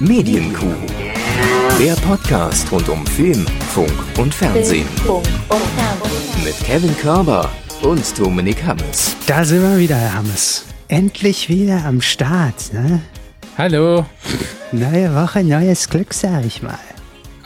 [0.00, 0.76] Medienkuh.
[1.80, 3.44] Der Podcast rund um Film,
[3.74, 4.86] Funk und Fernsehen.
[6.44, 7.50] Mit Kevin Körber
[7.82, 9.16] und Dominik Hammes.
[9.26, 10.66] Da sind wir wieder, Herr Hammes.
[10.86, 13.00] Endlich wieder am Start, ne?
[13.56, 14.06] Hallo.
[14.70, 16.78] Neue Woche, neues Glück, sag ich mal.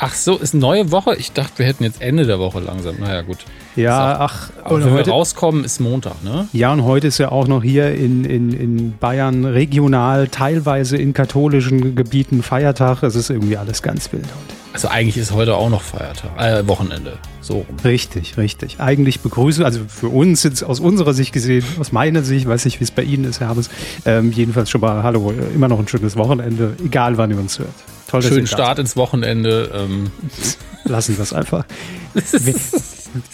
[0.05, 1.15] Ach so, ist neue Woche?
[1.15, 2.97] Ich dachte, wir hätten jetzt Ende der Woche langsam.
[2.99, 3.39] Naja, gut.
[3.77, 6.49] Ja, ach, Aber und wenn heute, wir rauskommen, ist Montag, ne?
[6.53, 11.13] ja, und heute ist ja auch noch hier in, in, in Bayern regional, teilweise in
[11.13, 13.05] katholischen Gebieten Feiertag.
[13.05, 14.57] Es ist irgendwie alles ganz wild heute.
[14.73, 17.19] Also eigentlich ist heute auch noch Feiertag, äh, Wochenende.
[17.41, 17.77] So rum.
[17.85, 18.81] Richtig, richtig.
[18.81, 22.81] Eigentlich begrüßen, also für uns jetzt aus unserer Sicht gesehen, aus meiner Sicht, weiß ich,
[22.81, 23.71] wie es bei Ihnen ist, Herr Habes,
[24.05, 27.69] ähm, jedenfalls schon mal, hallo, immer noch ein schönes Wochenende, egal wann ihr uns hört.
[28.13, 29.71] Toll, Schönen Start ins Wochenende.
[29.75, 30.11] Ähm.
[30.85, 31.65] Lassen wir es einfach.
[32.13, 32.55] Wir,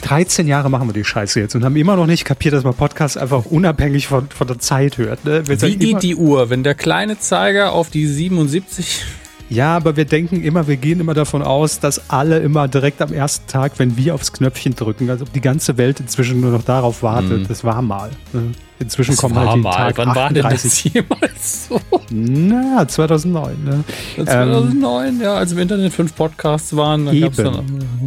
[0.02, 2.74] 13 Jahre machen wir die Scheiße jetzt und haben immer noch nicht kapiert, dass man
[2.74, 5.24] Podcasts einfach unabhängig von, von der Zeit hört.
[5.24, 5.42] Ne?
[5.48, 9.04] Wie geht die Uhr, wenn der kleine Zeiger auf die 77
[9.50, 13.12] Ja, aber wir denken immer, wir gehen immer davon aus, dass alle immer direkt am
[13.12, 16.64] ersten Tag, wenn wir aufs Knöpfchen drücken, als ob die ganze Welt inzwischen nur noch
[16.64, 17.48] darauf wartet.
[17.48, 18.10] Das war mal.
[18.32, 18.52] ne?
[18.80, 20.62] Inzwischen kommen halt jeden Tag Wann war denn 38.
[20.62, 21.80] das jemals so?
[22.10, 23.64] Na, 2009.
[23.64, 23.84] Ne?
[24.24, 27.54] 2009, ja, als im Internet fünf Podcasts waren, dann gab es dann,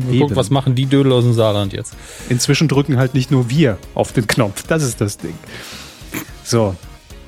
[0.09, 0.19] Eben.
[0.19, 1.93] guck, was machen die Dödel aus dem Saarland jetzt?
[2.29, 4.63] Inzwischen drücken halt nicht nur wir auf den Knopf.
[4.67, 5.33] Das ist das Ding.
[6.43, 6.75] So,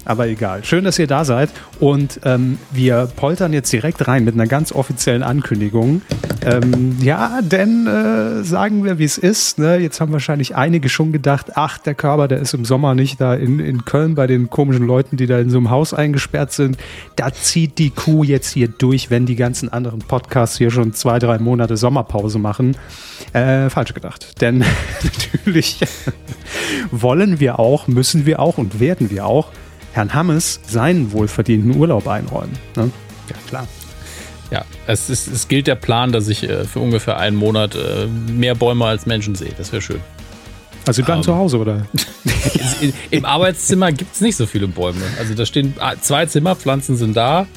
[0.05, 0.63] aber egal.
[0.63, 1.49] Schön, dass ihr da seid.
[1.79, 6.01] Und ähm, wir poltern jetzt direkt rein mit einer ganz offiziellen Ankündigung.
[6.45, 9.59] Ähm, ja, denn äh, sagen wir, wie es ist.
[9.59, 9.77] Ne?
[9.77, 13.33] Jetzt haben wahrscheinlich einige schon gedacht, ach, der Körper, der ist im Sommer nicht da
[13.33, 16.77] in, in Köln bei den komischen Leuten, die da in so einem Haus eingesperrt sind.
[17.15, 21.19] Da zieht die Kuh jetzt hier durch, wenn die ganzen anderen Podcasts hier schon zwei,
[21.19, 22.75] drei Monate Sommerpause machen.
[23.31, 24.41] Äh, falsch gedacht.
[24.41, 24.65] Denn
[25.03, 25.79] natürlich
[26.91, 29.47] wollen wir auch, müssen wir auch und werden wir auch
[29.93, 32.51] Herrn Hammes seinen wohlverdienten Urlaub einräumen.
[32.75, 32.91] Ne?
[33.29, 33.67] Ja, klar.
[34.51, 38.05] Ja, es, ist, es gilt der Plan, dass ich äh, für ungefähr einen Monat äh,
[38.31, 39.51] mehr Bäume als Menschen sehe.
[39.57, 40.01] Das wäre schön.
[40.85, 41.23] Also Sie bleiben Ähm.
[41.23, 41.85] zu Hause, oder?
[42.81, 44.99] In- Im Arbeitszimmer gibt es nicht so viele Bäume.
[45.17, 47.47] Also da stehen ah, zwei Zimmerpflanzen sind da.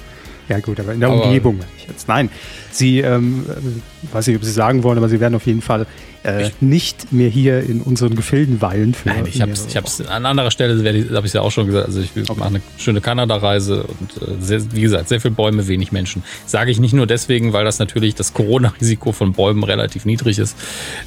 [0.49, 2.07] Ja gut, aber in der Aber- Umgebung jetzt.
[2.07, 2.31] Nein,
[2.71, 5.87] Sie, ähm, äh, weiß nicht, ob Sie sagen wollen, aber Sie werden auf jeden Fall
[6.27, 8.95] äh, nicht mehr hier in unseren Gefilden weilen.
[8.95, 11.53] Für Nein, ich habe es ich hab's an anderer Stelle, habe ich es ja auch
[11.53, 11.87] schon gesagt.
[11.87, 15.69] Also ich will mache eine schöne Kanada-Reise und äh, sehr, wie gesagt, sehr viele Bäume,
[15.69, 16.25] wenig Menschen.
[16.47, 20.57] Sage ich nicht nur deswegen, weil das natürlich das Corona-Risiko von Bäumen relativ niedrig ist,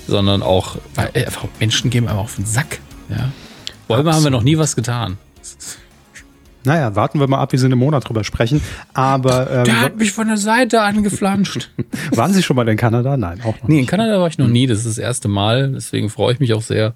[0.08, 1.26] sondern auch, weil äh,
[1.60, 2.80] Menschen gehen einfach auf den Sack.
[3.10, 3.32] Ja?
[3.88, 5.18] Bäume haben wir noch nie was getan.
[6.66, 8.62] Naja, warten wir mal ab, wie Sie in einem Monat drüber sprechen.
[8.94, 11.70] Aber ähm, Der hat mich von der Seite angeflanscht.
[12.12, 13.16] waren Sie schon mal in Kanada?
[13.18, 13.90] Nein, auch noch Nee, in nicht.
[13.90, 14.68] Kanada war ich noch nie.
[14.68, 15.72] Das ist das erste Mal.
[15.72, 16.94] Deswegen freue ich mich auch sehr.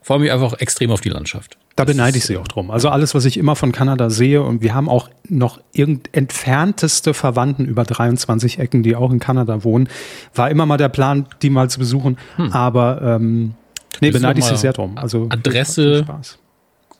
[0.00, 1.56] Freue mich einfach extrem auf die Landschaft.
[1.76, 2.70] Da beneide ich Sie auch drum.
[2.70, 7.14] Also alles, was ich immer von Kanada sehe, und wir haben auch noch irgend entfernteste
[7.14, 9.88] Verwandten über 23 Ecken, die auch in Kanada wohnen,
[10.34, 12.18] war immer mal der Plan, die mal zu besuchen.
[12.50, 13.54] Aber ähm,
[14.00, 14.98] nee, beneide ich Sie sehr drum.
[14.98, 16.04] Also Adresse-.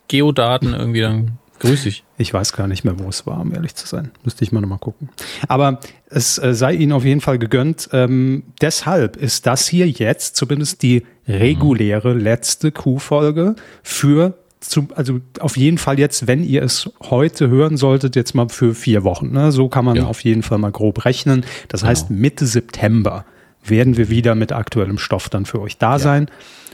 [0.08, 2.04] Geodaten irgendwie, dann grüß ich.
[2.18, 4.10] Ich weiß gar nicht mehr, wo es war, um ehrlich zu sein.
[4.24, 5.08] Müsste ich mal nochmal gucken.
[5.48, 5.80] Aber
[6.10, 7.88] es äh, sei Ihnen auf jeden Fall gegönnt.
[7.92, 15.56] Ähm, deshalb ist das hier jetzt zumindest die reguläre letzte Q-Folge für zu, also auf
[15.56, 19.32] jeden Fall jetzt, wenn ihr es heute hören solltet, jetzt mal für vier Wochen.
[19.32, 19.50] Ne?
[19.50, 20.04] So kann man Ja.
[20.06, 21.44] auf jeden Fall mal grob rechnen.
[21.68, 23.24] Das heißt, Mitte September
[23.64, 26.28] werden wir wieder mit aktuellem Stoff dann für euch da sein.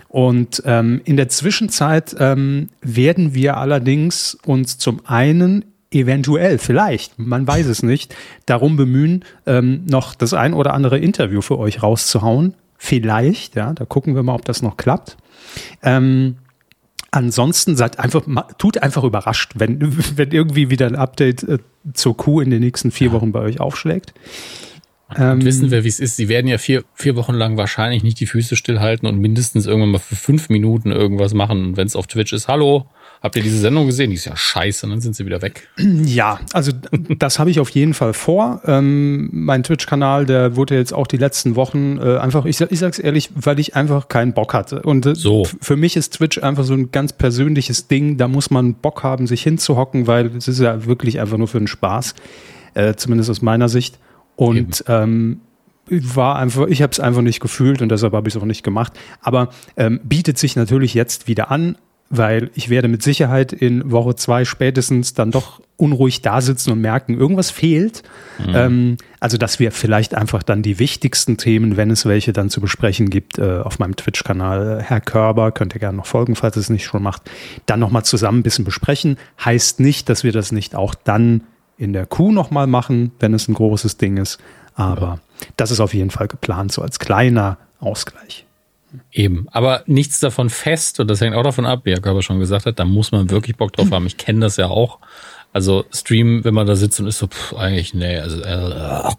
[0.09, 7.47] Und ähm, in der Zwischenzeit ähm, werden wir allerdings uns zum einen eventuell, vielleicht, man
[7.47, 8.15] weiß es nicht,
[8.47, 12.55] darum bemühen, ähm, noch das ein oder andere Interview für euch rauszuhauen.
[12.77, 15.17] Vielleicht, ja, da gucken wir mal, ob das noch klappt.
[15.83, 16.37] Ähm,
[17.11, 18.23] ansonsten seid einfach,
[18.59, 19.81] tut einfach überrascht, wenn,
[20.17, 21.59] wenn irgendwie wieder ein Update äh,
[21.95, 24.13] zur Kuh in den nächsten vier Wochen bei euch aufschlägt.
[25.17, 26.17] Und wissen wir, wie es ist.
[26.17, 29.93] Sie werden ja vier, vier Wochen lang wahrscheinlich nicht die Füße stillhalten und mindestens irgendwann
[29.93, 31.65] mal für fünf Minuten irgendwas machen.
[31.69, 32.87] Und wenn es auf Twitch ist, hallo,
[33.23, 34.11] habt ihr diese Sendung gesehen?
[34.11, 35.67] Die ist ja scheiße, und dann sind sie wieder weg.
[35.79, 36.73] Ja, also
[37.19, 38.61] das habe ich auf jeden Fall vor.
[38.67, 42.99] Ähm, mein Twitch-Kanal, der wurde jetzt auch die letzten Wochen äh, einfach, ich, ich sag's
[42.99, 44.83] ehrlich, weil ich einfach keinen Bock hatte.
[44.83, 45.47] Und äh, So.
[45.63, 48.19] für mich ist Twitch einfach so ein ganz persönliches Ding.
[48.19, 51.59] Da muss man Bock haben, sich hinzuhocken, weil es ist ja wirklich einfach nur für
[51.59, 52.15] den Spaß,
[52.75, 53.99] äh, zumindest aus meiner Sicht.
[54.39, 55.41] Und ähm,
[55.91, 58.63] war einfach, ich habe es einfach nicht gefühlt und deshalb habe ich es auch nicht
[58.63, 58.93] gemacht.
[59.21, 61.77] Aber ähm, bietet sich natürlich jetzt wieder an,
[62.09, 66.81] weil ich werde mit Sicherheit in Woche zwei spätestens dann doch unruhig da sitzen und
[66.81, 68.05] merken, irgendwas fehlt.
[68.47, 72.61] Ähm, also, dass wir vielleicht einfach dann die wichtigsten Themen, wenn es welche dann zu
[72.61, 76.61] besprechen gibt, äh, auf meinem Twitch-Kanal, Herr Körber, könnt ihr gerne noch folgen, falls ihr
[76.61, 77.23] es nicht schon macht,
[77.67, 79.19] dann nochmal zusammen ein bisschen besprechen.
[79.45, 81.43] Heißt nicht, dass wir das nicht auch dann
[81.79, 84.39] in der Kuh nochmal machen, wenn es ein großes Ding ist.
[84.75, 85.19] Aber ja.
[85.57, 88.45] das ist auf jeden Fall geplant, so als kleiner Ausgleich.
[89.13, 92.39] Eben, aber nichts davon fest und das hängt auch davon ab, wie Herr Körper schon
[92.39, 94.07] gesagt hat, da muss man wirklich Bock drauf haben.
[94.07, 94.99] Ich kenne das ja auch.
[95.53, 99.11] Also Stream, wenn man da sitzt und ist so, pff, eigentlich, nee, also äh,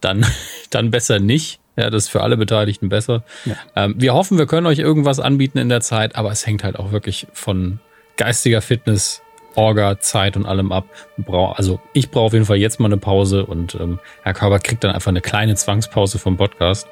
[0.00, 0.24] dann,
[0.70, 1.60] dann besser nicht.
[1.76, 3.24] Ja, das ist für alle Beteiligten besser.
[3.46, 3.56] Ja.
[3.76, 6.78] Ähm, wir hoffen, wir können euch irgendwas anbieten in der Zeit, aber es hängt halt
[6.78, 7.80] auch wirklich von
[8.16, 9.22] geistiger Fitness,
[9.54, 10.84] Orga, Zeit und allem ab.
[11.28, 14.84] Also ich brauche auf jeden Fall jetzt mal eine Pause und ähm, Herr Körber kriegt
[14.84, 16.88] dann einfach eine kleine Zwangspause vom Podcast.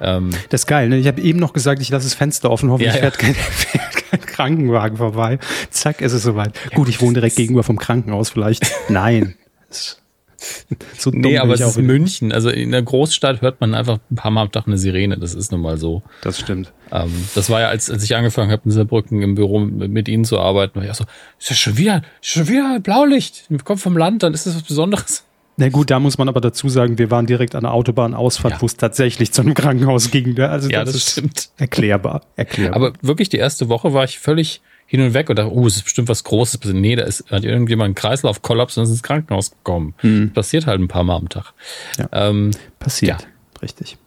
[0.00, 0.98] Ähm, das ist geil, ne?
[0.98, 3.10] Ich habe eben noch gesagt, ich lasse das Fenster offen, hoffentlich ja, ja.
[3.10, 3.34] fährt kein,
[4.10, 5.38] kein, Krankenwagen vorbei.
[5.70, 6.56] Zack, ist es soweit.
[6.70, 8.66] Ja, Gut, ich wohne direkt gegenüber vom Krankenhaus vielleicht.
[8.88, 9.36] Nein.
[10.98, 12.32] so nee, aber es ist München.
[12.32, 15.18] Also in der Großstadt hört man einfach ein paar Mal am Tag eine Sirene.
[15.18, 16.02] Das ist nun mal so.
[16.22, 16.72] Das stimmt.
[16.92, 20.08] Ähm, das war ja, als, als ich angefangen habe, in Saarbrücken im Büro mit, mit
[20.08, 21.04] Ihnen zu arbeiten, war ich auch so,
[21.38, 23.48] ist ja schon wieder, schon wieder Blaulicht.
[23.64, 25.24] Kommt vom Land, dann ist das was Besonderes.
[25.56, 28.60] Na gut, da muss man aber dazu sagen, wir waren direkt an der Autobahnausfahrt, ja.
[28.60, 30.34] wo es tatsächlich zu einem Krankenhaus ging.
[30.34, 30.48] Ne?
[30.48, 31.50] Also ja, das, das stimmt.
[31.58, 32.76] Erklärbar, erklärbar.
[32.76, 34.62] Aber wirklich, die erste Woche war ich völlig
[34.94, 36.60] hin und weg und dachte, oh, es ist bestimmt was Großes.
[36.66, 39.94] Nee, da ist, hat irgendjemand einen Kreislaufkollaps und ist ins Krankenhaus gekommen.
[39.98, 40.32] Hm.
[40.32, 41.52] Passiert halt ein paar Mal am Tag.
[41.98, 42.08] Ja.
[42.12, 43.28] Ähm, Passiert, ja.
[43.60, 43.98] richtig.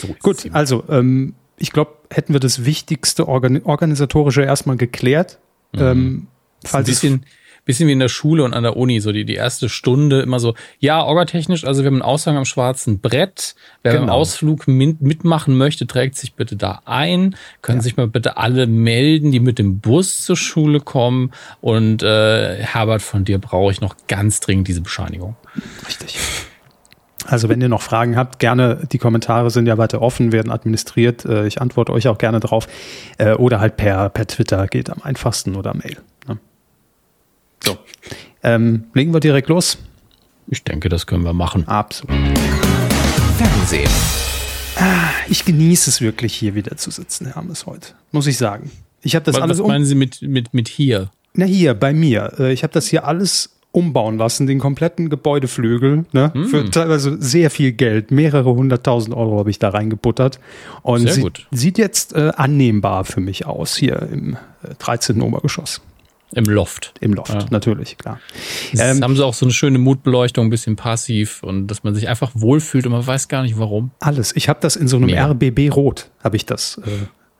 [0.00, 5.38] So Gut, also ähm, ich glaube, hätten wir das Wichtigste Organ organisatorische erstmal geklärt.
[5.72, 5.82] Mhm.
[5.82, 6.26] Ähm,
[6.64, 7.26] falls ein
[7.66, 10.40] bisschen, wie in der Schule und an der Uni, so die, die erste Stunde immer
[10.40, 13.56] so, ja, orgatechnisch, also wir haben einen Aushang am schwarzen Brett.
[13.82, 14.06] Wer genau.
[14.06, 17.36] beim Ausflug mitmachen möchte, trägt sich bitte da ein.
[17.60, 17.82] Können ja.
[17.82, 21.32] sich mal bitte alle melden, die mit dem Bus zur Schule kommen.
[21.60, 25.36] Und äh, Herbert, von dir brauche ich noch ganz dringend diese Bescheinigung.
[25.86, 26.18] Richtig.
[27.26, 31.24] Also wenn ihr noch Fragen habt, gerne, die Kommentare sind ja weiter offen, werden administriert.
[31.24, 32.68] Äh, ich antworte euch auch gerne drauf.
[33.18, 35.96] Äh, oder halt per, per Twitter geht am einfachsten oder Mail.
[37.64, 37.78] So.
[38.42, 39.78] Ähm, legen wir direkt los?
[40.48, 41.66] Ich denke, das können wir machen.
[41.66, 42.16] Absolut.
[43.36, 43.90] Fernsehen.
[44.76, 47.94] Ah, ich genieße es wirklich, hier wieder zu sitzen, Herr Hammes, heute.
[48.12, 48.70] Muss ich sagen.
[49.02, 49.58] Ich habe das was, alles.
[49.58, 51.10] Was meinen Sie mit, mit, mit hier?
[51.34, 52.32] Na, hier, bei mir.
[52.38, 56.32] Äh, ich habe das hier alles umbauen lassen, den kompletten Gebäudeflügel, ne?
[56.34, 56.44] Mm.
[56.44, 58.10] Für teilweise sehr viel Geld.
[58.10, 60.40] Mehrere hunderttausend Euro habe ich da reingebuttert.
[60.82, 61.46] Und sehr gut.
[61.50, 65.20] sieht jetzt äh, annehmbar für mich aus, hier im äh, 13.
[65.20, 65.82] Obergeschoss.
[66.32, 66.94] Im Loft.
[67.00, 67.46] Im Loft, ja.
[67.50, 68.20] natürlich, klar.
[68.76, 72.08] Ähm, haben sie auch so eine schöne Mutbeleuchtung, ein bisschen passiv und dass man sich
[72.08, 73.92] einfach wohlfühlt und man weiß gar nicht warum.
[74.00, 74.34] Alles.
[74.34, 75.30] Ich habe das in so einem Mehr.
[75.30, 76.90] RBB Rot, habe ich das äh,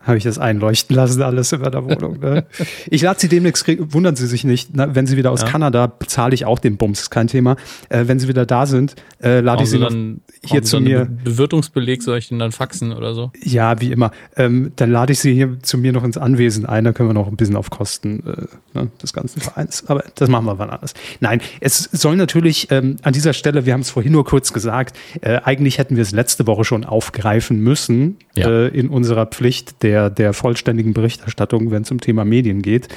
[0.07, 2.19] habe ich das einleuchten lassen, alles in meiner Wohnung.
[2.19, 2.45] Ne?
[2.89, 5.49] Ich lade sie demnächst, wundern Sie sich nicht, na, wenn Sie wieder aus ja.
[5.49, 7.57] Kanada, bezahle ich auch den Bums, kein Thema.
[7.89, 11.05] Äh, wenn Sie wieder da sind, äh, lade ich Sie dann hier zu mir.
[11.05, 13.31] Bewirtungsbeleg soll ich den dann faxen oder so?
[13.43, 14.11] Ja, wie immer.
[14.35, 17.13] Ähm, dann lade ich Sie hier zu mir noch ins Anwesen ein, dann können wir
[17.13, 19.83] noch ein bisschen auf Kosten äh, ne, des ganzen Vereins.
[19.87, 20.93] Aber das machen wir wann anders.
[21.19, 24.97] Nein, es soll natürlich ähm, an dieser Stelle, wir haben es vorhin nur kurz gesagt,
[25.21, 28.49] äh, eigentlich hätten wir es letzte Woche schon aufgreifen müssen ja.
[28.49, 32.87] äh, in unserer Pflicht der der, der vollständigen Berichterstattung, wenn es um Thema Medien geht.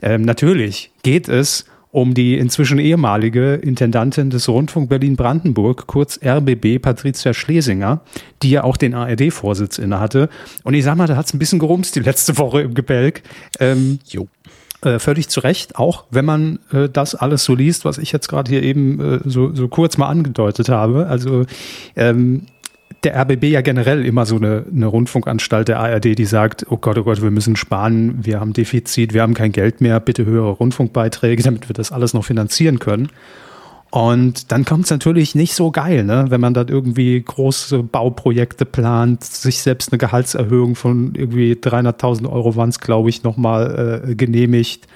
[0.00, 7.32] Ähm, natürlich geht es um die inzwischen ehemalige Intendantin des Rundfunk Berlin-Brandenburg, kurz RBB, Patricia
[7.32, 8.00] Schlesinger,
[8.42, 10.28] die ja auch den ARD-Vorsitz innehatte.
[10.62, 13.22] Und ich sag mal, da hat es ein bisschen gerumst die letzte Woche im Gebälk.
[13.60, 14.28] Ähm, jo.
[14.82, 18.28] Äh, völlig zu Recht, auch wenn man äh, das alles so liest, was ich jetzt
[18.28, 21.06] gerade hier eben äh, so, so kurz mal angedeutet habe.
[21.06, 21.46] Also
[21.96, 22.42] ähm,
[23.02, 26.98] der RBB ja generell immer so eine, eine Rundfunkanstalt der ARD, die sagt, oh Gott,
[26.98, 30.50] oh Gott, wir müssen sparen, wir haben Defizit, wir haben kein Geld mehr, bitte höhere
[30.50, 33.08] Rundfunkbeiträge, damit wir das alles noch finanzieren können.
[33.90, 36.26] Und dann kommt es natürlich nicht so geil, ne?
[36.28, 42.56] wenn man dann irgendwie große Bauprojekte plant, sich selbst eine Gehaltserhöhung von irgendwie 300.000 Euro
[42.56, 44.86] waren es, glaube ich, nochmal äh, genehmigt,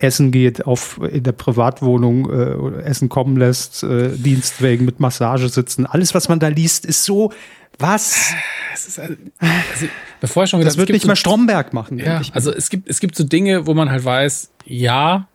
[0.00, 5.86] Essen geht, auf in der Privatwohnung äh, Essen kommen lässt, äh, Dienstwegen mit Massage sitzen.
[5.86, 7.32] Alles, was man da liest, ist so
[7.78, 8.32] was?
[8.72, 9.86] also,
[10.20, 11.98] bevor ich schon gesagt, das wird nicht so, mal Stromberg machen.
[11.98, 15.28] Ja, also es gibt, es gibt so Dinge, wo man halt weiß, ja,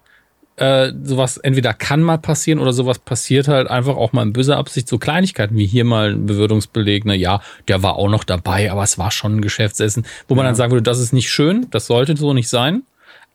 [0.57, 4.57] äh, sowas entweder kann mal passieren oder sowas passiert halt einfach auch mal in böser
[4.57, 4.87] Absicht.
[4.87, 8.83] So Kleinigkeiten wie hier mal ein Bewirtungsbeleg, ne, ja, der war auch noch dabei, aber
[8.83, 10.49] es war schon ein Geschäftsessen, wo man ja.
[10.49, 12.83] dann sagen würde, das ist nicht schön, das sollte so nicht sein,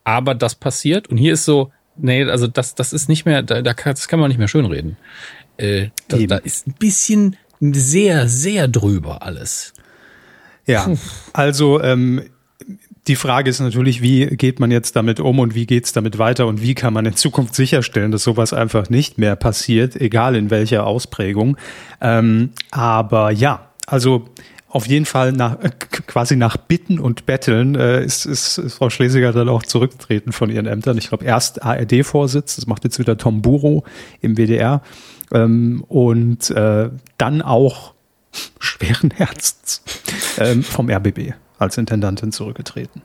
[0.03, 1.07] aber das passiert.
[1.07, 4.07] Und hier ist so, nee, also das, das ist nicht mehr, da, da kann, das
[4.07, 4.97] kann man nicht mehr schönreden.
[5.57, 9.73] Äh, da, da ist ein bisschen sehr, sehr drüber alles.
[10.65, 10.97] Ja, Puh.
[11.33, 12.23] also ähm,
[13.07, 16.17] die Frage ist natürlich, wie geht man jetzt damit um und wie geht es damit
[16.17, 20.35] weiter und wie kann man in Zukunft sicherstellen, dass sowas einfach nicht mehr passiert, egal
[20.35, 21.57] in welcher Ausprägung.
[21.99, 24.29] Ähm, aber ja, also
[24.71, 25.69] auf jeden Fall nach, äh,
[26.07, 30.49] quasi nach Bitten und Betteln äh, ist, ist, ist Frau Schlesinger dann auch zurückgetreten von
[30.49, 30.97] ihren Ämtern.
[30.97, 33.83] Ich glaube, erst ARD-Vorsitz, das macht jetzt wieder Tom Buro
[34.21, 34.81] im WDR
[35.33, 37.93] ähm, und äh, dann auch
[38.59, 39.83] schweren Herzens
[40.37, 43.01] ähm, vom RBB als Intendantin zurückgetreten.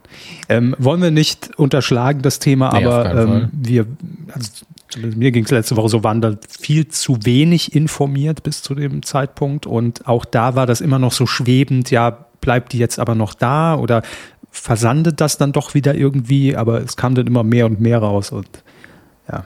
[0.48, 3.86] Ähm, wollen wir nicht unterschlagen, das Thema, nee, aber ähm, wir,
[4.32, 4.50] also
[4.96, 9.02] mir ging es letzte Woche so, waren da viel zu wenig informiert bis zu dem
[9.02, 13.14] Zeitpunkt und auch da war das immer noch so schwebend, ja, bleibt die jetzt aber
[13.14, 14.02] noch da oder
[14.50, 18.30] versandet das dann doch wieder irgendwie, aber es kam dann immer mehr und mehr raus
[18.30, 18.48] und
[19.30, 19.44] ja,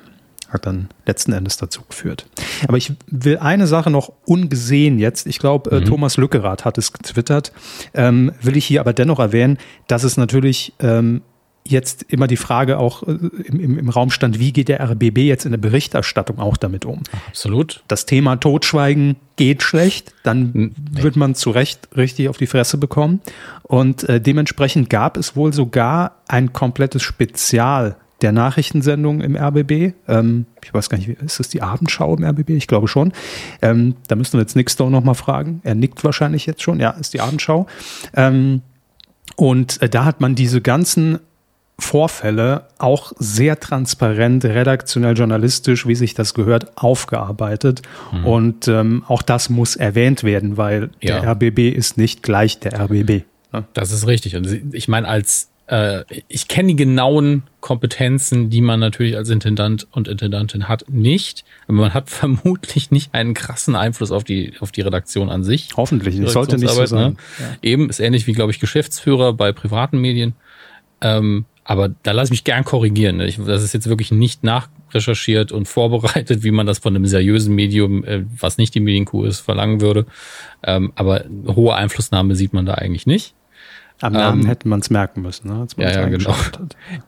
[0.49, 2.27] hat dann letzten Endes dazu geführt.
[2.69, 5.85] Aber ich will eine Sache noch ungesehen jetzt, ich glaube, äh, mhm.
[5.87, 7.53] Thomas Lückerath hat es getwittert,
[7.95, 11.23] ähm, will ich hier aber dennoch erwähnen, dass es natürlich ähm,
[11.71, 13.13] jetzt immer die Frage auch äh,
[13.45, 16.85] im, im, im, Raum stand, wie geht der RBB jetzt in der Berichterstattung auch damit
[16.85, 17.03] um?
[17.29, 17.83] Absolut.
[17.89, 20.71] Das Thema Totschweigen geht schlecht, dann nee.
[21.03, 23.21] wird man zu Recht richtig auf die Fresse bekommen.
[23.63, 29.95] Und äh, dementsprechend gab es wohl sogar ein komplettes Spezial der Nachrichtensendung im RBB.
[30.09, 32.51] Ähm, ich weiß gar nicht, ist das die Abendschau im RBB?
[32.51, 33.13] Ich glaube schon.
[33.63, 35.61] Ähm, da müssen wir jetzt Nick Stone nochmal fragen.
[35.65, 36.81] Er nickt wahrscheinlich jetzt schon.
[36.81, 37.67] Ja, ist die Abendschau.
[38.15, 38.63] Ähm,
[39.37, 41.19] und äh, da hat man diese ganzen
[41.81, 47.83] Vorfälle auch sehr transparent, redaktionell, journalistisch, wie sich das gehört, aufgearbeitet.
[48.13, 48.27] Mhm.
[48.27, 51.21] Und ähm, auch das muss erwähnt werden, weil ja.
[51.21, 53.25] der RBB ist nicht gleich der RBB.
[53.53, 53.65] Ne?
[53.73, 54.37] Das ist richtig.
[54.37, 59.87] Und ich meine, als äh, ich kenne die genauen Kompetenzen, die man natürlich als Intendant
[59.93, 61.45] und Intendantin hat, nicht.
[61.69, 65.71] Aber man hat vermutlich nicht einen krassen Einfluss auf die, auf die Redaktion an sich.
[65.77, 66.33] Hoffentlich nicht.
[66.33, 67.13] Sollte nicht so sein.
[67.13, 67.17] Ne?
[67.39, 67.57] Ja.
[67.63, 70.35] Eben ist ähnlich wie, glaube ich, Geschäftsführer bei privaten Medien.
[71.01, 73.21] Ähm, aber da lasse ich mich gern korrigieren.
[73.21, 77.55] Ich, das ist jetzt wirklich nicht nachrecherchiert und vorbereitet, wie man das von einem seriösen
[77.55, 80.07] Medium, äh, was nicht die Medienkuh ist, verlangen würde.
[80.63, 83.35] Ähm, aber hohe Einflussnahme sieht man da eigentlich nicht.
[84.03, 86.35] Am Namen ähm, hätte man es merken müssen, ne, als man ja, ja, genau.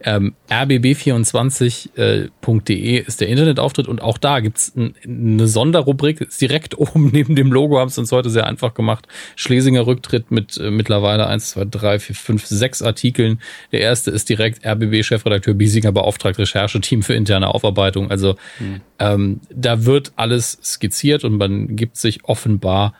[0.04, 7.08] Ähm, rbb24.de ist der Internetauftritt und auch da gibt's ein, eine Sonderrubrik, ist direkt oben
[7.10, 9.08] neben dem Logo, haben es uns heute sehr einfach gemacht.
[9.36, 13.40] Schlesinger Rücktritt mit äh, mittlerweile 1, 2, 3, 4, 5, 6 Artikeln.
[13.72, 18.10] Der erste ist direkt RBB-Chefredakteur Biesinger beauftragt Rechercheteam für interne Aufarbeitung.
[18.10, 18.82] Also hm.
[18.98, 22.92] ähm, da wird alles skizziert und man gibt sich offenbar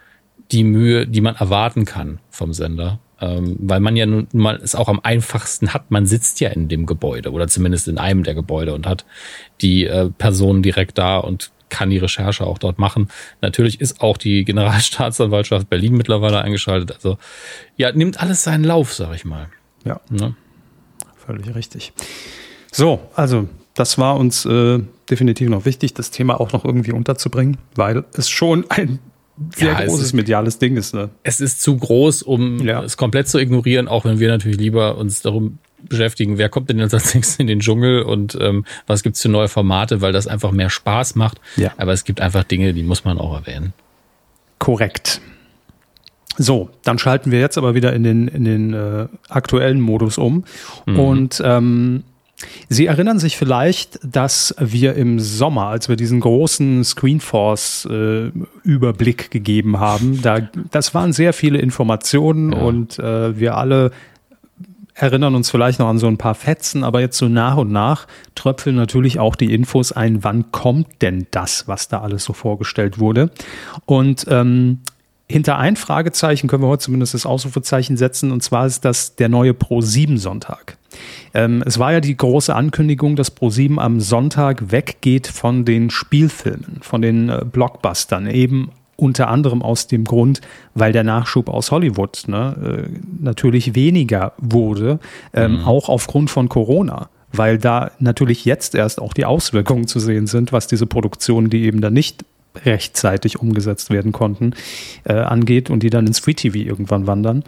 [0.51, 4.75] die Mühe, die man erwarten kann vom Sender ähm, weil man ja nun mal es
[4.75, 5.91] auch am einfachsten hat.
[5.91, 9.07] Man sitzt ja in dem Gebäude oder zumindest in einem der Gebäude und hat
[9.61, 13.09] die äh, Person direkt da und kann die Recherche auch dort machen.
[13.41, 16.93] Natürlich ist auch die Generalstaatsanwaltschaft Berlin mittlerweile eingeschaltet.
[16.93, 17.17] Also
[17.77, 19.49] ja, nimmt alles seinen Lauf, sag ich mal.
[19.85, 20.35] Ja, ne?
[21.25, 21.93] völlig richtig.
[22.73, 27.57] So, also das war uns äh, definitiv noch wichtig, das Thema auch noch irgendwie unterzubringen,
[27.75, 28.99] weil es schon ein
[29.55, 30.95] sehr ja, großes ist, mediales Ding ist.
[30.95, 31.11] Ne?
[31.23, 32.83] Es ist zu groß, um ja.
[32.83, 35.59] es komplett zu ignorieren, auch wenn wir natürlich lieber uns darum
[35.89, 39.29] beschäftigen, wer kommt denn jetzt als nächstes in den Dschungel und ähm, was gibt's für
[39.29, 41.41] neue Formate, weil das einfach mehr Spaß macht.
[41.57, 41.73] Ja.
[41.77, 43.73] Aber es gibt einfach Dinge, die muss man auch erwähnen.
[44.59, 45.21] Korrekt.
[46.39, 50.45] So, dann schalten wir jetzt aber wieder in den, in den äh, aktuellen Modus um.
[50.87, 50.99] Mhm.
[50.99, 52.05] Und ähm,
[52.69, 59.81] Sie erinnern sich vielleicht, dass wir im Sommer, als wir diesen großen Screenforce-Überblick äh, gegeben
[59.81, 62.59] haben, da, das waren sehr viele Informationen ja.
[62.59, 63.91] und äh, wir alle
[64.95, 68.07] erinnern uns vielleicht noch an so ein paar Fetzen, aber jetzt so nach und nach
[68.35, 72.99] tröpfeln natürlich auch die Infos ein, wann kommt denn das, was da alles so vorgestellt
[72.99, 73.31] wurde.
[73.87, 74.81] Und ähm,
[75.33, 79.29] hinter ein Fragezeichen können wir heute zumindest das Ausrufezeichen setzen, und zwar ist das der
[79.29, 80.77] neue Pro-7-Sonntag.
[81.35, 86.79] Ähm, es war ja die große Ankündigung, dass Pro7 am Sonntag weggeht von den Spielfilmen,
[86.83, 90.43] von den äh, Blockbustern, eben unter anderem aus dem Grund,
[90.75, 95.01] weil der Nachschub aus Hollywood ne, äh, natürlich weniger wurde,
[95.33, 95.65] ähm, mhm.
[95.65, 100.53] auch aufgrund von Corona weil da natürlich jetzt erst auch die Auswirkungen zu sehen sind,
[100.53, 102.25] was diese Produktionen, die eben dann nicht
[102.65, 104.55] rechtzeitig umgesetzt werden konnten,
[105.05, 107.45] äh, angeht und die dann ins Free TV irgendwann wandern.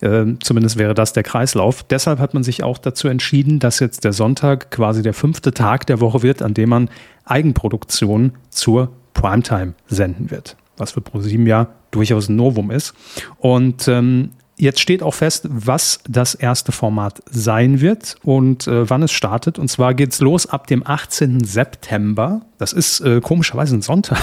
[0.00, 1.82] Äh, zumindest wäre das der Kreislauf.
[1.84, 5.86] Deshalb hat man sich auch dazu entschieden, dass jetzt der Sonntag quasi der fünfte Tag
[5.86, 6.90] der Woche wird, an dem man
[7.24, 10.56] Eigenproduktionen zur Primetime senden wird.
[10.76, 12.94] Was für ProSieben ja durchaus ein Novum ist.
[13.38, 14.30] Und ähm,
[14.62, 19.58] Jetzt steht auch fest, was das erste Format sein wird und äh, wann es startet.
[19.58, 21.42] Und zwar geht es los ab dem 18.
[21.42, 22.42] September.
[22.58, 24.22] Das ist äh, komischerweise ein Sonntag.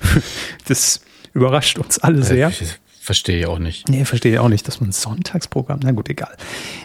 [0.66, 1.02] das
[1.34, 2.50] überrascht uns alle sehr.
[3.06, 3.88] Verstehe ich auch nicht.
[3.88, 6.36] Nee, verstehe ich auch nicht, dass man ein Sonntagsprogramm, na gut, egal.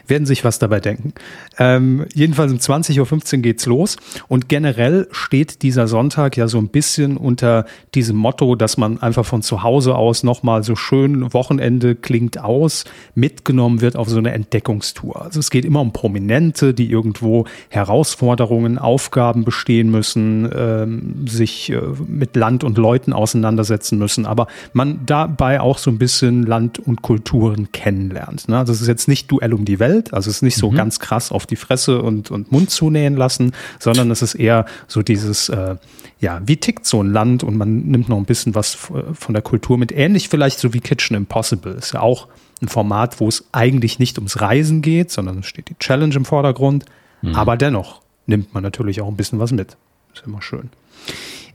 [0.05, 1.15] Werden sich was dabei denken.
[1.57, 3.97] Ähm, jedenfalls um 20.15 Uhr geht's los
[4.27, 9.25] und generell steht dieser Sonntag ja so ein bisschen unter diesem Motto, dass man einfach
[9.25, 12.85] von zu Hause aus nochmal so schön Wochenende klingt aus,
[13.15, 15.23] mitgenommen wird auf so eine Entdeckungstour.
[15.23, 21.81] Also es geht immer um Prominente, die irgendwo Herausforderungen, Aufgaben bestehen müssen, ähm, sich äh,
[22.05, 26.77] mit Land und Leuten auseinandersetzen müssen, aber man dabei auch so ein bisschen bisschen Land
[26.77, 28.49] und Kulturen kennenlernt.
[28.49, 28.63] Ne?
[28.65, 30.75] Das ist jetzt nicht Duell um die Welt, also es ist nicht so mhm.
[30.75, 35.01] ganz krass auf die Fresse und, und Mund zunähen lassen, sondern es ist eher so
[35.01, 35.77] dieses, äh,
[36.19, 39.41] ja, wie tickt so ein Land und man nimmt noch ein bisschen was von der
[39.41, 39.93] Kultur mit.
[39.93, 41.73] Ähnlich vielleicht so wie Kitchen Impossible.
[41.73, 42.27] Ist ja auch
[42.61, 46.25] ein Format, wo es eigentlich nicht ums Reisen geht, sondern es steht die Challenge im
[46.25, 46.85] Vordergrund.
[47.21, 47.35] Mhm.
[47.35, 49.77] Aber dennoch nimmt man natürlich auch ein bisschen was mit.
[50.13, 50.69] Ist immer schön.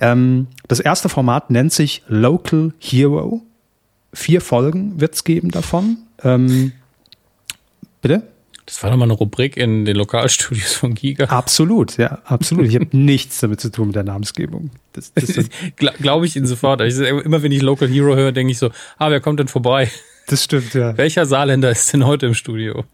[0.01, 3.43] Ähm, das erste Format nennt sich Local Hero
[4.17, 5.99] vier Folgen wird es geben davon.
[6.23, 6.73] Ähm,
[8.01, 8.23] bitte?
[8.65, 11.27] Das war doch mal eine Rubrik in den Lokalstudios von Giga.
[11.27, 12.67] Absolut, ja, absolut.
[12.67, 14.71] Ich habe nichts damit zu tun mit der Namensgebung.
[14.93, 16.81] Das, das Glaube ich Ihnen sofort.
[16.81, 19.91] Ich, immer wenn ich Local Hero höre, denke ich so, ah, wer kommt denn vorbei?
[20.27, 20.97] Das stimmt, ja.
[20.97, 22.85] Welcher Saarländer ist denn heute im Studio?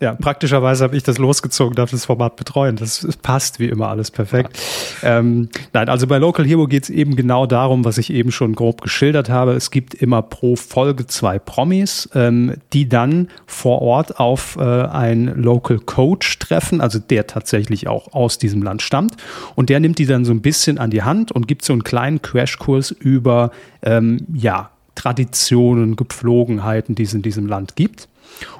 [0.00, 2.76] Ja, praktischerweise habe ich das losgezogen, darf das Format betreuen.
[2.76, 4.56] Das, passt wie immer alles perfekt.
[5.02, 5.18] Ja.
[5.18, 8.54] Ähm, nein, also bei Local Hero geht es eben genau darum, was ich eben schon
[8.54, 9.54] grob geschildert habe.
[9.54, 15.42] Es gibt immer pro Folge zwei Promis, ähm, die dann vor Ort auf äh, einen
[15.42, 19.16] Local Coach treffen, also der tatsächlich auch aus diesem Land stammt.
[19.56, 21.82] Und der nimmt die dann so ein bisschen an die Hand und gibt so einen
[21.82, 23.50] kleinen Crashkurs über
[23.82, 28.06] ähm, ja, Traditionen, Gepflogenheiten, die es in diesem Land gibt.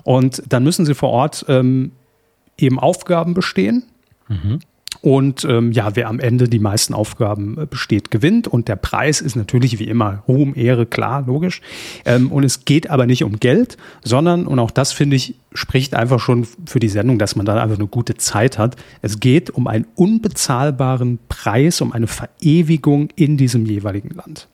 [0.05, 1.93] Und dann müssen sie vor Ort ähm,
[2.57, 3.85] eben Aufgaben bestehen.
[4.29, 4.61] Mhm.
[5.01, 8.49] Und ähm, ja, wer am Ende die meisten Aufgaben äh, besteht, gewinnt.
[8.49, 11.61] Und der Preis ist natürlich wie immer Ruhm, Ehre, klar, logisch.
[12.05, 15.95] Ähm, und es geht aber nicht um Geld, sondern, und auch das finde ich, spricht
[15.95, 18.77] einfach schon für die Sendung, dass man dann einfach eine gute Zeit hat.
[19.01, 24.49] Es geht um einen unbezahlbaren Preis, um eine Verewigung in diesem jeweiligen Land.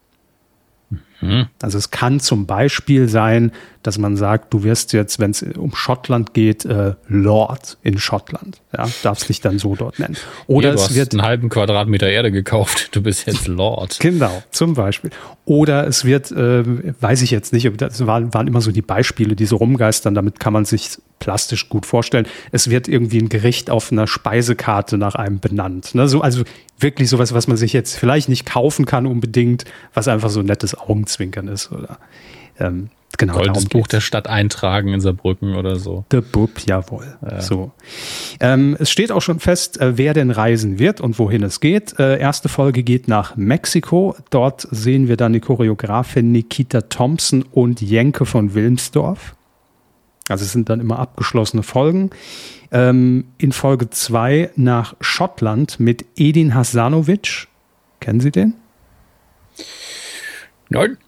[1.25, 1.47] Mhm.
[1.63, 3.53] Also es kann zum Beispiel sein,
[3.83, 8.61] dass man sagt, du wirst jetzt, wenn es um Schottland geht, äh, Lord in Schottland.
[8.77, 10.17] Ja, darfst dich dann so dort nennen.
[10.47, 12.91] Oder du es hast wird einen halben Quadratmeter Erde gekauft.
[12.93, 13.97] Du bist jetzt Lord.
[14.01, 15.11] genau, zum Beispiel.
[15.45, 16.65] Oder es wird, äh,
[17.01, 20.15] weiß ich jetzt nicht, das waren, waren immer so die Beispiele, die so rumgeistern.
[20.15, 22.27] Damit kann man sich plastisch gut vorstellen.
[22.53, 25.95] Es wird irgendwie ein Gericht auf einer Speisekarte nach einem benannt.
[25.95, 26.09] Ne?
[26.09, 26.43] So, also
[26.79, 30.47] wirklich sowas, was man sich jetzt vielleicht nicht kaufen kann unbedingt, was einfach so ein
[30.47, 30.75] nettes
[31.15, 31.71] Augenzwinkern ist.
[31.73, 31.99] Oder
[32.59, 36.05] ähm, genau Goldes Buch der Stadt eintragen in Saarbrücken oder so.
[36.11, 37.17] The Bub, jawohl.
[37.23, 37.41] Ja.
[37.41, 37.73] So.
[38.41, 41.99] Ähm, es steht auch schon fest, äh, wer denn reisen wird und wohin es geht.
[41.99, 44.17] Äh, erste Folge geht nach Mexiko.
[44.31, 49.35] Dort sehen wir dann die Choreografin Nikita Thompson und Jenke von Wilmsdorf.
[50.29, 52.11] Also es sind dann immer abgeschlossene Folgen.
[52.73, 57.49] Ähm, in Folge 2 nach Schottland mit Edin Hasanovic.
[58.01, 58.55] Kennen Sie den?
[60.75, 60.99] Nein.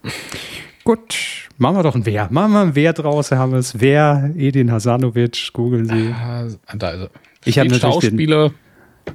[0.84, 2.28] Gut, machen wir doch ein Wer.
[2.30, 3.74] Machen wir ein Wer draus, Herr Hammes.
[3.80, 6.14] Wer, Edin Hasanovic, googeln Sie.
[6.14, 7.10] Ah, da ist er.
[7.44, 8.50] Ich habe Schauspieler.
[8.50, 9.14] Den,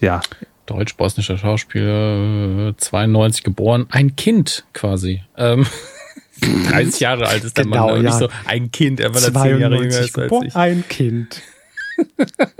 [0.00, 0.20] ja.
[0.66, 5.22] Deutsch-bosnischer Schauspieler, 92 geboren, ein Kind quasi.
[5.36, 5.66] Ähm,
[6.70, 7.96] 30 Jahre alt ist der genau, Mann.
[7.96, 8.02] Ja.
[8.02, 10.56] Nicht so ein Kind, er war 10 Jahre jünger als ich.
[10.56, 11.42] Ein Kind.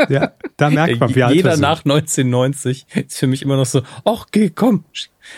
[0.09, 3.83] ja, da merkt man, wie alt Jeder nach 1990 ist für mich immer noch so,
[4.05, 4.85] ach, geh, komm.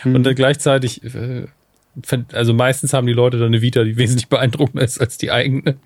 [0.02, 0.16] Hm.
[0.16, 1.46] Und dann gleichzeitig, äh,
[2.32, 5.76] also meistens haben die Leute dann eine Vita, die wesentlich beeindruckender ist als die eigene.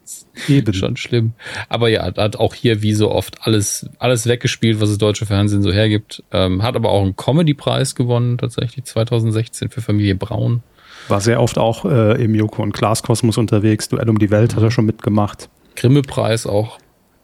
[0.48, 0.72] Eben.
[0.72, 1.32] Schon schlimm.
[1.68, 5.62] Aber ja, hat auch hier wie so oft alles, alles weggespielt, was das deutsche Fernsehen
[5.62, 6.22] so hergibt.
[6.32, 10.62] Ähm, hat aber auch einen Comedy-Preis gewonnen, tatsächlich 2016 für Familie Braun.
[11.08, 13.88] War sehr oft auch äh, im Joko und Klaas Kosmos unterwegs.
[13.88, 15.48] Duell um die Welt hat er schon mitgemacht.
[15.76, 16.78] Grimme-Preis auch.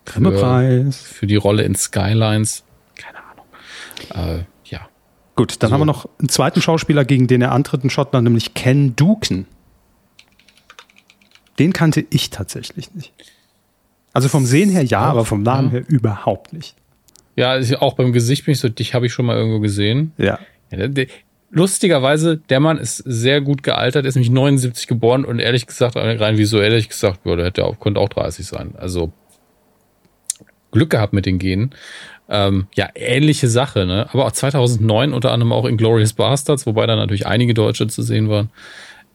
[0.06, 0.98] Grimme-Preis.
[0.98, 2.64] Für, für, die Rolle in Skylines.
[2.96, 4.38] Keine Ahnung.
[4.40, 4.44] Äh.
[5.36, 5.74] Gut, dann so.
[5.74, 9.46] haben wir noch einen zweiten Schauspieler, gegen den er antritt in Schottland, nämlich Ken Duken.
[11.58, 13.12] Den kannte ich tatsächlich nicht.
[14.12, 16.76] Also vom Sehen her ja, aber vom Namen her überhaupt nicht.
[17.36, 20.12] Ja, auch beim Gesicht bin ich so, dich habe ich schon mal irgendwo gesehen.
[20.18, 20.38] Ja.
[21.50, 26.38] lustigerweise, der Mann ist sehr gut gealtert, ist nämlich 79 geboren und ehrlich gesagt, rein
[26.38, 28.74] visuell ehrlich gesagt, der hätte auch, könnte auch 30 sein.
[28.76, 29.12] Also
[30.70, 31.70] Glück gehabt mit den Genen.
[32.28, 34.08] Ähm, ja, ähnliche Sache, ne?
[34.12, 38.02] Aber auch 2009 unter anderem auch in Glorious Bastards, wobei da natürlich einige Deutsche zu
[38.02, 38.50] sehen waren.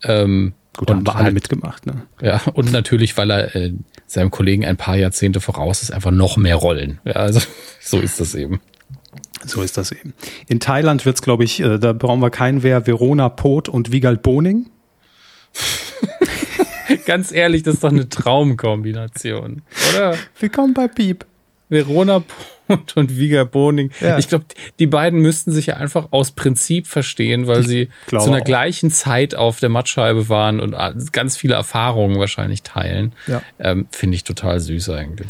[0.04, 2.04] Ähm, Gut, haben alle mitgemacht, ne?
[2.22, 3.74] Ja, und natürlich, weil er äh,
[4.06, 7.00] seinem Kollegen ein paar Jahrzehnte voraus ist, einfach noch mehr Rollen.
[7.04, 7.42] Ja, also
[7.82, 8.62] so ist das eben.
[9.46, 10.14] So ist das eben.
[10.48, 13.92] In Thailand wird es, glaube ich, äh, da brauchen wir keinen Wer, Verona Pot und
[13.92, 14.70] Wiegald Boning.
[17.06, 20.16] Ganz ehrlich, das ist doch eine Traumkombination, oder?
[20.40, 21.26] Willkommen bei Piep.
[21.70, 22.59] Verona Pont
[22.96, 23.92] und Viga Boning.
[24.00, 24.18] Ja.
[24.18, 24.46] Ich glaube,
[24.80, 28.44] die beiden müssten sich ja einfach aus Prinzip verstehen, weil ich sie zu einer auch.
[28.44, 30.76] gleichen Zeit auf der Mattscheibe waren und
[31.12, 33.14] ganz viele Erfahrungen wahrscheinlich teilen.
[33.28, 33.42] Ja.
[33.60, 35.28] Ähm, Finde ich total süß eigentlich.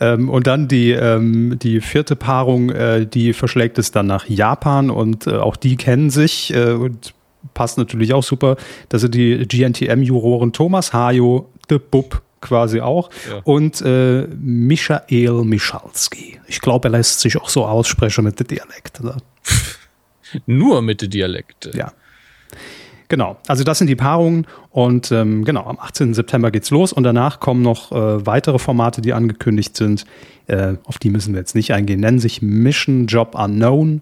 [0.00, 4.90] Ähm, und dann die, ähm, die vierte Paarung, äh, die verschlägt es dann nach Japan
[4.90, 7.14] und äh, auch die kennen sich äh, und
[7.54, 8.56] passt natürlich auch super.
[8.88, 13.40] Das sind die GNTM-Juroren Thomas Hajo, de Bub quasi auch ja.
[13.44, 16.40] und äh, Michael Michalski.
[16.46, 19.00] Ich glaube, er lässt sich auch so aussprechen mit dem Dialekt.
[20.46, 21.74] Nur mit dem Dialekt.
[21.74, 21.92] Ja.
[23.08, 26.14] Genau, also das sind die Paarungen und ähm, genau, am 18.
[26.14, 30.06] September geht's los und danach kommen noch äh, weitere Formate, die angekündigt sind.
[30.46, 32.00] Äh, auf die müssen wir jetzt nicht eingehen.
[32.00, 34.00] Nennen sich Mission Job Unknown,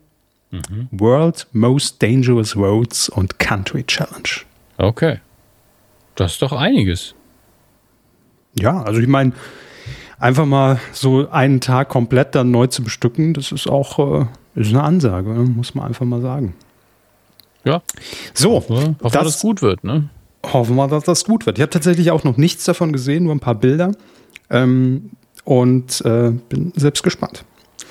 [0.53, 0.89] mhm.
[0.93, 4.45] World Most Dangerous Roads und Country Challenge.
[4.79, 5.19] Okay.
[6.15, 7.17] Das ist doch einiges.
[8.59, 9.33] Ja, also ich meine,
[10.19, 14.71] einfach mal so einen Tag komplett dann neu zu bestücken, das ist auch äh, ist
[14.71, 15.41] eine Ansage, ne?
[15.45, 16.55] muss man einfach mal sagen.
[17.65, 17.83] Ja.
[18.35, 20.09] So, hoffen wir, dass das gut wird, ne?
[20.45, 21.59] Hoffen wir, dass das gut wird.
[21.59, 23.93] Ich habe tatsächlich auch noch nichts davon gesehen, nur ein paar Bilder.
[24.49, 25.11] Ähm,
[25.45, 27.45] und äh, bin selbst gespannt.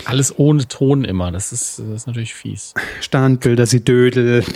[0.06, 2.74] Alles ohne Ton immer, das ist, das ist natürlich fies.
[3.02, 4.44] Standbilder, sie dödel.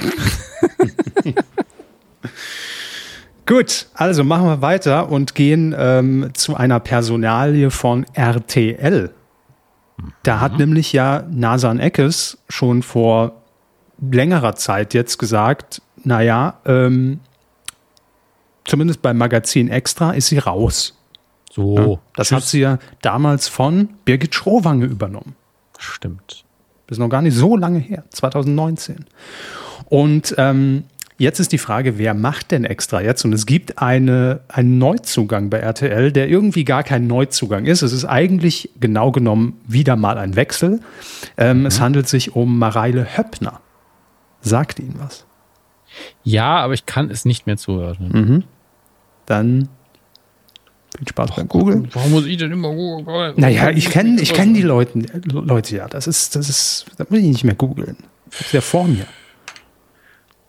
[3.46, 9.12] Gut, also machen wir weiter und gehen ähm, zu einer Personalie von RTL.
[10.24, 10.60] Da hat mhm.
[10.60, 13.42] nämlich ja Nasan Eckes schon vor
[14.00, 17.20] längerer Zeit jetzt gesagt, naja, ähm,
[18.66, 20.98] zumindest beim Magazin Extra ist sie raus.
[21.52, 21.78] So.
[21.78, 22.36] Ja, das tschüss.
[22.36, 25.36] hat sie ja damals von Birgit Schrowange übernommen.
[25.78, 26.46] Stimmt.
[26.88, 29.06] Das ist noch gar nicht so lange her, 2019.
[29.86, 30.86] Und ähm,
[31.24, 33.26] jetzt ist die Frage, wer macht denn extra jetzt?
[33.26, 37.82] Und es gibt eine, einen Neuzugang bei RTL, der irgendwie gar kein Neuzugang ist.
[37.82, 40.82] Es ist eigentlich genau genommen wieder mal ein Wechsel.
[41.38, 41.66] Ähm, mhm.
[41.66, 43.62] Es handelt sich um Mareile Höppner.
[44.42, 45.26] Sagt Ihnen was?
[46.24, 48.10] Ja, aber ich kann es nicht mehr zuhören.
[48.12, 48.44] Mhm.
[49.26, 49.70] Dann
[50.98, 51.84] viel Spaß Ach, beim Google.
[51.92, 53.34] Warum muss ich denn immer googeln?
[53.38, 55.88] Naja, ich kenne ich kenn die Leute, Leute ja.
[55.88, 57.98] Das ist, das ist, da muss ich nicht mehr googeln.
[58.30, 59.06] Das ist ja vor mir.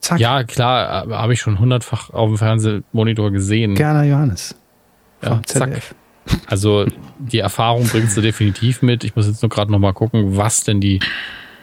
[0.05, 0.21] Zack.
[0.21, 3.75] Ja, klar, habe ich schon hundertfach auf dem Fernsehmonitor gesehen.
[3.75, 4.55] Gerner Johannes.
[5.23, 5.81] Ja, zack.
[6.47, 6.85] Also
[7.19, 9.03] die Erfahrung bringst du definitiv mit.
[9.05, 11.01] Ich muss jetzt nur gerade noch mal gucken, was denn die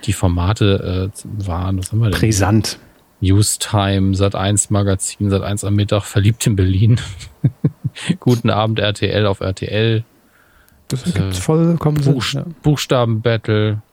[0.06, 1.77] die Formate äh, waren.
[1.77, 2.19] Was haben wir denn?
[2.19, 2.80] Brisant.
[3.19, 6.99] Newstime, Sat 1 Magazin, Sat 1 am Mittag, verliebt in Berlin.
[8.19, 10.04] Guten Abend RTL auf RTL.
[10.88, 12.54] Das äh, vollkommen Buch, Sinn, ja.
[12.63, 13.84] Buchstabenbattle.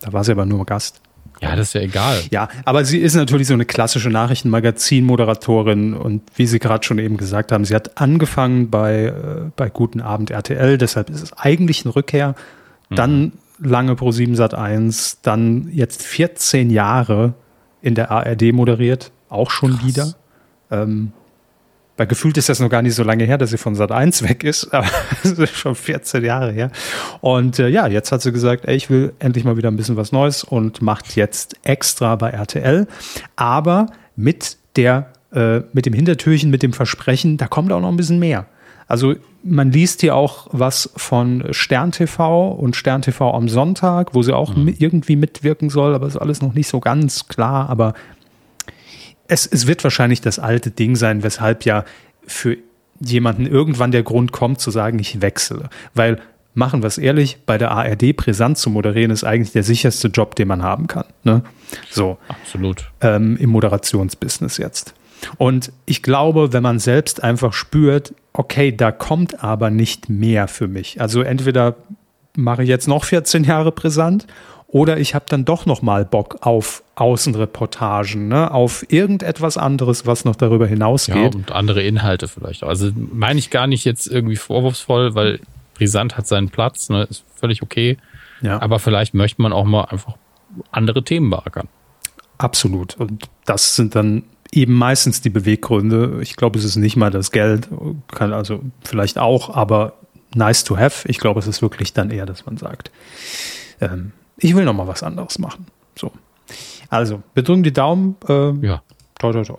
[0.00, 1.00] Da war sie aber nur Gast.
[1.44, 2.20] Ja, das ist ja egal.
[2.30, 7.16] Ja, aber sie ist natürlich so eine klassische Nachrichtenmagazin-Moderatorin und wie Sie gerade schon eben
[7.16, 9.12] gesagt haben, sie hat angefangen bei, äh,
[9.56, 12.34] bei Guten Abend RTL, deshalb ist es eigentlich eine Rückkehr.
[12.90, 17.34] Dann mhm lange pro 7 Sat 1, dann jetzt 14 Jahre
[17.82, 19.86] in der ARD moderiert, auch schon Krass.
[19.86, 20.14] wieder.
[20.70, 21.12] Ähm,
[21.96, 24.22] weil gefühlt ist das noch gar nicht so lange her, dass sie von Sat 1
[24.22, 24.88] weg ist, aber
[25.22, 26.70] es ist schon 14 Jahre her.
[27.20, 29.96] Und äh, ja, jetzt hat sie gesagt, ey, ich will endlich mal wieder ein bisschen
[29.96, 32.86] was Neues und macht jetzt extra bei RTL,
[33.36, 37.96] aber mit der äh, mit dem Hintertürchen, mit dem Versprechen, da kommt auch noch ein
[37.96, 38.46] bisschen mehr.
[38.86, 44.22] Also man liest hier auch was von Stern TV und Stern TV am Sonntag, wo
[44.22, 44.74] sie auch mhm.
[44.78, 47.68] irgendwie mitwirken soll, aber ist alles noch nicht so ganz klar.
[47.68, 47.94] Aber
[49.28, 51.84] es, es wird wahrscheinlich das alte Ding sein, weshalb ja
[52.26, 52.56] für
[53.00, 55.68] jemanden irgendwann der Grund kommt zu sagen, ich wechsle.
[55.94, 56.20] Weil
[56.54, 60.36] machen wir es ehrlich, bei der ARD brisant zu moderieren ist eigentlich der sicherste Job,
[60.36, 61.06] den man haben kann.
[61.24, 61.42] Ne?
[61.90, 62.18] So.
[62.28, 62.90] Absolut.
[63.00, 64.94] Ähm, Im Moderationsbusiness jetzt.
[65.36, 70.68] Und ich glaube, wenn man selbst einfach spürt, okay, da kommt aber nicht mehr für
[70.68, 71.00] mich.
[71.00, 71.76] Also entweder
[72.36, 74.26] mache ich jetzt noch 14 Jahre brisant
[74.74, 78.50] oder ich habe dann doch noch mal Bock auf Außenreportagen, ne?
[78.50, 81.14] auf irgendetwas anderes, was noch darüber hinausgeht.
[81.14, 82.64] Ja, und andere Inhalte vielleicht.
[82.64, 85.38] Also meine ich gar nicht jetzt irgendwie vorwurfsvoll, weil
[85.74, 87.04] brisant hat seinen Platz, ne?
[87.08, 87.98] ist völlig okay.
[88.42, 88.60] Ja.
[88.60, 90.16] Aber vielleicht möchte man auch mal einfach
[90.72, 91.68] andere Themen beackern.
[92.38, 92.96] Absolut.
[92.96, 96.18] Und das sind dann eben meistens die Beweggründe.
[96.20, 97.68] Ich glaube, es ist nicht mal das Geld,
[98.10, 99.92] kann also vielleicht auch, aber
[100.34, 101.08] nice to have.
[101.08, 102.90] Ich glaube, es ist wirklich dann eher, dass man sagt,
[103.80, 105.66] ähm, ich will noch mal was anderes machen.
[105.96, 106.12] So.
[106.88, 108.16] Also, wir drücken die Daumen.
[108.28, 108.82] Äh, ja.
[109.18, 109.58] Toi, toi, toi.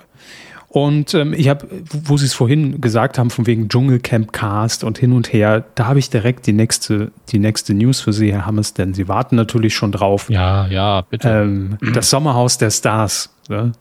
[0.75, 4.97] Und ähm, ich habe, wo Sie es vorhin gesagt haben, von wegen Dschungelcamp Cast und
[4.97, 8.45] hin und her, da habe ich direkt die nächste, die nächste News für Sie, Herr
[8.45, 10.29] Hammes, denn Sie warten natürlich schon drauf.
[10.29, 11.29] Ja, ja, bitte.
[11.29, 13.33] Ähm, das Sommerhaus der Stars.
[13.47, 13.71] Ne?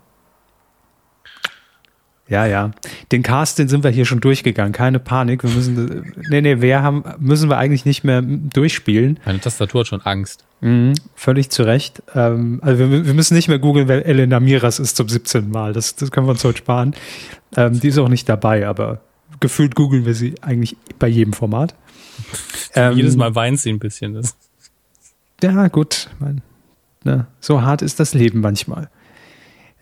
[2.35, 2.73] Ja, ja.
[3.13, 4.73] Den Cast, den sind wir hier schon durchgegangen.
[4.73, 5.45] Keine Panik.
[5.45, 9.21] Wir müssen, nee, nee, wer haben, müssen wir eigentlich nicht mehr durchspielen.
[9.25, 10.45] Meine Tastatur hat schon Angst.
[10.61, 12.03] Mhm, völlig zu Recht.
[12.13, 15.49] Ähm, also wir, wir, müssen nicht mehr googeln, wer Elena Miras ist zum 17.
[15.49, 15.73] Mal.
[15.73, 16.97] Das, das können wir uns heute sparen.
[17.57, 19.01] Ähm, die ist auch nicht dabei, aber
[19.39, 21.75] gefühlt googeln wir sie eigentlich bei jedem Format.
[22.77, 24.15] Ähm, Jedes Mal weint sie ein bisschen.
[24.15, 24.37] Das.
[25.41, 26.11] Ja, gut.
[26.19, 26.43] Man,
[27.05, 28.91] ne, so hart ist das Leben manchmal.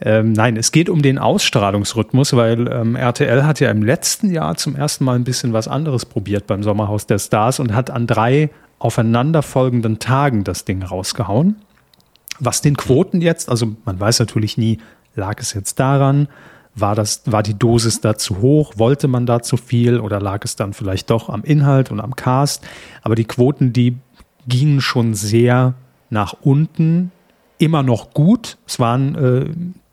[0.05, 4.57] Ähm, nein, es geht um den Ausstrahlungsrhythmus, weil ähm, RTL hat ja im letzten Jahr
[4.57, 8.09] zum ersten Mal ein bisschen was anderes probiert beim Sommerhaus der Stars und hat an
[8.09, 11.57] drei aufeinanderfolgenden Tagen das Ding rausgehauen.
[12.41, 14.79] Was den Quoten jetzt, also man weiß natürlich nie,
[15.15, 16.27] lag es jetzt daran,
[16.75, 20.41] war, das, war die Dosis da zu hoch, wollte man da zu viel oder lag
[20.45, 22.65] es dann vielleicht doch am Inhalt und am Cast.
[23.03, 23.99] Aber die Quoten, die
[24.49, 25.75] gingen schon sehr
[26.11, 27.12] nach unten,
[27.59, 28.59] immer noch gut.
[28.67, 29.47] Es waren äh,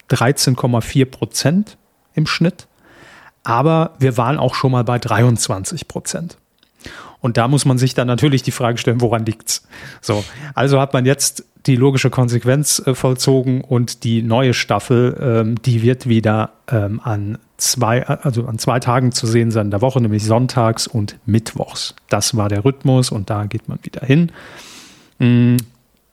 [0.09, 1.77] 13,4 Prozent
[2.13, 2.67] im Schnitt.
[3.43, 6.37] Aber wir waren auch schon mal bei 23 Prozent.
[7.21, 9.67] Und da muss man sich dann natürlich die Frage stellen, woran liegt's?
[10.01, 10.23] So,
[10.55, 15.81] also hat man jetzt die logische Konsequenz äh, vollzogen und die neue Staffel, ähm, die
[15.81, 19.99] wird wieder ähm, an zwei, also an zwei Tagen zu sehen sein in der Woche,
[19.99, 21.95] nämlich sonntags und mittwochs.
[22.07, 24.31] Das war der Rhythmus und da geht man wieder hin.
[25.19, 25.57] Mm,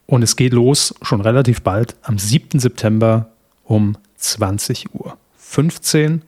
[0.05, 2.59] und es geht los schon relativ bald am 7.
[2.59, 3.29] September
[3.67, 6.23] um 20 Uhr 15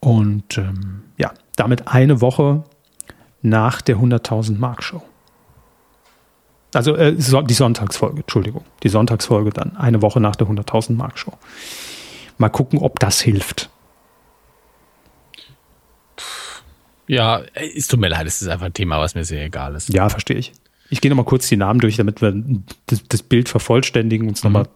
[0.00, 2.64] und ähm, ja, damit eine Woche
[3.40, 5.02] nach der 100.000 Mark Show.
[6.74, 8.64] Also äh, die Sonntagsfolge, Entschuldigung.
[8.82, 11.32] Die Sonntagsfolge dann, eine Woche nach der 100.000 Mark Show.
[12.38, 13.70] Mal gucken, ob das hilft.
[17.06, 19.92] Ja, es tut mir leid, es ist einfach ein Thema, was mir sehr egal ist.
[19.92, 20.52] Ja, verstehe ich.
[20.92, 22.34] Ich gehe nochmal kurz die Namen durch, damit wir
[22.84, 24.52] das, das Bild vervollständigen, uns mhm.
[24.52, 24.68] nochmal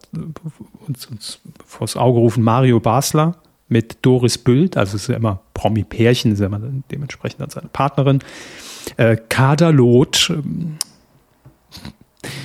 [0.89, 2.43] uns, uns vors Auge rufen.
[2.43, 3.37] Mario Basler
[3.69, 7.69] mit Doris Bült, also es ist ja immer Promi-Pärchen, ist ja immer dementsprechend dann seine
[7.69, 8.21] Partnerin.
[8.97, 10.33] Äh, Kader Loth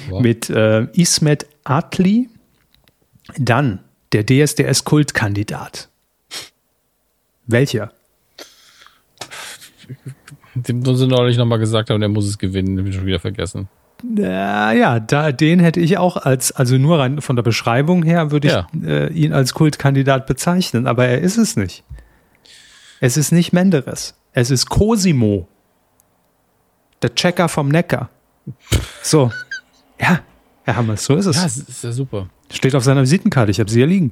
[0.10, 0.22] wow.
[0.22, 2.28] mit äh, Ismet Atli.
[3.38, 3.80] Dann
[4.12, 5.88] der DSDS-Kultkandidat.
[7.48, 7.94] Welcher?
[10.56, 13.20] Den sie neulich nochmal gesagt haben, der muss es gewinnen, den habe ich schon wieder
[13.20, 13.68] vergessen.
[14.04, 18.48] Naja, da, den hätte ich auch als, also nur rein von der Beschreibung her würde
[18.48, 18.68] ich ja.
[18.84, 21.84] äh, ihn als Kultkandidat bezeichnen, aber er ist es nicht.
[23.00, 24.16] Es ist nicht Menderes.
[24.34, 25.48] Es ist Cosimo.
[27.02, 28.10] Der Checker vom Neckar.
[29.02, 29.32] So.
[30.00, 30.22] Ja,
[30.64, 31.38] Herr Hammers, so ist es.
[31.38, 32.30] Ja, ist ja super.
[32.52, 34.12] Steht auf seiner Visitenkarte, ich habe sie hier liegen.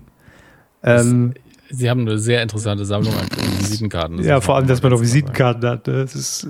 [0.84, 1.34] Ähm,
[1.70, 3.28] Sie haben eine sehr interessante Sammlung an
[3.60, 4.24] Visitenkarten.
[4.24, 5.88] ja, vor allem, dass man noch Visitenkarten hat.
[5.88, 6.48] Das ist,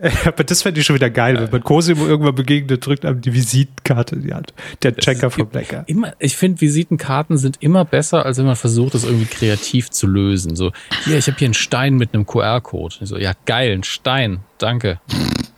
[0.24, 3.32] aber das fände ich schon wieder geil, wenn man Cosimo irgendwann begegnet, drückt einem die
[3.32, 4.54] Visitenkarte die Hand.
[4.82, 5.84] Der Checker vom Blecker.
[5.86, 10.06] Immer, ich finde, Visitenkarten sind immer besser, als wenn man versucht, das irgendwie kreativ zu
[10.06, 10.54] lösen.
[10.54, 10.72] So,
[11.04, 12.94] hier, ich habe hier einen Stein mit einem QR-Code.
[13.02, 15.00] So, ja, geil, ein Stein, danke.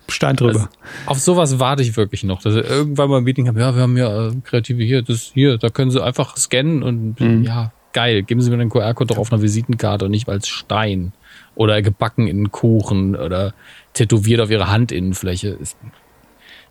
[0.09, 0.61] Stein drüber.
[0.61, 0.69] Also,
[1.07, 2.43] auf sowas warte ich wirklich noch.
[2.43, 5.59] Dass irgendwann mal ein Meeting haben, ja, wir haben ja äh, kreative hier, das hier,
[5.59, 7.45] da können sie einfach scannen und mhm.
[7.45, 11.12] ja, geil, geben Sie mir den QR-Code doch auf einer Visitenkarte und nicht als Stein.
[11.55, 13.55] Oder gebacken in einen Kuchen oder
[13.92, 15.48] tätowiert auf Ihrer Handinnenfläche.
[15.48, 15.76] Ist,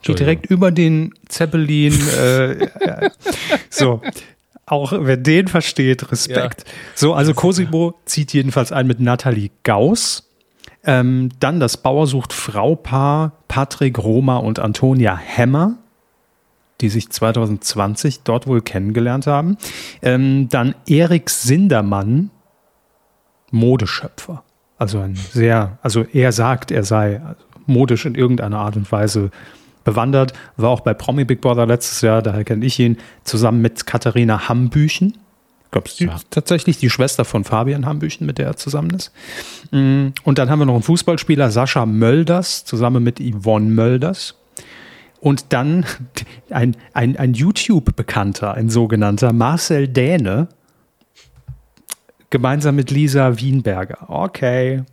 [0.02, 1.94] Geht direkt über den Zeppelin.
[2.18, 2.70] äh,
[3.70, 4.02] so.
[4.66, 6.64] Auch wer den versteht, Respekt.
[6.66, 6.74] Ja.
[6.94, 10.30] So, also Cosimo zieht jedenfalls ein mit Nathalie Gauss.
[10.86, 15.78] Ähm, dann das Bauersucht Frau-Paar Patrick Roma und Antonia Hemmer
[16.82, 19.58] die sich 2020 dort wohl kennengelernt haben.
[20.02, 22.32] Ähm, dann Erik Sindermann,
[23.52, 24.44] Modeschöpfer.
[24.78, 27.22] Also ein sehr, also er sagt, er sei
[27.66, 29.30] modisch in irgendeiner Art und Weise
[29.84, 33.86] bewandert, war auch bei Promi Big Brother letztes Jahr, daher kenne ich ihn, zusammen mit
[33.86, 35.18] Katharina Hambüchen.
[35.66, 36.20] Ich glaube, ja.
[36.32, 39.12] tatsächlich die Schwester von Fabian Hambüchen, mit der er zusammen ist.
[39.72, 44.36] Mm, und dann haben wir noch einen Fußballspieler, Sascha Mölders, zusammen mit Yvonne Mölders.
[45.20, 45.86] Und dann
[46.50, 50.48] ein, ein, ein YouTube-Bekannter, ein sogenannter Marcel Däne,
[52.30, 54.10] gemeinsam mit Lisa Wienberger.
[54.10, 54.84] Okay.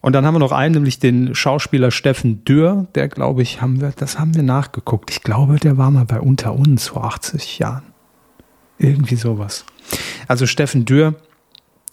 [0.00, 3.80] Und dann haben wir noch einen, nämlich den Schauspieler Steffen Dürr, der glaube ich, haben
[3.80, 5.10] wir, das haben wir nachgeguckt.
[5.10, 7.84] Ich glaube, der war mal bei Unter uns vor 80 Jahren.
[8.78, 9.64] Irgendwie sowas.
[10.28, 11.14] Also Steffen Dürr,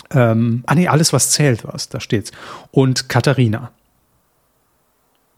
[0.10, 2.32] ähm, ah nee, alles was zählt was, da steht's.
[2.72, 3.72] Und Katharina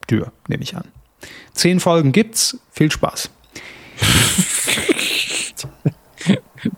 [0.09, 0.85] Dürr, nehme ich an.
[1.53, 2.59] Zehn Folgen gibt's.
[2.71, 3.29] Viel Spaß.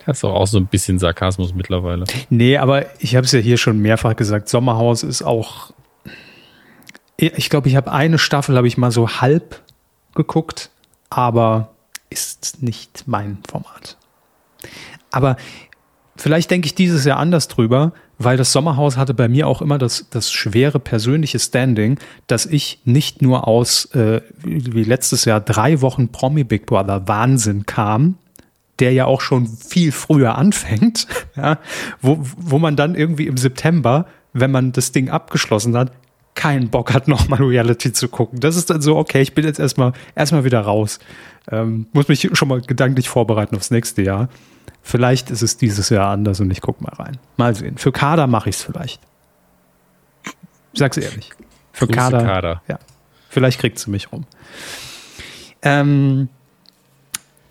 [0.05, 2.05] Das ist doch auch so ein bisschen Sarkasmus mittlerweile.
[2.29, 4.49] Nee, aber ich habe es ja hier schon mehrfach gesagt.
[4.49, 5.71] Sommerhaus ist auch.
[7.17, 9.61] Ich glaube, ich habe eine Staffel, habe ich mal so halb
[10.15, 10.69] geguckt,
[11.09, 11.69] aber
[12.09, 13.97] ist nicht mein Format.
[15.11, 15.37] Aber
[16.15, 19.77] vielleicht denke ich dieses Jahr anders drüber, weil das Sommerhaus hatte bei mir auch immer
[19.77, 25.81] das, das schwere persönliche Standing, dass ich nicht nur aus, äh, wie letztes Jahr, drei
[25.81, 28.17] Wochen Promi Big Brother Wahnsinn kam,
[28.79, 31.59] der ja auch schon viel früher anfängt, ja,
[32.01, 35.91] wo, wo man dann irgendwie im September, wenn man das Ding abgeschlossen hat,
[36.35, 38.39] keinen Bock hat, nochmal Reality zu gucken.
[38.39, 40.99] Das ist dann so, okay, ich bin jetzt erstmal erstmal wieder raus.
[41.51, 44.29] Ähm, muss mich schon mal gedanklich vorbereiten aufs nächste Jahr.
[44.81, 47.17] Vielleicht ist es dieses Jahr anders und ich gucke mal rein.
[47.37, 47.77] Mal sehen.
[47.77, 49.01] Für Kader mache ich es vielleicht.
[50.73, 51.31] Ich sag's ehrlich.
[51.71, 52.61] Für Kader, Kader.
[52.67, 52.79] Ja.
[53.29, 54.25] Vielleicht kriegt sie mich rum.
[55.61, 56.29] Ähm,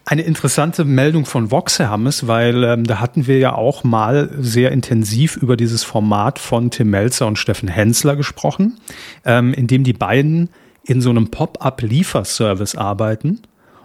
[0.06, 4.30] eine interessante Meldung von Vox, Herr Hammes, weil ähm, da hatten wir ja auch mal
[4.38, 8.78] sehr intensiv über dieses Format von Tim Melzer und Steffen Hensler gesprochen,
[9.24, 10.50] ähm, in dem die beiden
[10.84, 13.42] in so einem Pop-up-Lieferservice arbeiten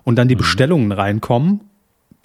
[0.09, 0.39] und dann die mhm.
[0.39, 1.68] Bestellungen reinkommen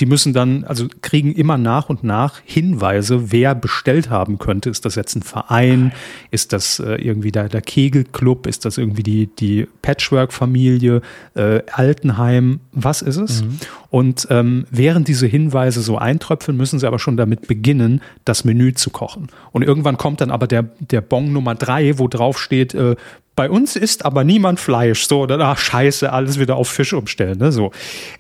[0.01, 4.69] die müssen dann, also kriegen immer nach und nach Hinweise, wer bestellt haben könnte.
[4.69, 5.93] Ist das jetzt ein Verein?
[6.33, 8.49] Ist das äh, irgendwie der, der Kegelclub?
[8.49, 11.01] Ist das irgendwie die, die Patchwork-Familie?
[11.35, 12.59] Äh, Altenheim?
[12.73, 13.45] Was ist es?
[13.45, 13.59] Mhm.
[13.91, 18.75] Und ähm, während diese Hinweise so eintröpfeln, müssen sie aber schon damit beginnen, das Menü
[18.75, 19.29] zu kochen.
[19.53, 22.97] Und irgendwann kommt dann aber der, der Bon Nummer drei, wo drauf steht, äh,
[23.37, 25.07] bei uns isst aber niemand Fleisch.
[25.07, 27.39] So, oder ach, scheiße, alles wieder auf Fisch umstellen.
[27.39, 27.53] Ne?
[27.53, 27.71] So.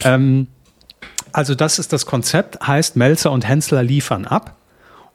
[0.05, 0.47] Ähm,
[1.35, 4.57] also das ist das Konzept, heißt Melzer und Hensler liefern ab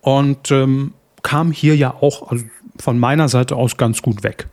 [0.01, 2.43] und ähm, kam hier ja auch also
[2.77, 4.47] von meiner Seite aus ganz gut weg.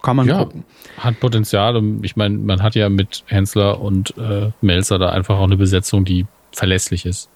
[0.00, 0.64] Kann man ja, gucken.
[0.96, 1.82] Hat Potenzial.
[2.02, 6.06] Ich meine, man hat ja mit Hensler und äh, Melzer da einfach auch eine Besetzung,
[6.06, 7.28] die verlässlich ist.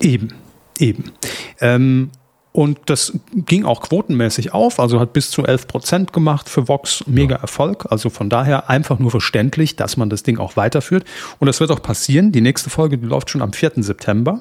[0.00, 0.34] Eben,
[0.78, 1.12] eben.
[1.60, 2.10] Ähm,
[2.52, 7.04] und das ging auch quotenmäßig auf, also hat bis zu 11 Prozent gemacht für Vox.
[7.06, 7.42] Mega ja.
[7.42, 7.86] Erfolg.
[7.90, 11.04] Also von daher einfach nur verständlich, dass man das Ding auch weiterführt.
[11.38, 12.32] Und das wird auch passieren.
[12.32, 13.72] Die nächste Folge die läuft schon am 4.
[13.76, 14.40] September.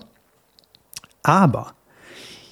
[1.21, 1.73] Aber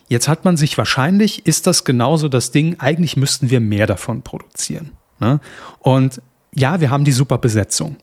[0.09, 4.21] jetzt hat man sich wahrscheinlich, ist das genauso das Ding, eigentlich müssten wir mehr davon
[4.21, 4.91] produzieren.
[5.19, 5.39] Ne?
[5.79, 6.21] Und
[6.53, 7.95] ja, wir haben die super Besetzung.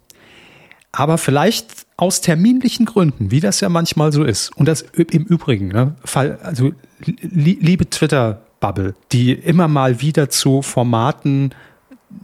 [0.97, 4.57] Aber vielleicht aus terminlichen Gründen, wie das ja manchmal so ist.
[4.57, 11.53] Und das im Übrigen, ne, Fall, also liebe Twitter-Bubble, die immer mal wieder zu Formaten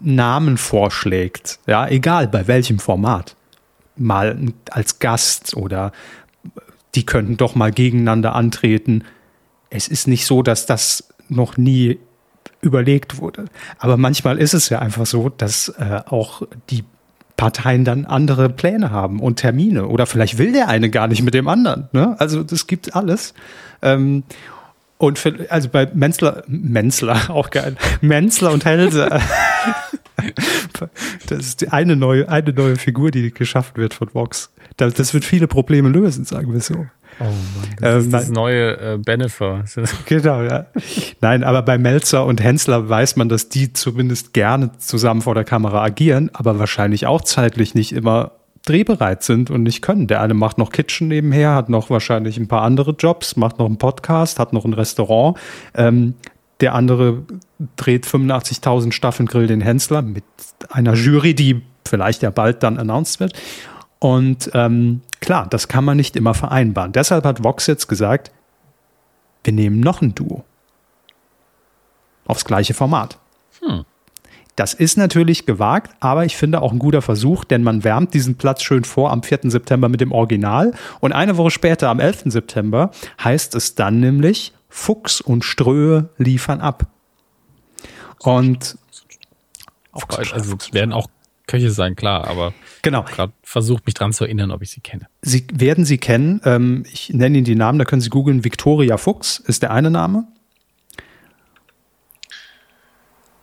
[0.02, 3.34] Namen vorschlägt, ja, egal bei welchem Format,
[3.96, 4.38] mal
[4.70, 5.90] als Gast oder
[6.94, 9.02] die könnten doch mal gegeneinander antreten.
[9.68, 11.98] Es ist nicht so, dass das noch nie
[12.60, 13.46] überlegt wurde.
[13.78, 16.84] Aber manchmal ist es ja einfach so, dass äh, auch die
[17.40, 19.86] Parteien dann andere Pläne haben und Termine.
[19.86, 21.88] Oder vielleicht will der eine gar nicht mit dem anderen.
[21.92, 22.14] Ne?
[22.18, 23.32] Also das gibt alles.
[23.80, 24.24] Ähm,
[24.98, 29.08] und für, also bei Menzler, Menzler, auch geil, Menzler und Helse.
[31.28, 34.52] das ist eine neue, eine neue Figur, die geschaffen wird von Vox.
[34.76, 36.86] Das, das wird viele Probleme lösen, sagen wir so.
[37.18, 37.34] Oh Mann,
[37.80, 39.64] das ähm, ist das neue äh, Benefer.
[40.06, 40.66] genau, ja.
[41.20, 45.44] Nein, aber bei Melzer und Hensler weiß man, dass die zumindest gerne zusammen vor der
[45.44, 48.32] Kamera agieren, aber wahrscheinlich auch zeitlich nicht immer
[48.64, 50.06] drehbereit sind und nicht können.
[50.06, 53.66] Der eine macht noch Kitchen nebenher, hat noch wahrscheinlich ein paar andere Jobs, macht noch
[53.66, 55.38] einen Podcast, hat noch ein Restaurant.
[55.74, 56.14] Ähm,
[56.60, 57.22] der andere
[57.76, 60.24] dreht 85.000 Staffeln Grill den Hensler mit
[60.68, 63.32] einer Jury, die vielleicht ja bald dann announced wird.
[64.00, 66.92] Und ähm, klar, das kann man nicht immer vereinbaren.
[66.92, 68.32] Deshalb hat Vox jetzt gesagt,
[69.44, 70.44] wir nehmen noch ein Duo.
[72.26, 73.18] Aufs gleiche Format.
[73.60, 73.84] Hm.
[74.56, 78.36] Das ist natürlich gewagt, aber ich finde auch ein guter Versuch, denn man wärmt diesen
[78.36, 79.40] Platz schön vor am 4.
[79.44, 80.72] September mit dem Original.
[81.00, 82.24] Und eine Woche später, am 11.
[82.26, 82.90] September,
[83.22, 86.86] heißt es dann nämlich, Fuchs und Ströhe liefern ab.
[88.18, 88.78] Und
[89.92, 91.08] auch, also werden auch
[91.50, 93.02] Köche sein, klar, aber genau.
[93.02, 95.08] gerade versucht mich dran zu erinnern, ob ich sie kenne.
[95.20, 96.40] Sie werden sie kennen.
[96.44, 98.44] Ähm, ich nenne Ihnen die Namen, da können Sie googeln.
[98.44, 100.28] Victoria Fuchs ist der eine Name.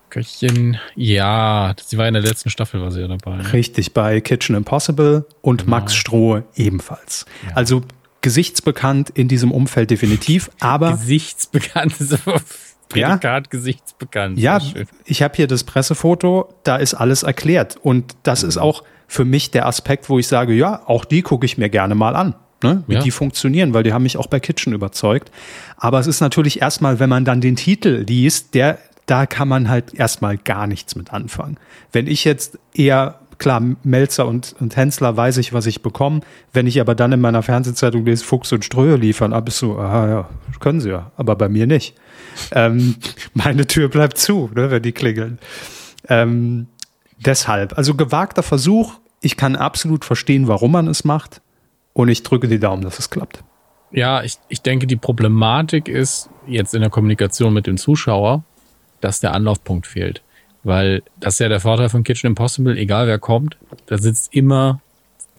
[0.10, 3.36] Köchin, ja, sie war in der letzten Staffel, war sie ja dabei.
[3.36, 3.52] Ne?
[3.52, 5.72] Richtig, bei Kitchen Impossible und genau.
[5.72, 7.26] Max Stroh ebenfalls.
[7.46, 7.58] Ja.
[7.58, 7.82] Also
[8.22, 10.92] gesichtsbekannt in diesem Umfeld definitiv, aber.
[10.92, 12.18] Gesichtsbekannt, so
[12.90, 13.50] Prädikat ja.
[13.50, 14.40] gesichtsbekannt.
[14.40, 14.60] Ja,
[15.06, 17.78] ich habe hier das Pressefoto, da ist alles erklärt.
[17.82, 18.50] Und das mhm.
[18.50, 21.70] ist auch für mich der Aspekt, wo ich sage, ja, auch die gucke ich mir
[21.70, 22.36] gerne mal an.
[22.64, 23.02] Ne, wie ja.
[23.02, 25.30] die funktionieren, weil die haben mich auch bei Kitchen überzeugt.
[25.76, 29.70] Aber es ist natürlich erstmal, wenn man dann den Titel liest, der, da kann man
[29.70, 31.58] halt erstmal gar nichts mit anfangen.
[31.92, 36.22] Wenn ich jetzt eher klar, Melzer und, und Hensler weiß ich, was ich bekomme.
[36.54, 39.78] Wenn ich aber dann in meiner Fernsehzeitung lese, Fuchs und Ströhe liefern, ab ist so,
[39.78, 40.30] aha, ja,
[40.60, 41.96] können sie ja, aber bei mir nicht.
[42.52, 42.96] Ähm,
[43.34, 45.40] meine Tür bleibt zu, ne, wenn die klingeln.
[46.10, 46.68] Ähm,
[47.18, 48.94] deshalb, also gewagter Versuch.
[49.22, 51.42] Ich kann absolut verstehen, warum man es macht.
[51.94, 53.44] Und ich drücke die Daumen, dass es klappt.
[53.92, 58.44] Ja, ich, ich denke, die Problematik ist jetzt in der Kommunikation mit dem Zuschauer,
[59.02, 60.22] dass der Anlaufpunkt fehlt.
[60.64, 64.82] Weil das ist ja der Vorteil von Kitchen Impossible, egal wer kommt, da sitzt immer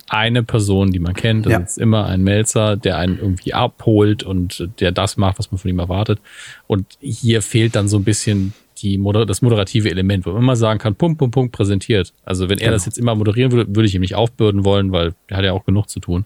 [0.09, 1.47] eine Person, die man kennt.
[1.47, 1.61] Da ja.
[1.61, 5.71] sitzt immer ein Melzer, der einen irgendwie abholt und der das macht, was man von
[5.71, 6.21] ihm erwartet.
[6.67, 10.79] Und hier fehlt dann so ein bisschen die das moderative Element, wo man immer sagen
[10.79, 12.13] kann, Punkt, Punkt, Punkt präsentiert.
[12.25, 12.73] Also wenn er genau.
[12.75, 15.53] das jetzt immer moderieren würde, würde ich ihm nicht aufbürden wollen, weil er hat ja
[15.53, 16.25] auch genug zu tun.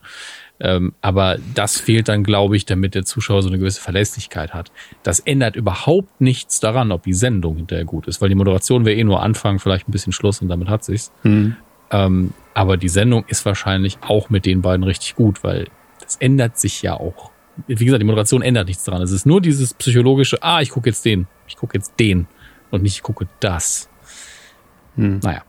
[0.60, 4.70] Ähm, aber das fehlt dann, glaube ich, damit der Zuschauer so eine gewisse Verlässlichkeit hat.
[5.02, 8.96] Das ändert überhaupt nichts daran, ob die Sendung hinterher gut ist, weil die Moderation wäre
[8.96, 11.10] eh nur Anfang, vielleicht ein bisschen Schluss und damit hat sich's.
[11.22, 11.56] Mhm.
[11.92, 15.68] Ähm, aber die Sendung ist wahrscheinlich auch mit den beiden richtig gut, weil
[16.00, 17.30] das ändert sich ja auch.
[17.66, 19.02] Wie gesagt, die Moderation ändert nichts daran.
[19.02, 22.26] Es ist nur dieses psychologische, ah, ich gucke jetzt den, ich gucke jetzt den
[22.70, 23.88] und nicht ich gucke das.
[24.96, 25.20] Hm.
[25.22, 25.42] Naja.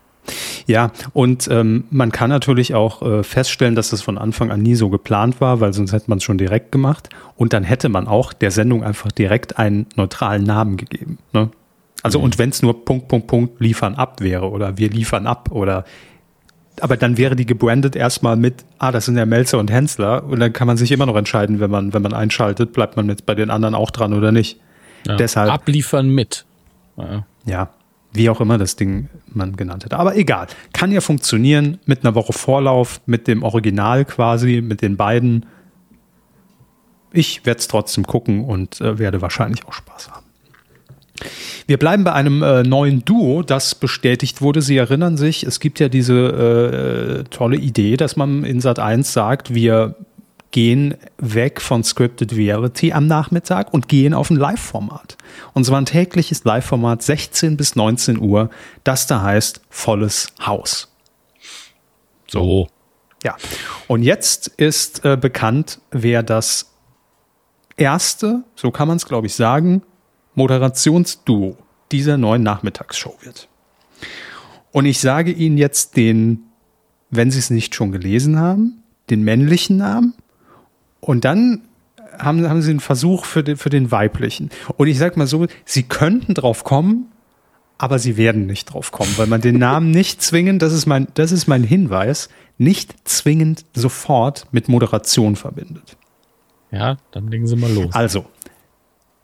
[0.67, 4.75] Ja, und ähm, man kann natürlich auch äh, feststellen, dass das von Anfang an nie
[4.75, 7.09] so geplant war, weil sonst hätte man es schon direkt gemacht.
[7.35, 11.17] Und dann hätte man auch der Sendung einfach direkt einen neutralen Namen gegeben.
[11.33, 11.49] Ne?
[12.03, 12.25] Also mhm.
[12.25, 15.83] und wenn es nur Punkt, Punkt, Punkt liefern ab wäre oder wir liefern ab oder
[16.81, 20.39] aber dann wäre die gebrandet erstmal mit, ah, das sind ja Melzer und Hensler und
[20.39, 23.25] dann kann man sich immer noch entscheiden, wenn man, wenn man einschaltet, bleibt man jetzt
[23.25, 24.59] bei den anderen auch dran oder nicht.
[25.07, 25.15] Ja.
[25.15, 25.51] Deshalb.
[25.51, 26.45] Abliefern mit.
[26.97, 27.25] Ja.
[27.45, 27.69] ja
[28.13, 29.93] wie auch immer das Ding man genannt hat.
[29.93, 34.97] Aber egal, kann ja funktionieren mit einer Woche Vorlauf, mit dem Original quasi, mit den
[34.97, 35.47] beiden.
[37.11, 40.22] Ich werde es trotzdem gucken und äh, werde wahrscheinlich auch Spaß haben.
[41.67, 44.61] Wir bleiben bei einem äh, neuen Duo, das bestätigt wurde.
[44.61, 49.13] Sie erinnern sich, es gibt ja diese äh, tolle Idee, dass man in Sat 1
[49.13, 49.95] sagt, wir
[50.51, 55.17] gehen weg von Scripted Reality am Nachmittag und gehen auf ein Live-Format.
[55.53, 58.49] Und zwar ein tägliches Live-Format 16 bis 19 Uhr,
[58.83, 60.93] das da heißt volles Haus.
[62.27, 62.67] So.
[63.23, 63.35] Ja.
[63.87, 66.71] Und jetzt ist äh, bekannt, wer das
[67.75, 69.81] erste, so kann man es glaube ich sagen,
[70.35, 71.57] Moderationsduo
[71.91, 73.47] dieser neuen Nachmittagsshow wird.
[74.71, 76.43] Und ich sage Ihnen jetzt den,
[77.09, 80.13] wenn Sie es nicht schon gelesen haben, den männlichen Namen
[80.99, 81.61] und dann
[82.19, 84.49] haben, haben sie einen Versuch für den, für den weiblichen.
[84.77, 87.11] Und ich sag mal so, sie könnten drauf kommen,
[87.77, 91.07] aber sie werden nicht drauf kommen, weil man den Namen nicht zwingend, das ist mein,
[91.15, 95.97] das ist mein Hinweis, nicht zwingend sofort mit Moderation verbindet.
[96.71, 97.93] Ja, dann legen Sie mal los.
[97.93, 98.25] Also,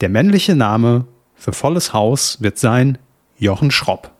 [0.01, 2.97] der männliche Name für volles Haus wird sein
[3.37, 4.11] Jochen Schropp.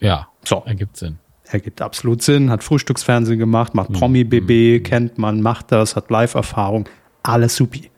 [0.00, 0.62] Ja, so.
[0.64, 1.18] ergibt Sinn
[1.52, 4.82] ergibt absolut Sinn, hat Frühstücksfernsehen gemacht, macht Promi-BB, mhm.
[4.82, 6.88] kennt man, macht das, hat Live-Erfahrung,
[7.22, 7.90] alles supi.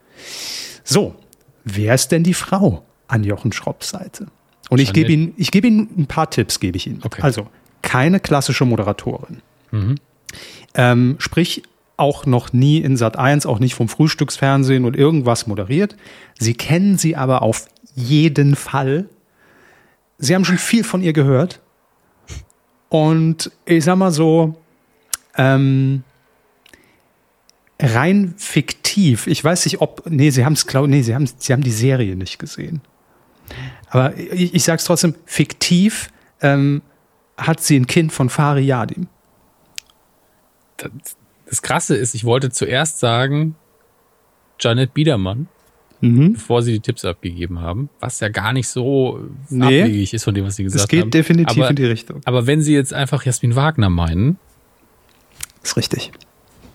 [0.85, 1.15] So,
[1.65, 4.27] wer ist denn die Frau an Jochen Schropps Seite?
[4.69, 7.01] Und ich gebe Ihnen, ich gebe Ihnen ein paar Tipps, gebe ich Ihnen.
[7.03, 7.23] Okay.
[7.23, 7.49] Also,
[7.83, 9.43] keine klassische Moderatorin.
[9.73, 9.97] Mhm.
[10.75, 11.63] Ähm, sprich,
[12.01, 15.97] auch noch nie in Sat 1, auch nicht vom Frühstücksfernsehen und irgendwas moderiert.
[16.39, 19.09] Sie kennen sie aber auf jeden Fall.
[20.19, 21.61] Sie haben schon viel von ihr gehört.
[22.89, 24.57] Und ich sag mal so,
[25.37, 26.03] ähm,
[27.79, 31.63] rein fiktiv, ich weiß nicht, ob, nee, sie haben es, nee, sie haben, sie haben
[31.63, 32.81] die Serie nicht gesehen.
[33.89, 36.83] Aber ich, ich sag's trotzdem, fiktiv ähm,
[37.37, 39.09] hat sie ein Kind von Fari Yadim.
[40.77, 41.17] Das,
[41.51, 43.57] das Krasse ist, ich wollte zuerst sagen,
[44.59, 45.49] Janet Biedermann
[46.01, 46.35] mhm.
[46.35, 50.35] bevor sie die Tipps abgegeben haben, was ja gar nicht so nee, abwegig ist von
[50.35, 50.87] dem, was sie gesagt haben.
[50.87, 51.11] Es geht haben.
[51.11, 52.21] definitiv aber, in die Richtung.
[52.25, 54.39] Aber wenn sie jetzt einfach Jasmin Wagner meinen,
[55.63, 56.11] ist richtig.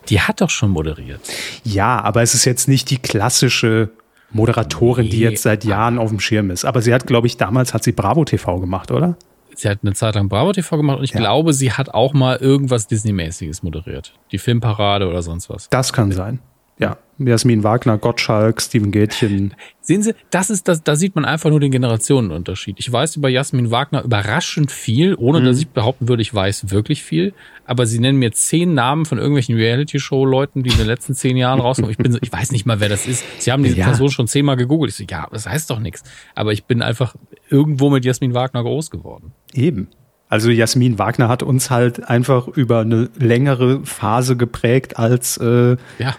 [0.09, 1.21] Die hat doch schon moderiert.
[1.63, 3.89] Ja, aber es ist jetzt nicht die klassische
[4.31, 6.65] Moderatorin, nee, die jetzt seit Jahren auf dem Schirm ist.
[6.65, 9.17] Aber sie hat, glaube ich, damals hat sie Bravo TV gemacht, oder?
[9.57, 11.19] Sie hat eine Zeit lang Bravo TV gemacht und ich ja.
[11.19, 14.13] glaube, sie hat auch mal irgendwas Disney-mäßiges moderiert.
[14.31, 15.69] Die Filmparade oder sonst was.
[15.69, 16.39] Das kann sein.
[16.77, 19.53] Ja, Jasmin Wagner, Gottschalk, Steven Gätchen.
[19.81, 22.77] Sehen Sie, das ist das, da sieht man einfach nur den Generationenunterschied.
[22.79, 25.45] Ich weiß über Jasmin Wagner überraschend viel, ohne mhm.
[25.45, 27.33] dass ich behaupten würde, ich weiß wirklich viel.
[27.65, 31.61] Aber Sie nennen mir zehn Namen von irgendwelchen Reality-Show-Leuten, die in den letzten zehn Jahren
[31.61, 31.91] rauskommen.
[31.91, 33.23] Ich bin, so, ich weiß nicht mal, wer das ist.
[33.39, 33.85] Sie haben diese ja.
[33.85, 34.91] Person schon zehnmal gegoogelt.
[34.91, 36.03] Ich so, ja, das heißt doch nichts.
[36.33, 37.15] Aber ich bin einfach
[37.49, 39.33] irgendwo mit Jasmin Wagner groß geworden.
[39.53, 39.87] Eben.
[40.27, 46.15] Also Jasmin Wagner hat uns halt einfach über eine längere Phase geprägt als äh, ja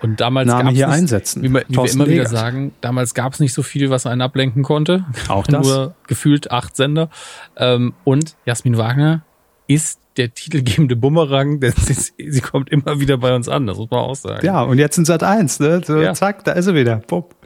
[0.00, 1.42] und damals Name hier nicht, einsetzen.
[1.42, 2.30] Wie, wir, wie wir immer Legert.
[2.30, 5.04] wieder sagen, damals gab es nicht so viel, was einen ablenken konnte.
[5.28, 5.66] Auch das.
[5.66, 7.10] Nur gefühlt acht Sender.
[7.56, 9.22] Ähm, und Jasmin Wagner
[9.66, 11.94] ist der titelgebende Bumerang, denn sie,
[12.30, 14.44] sie, kommt immer wieder bei uns an, das muss man auch sagen.
[14.44, 15.82] Ja, und jetzt in Sat 1, ne?
[15.84, 16.14] So, ja.
[16.14, 16.96] Zack, da ist sie wieder.
[16.96, 17.36] Pop.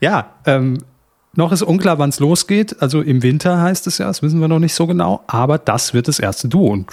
[0.00, 0.78] Ja, ähm,
[1.34, 2.80] noch ist unklar, wann es losgeht.
[2.82, 5.22] Also im Winter heißt es ja, das wissen wir noch nicht so genau.
[5.26, 6.68] Aber das wird das erste Duo.
[6.70, 6.88] Und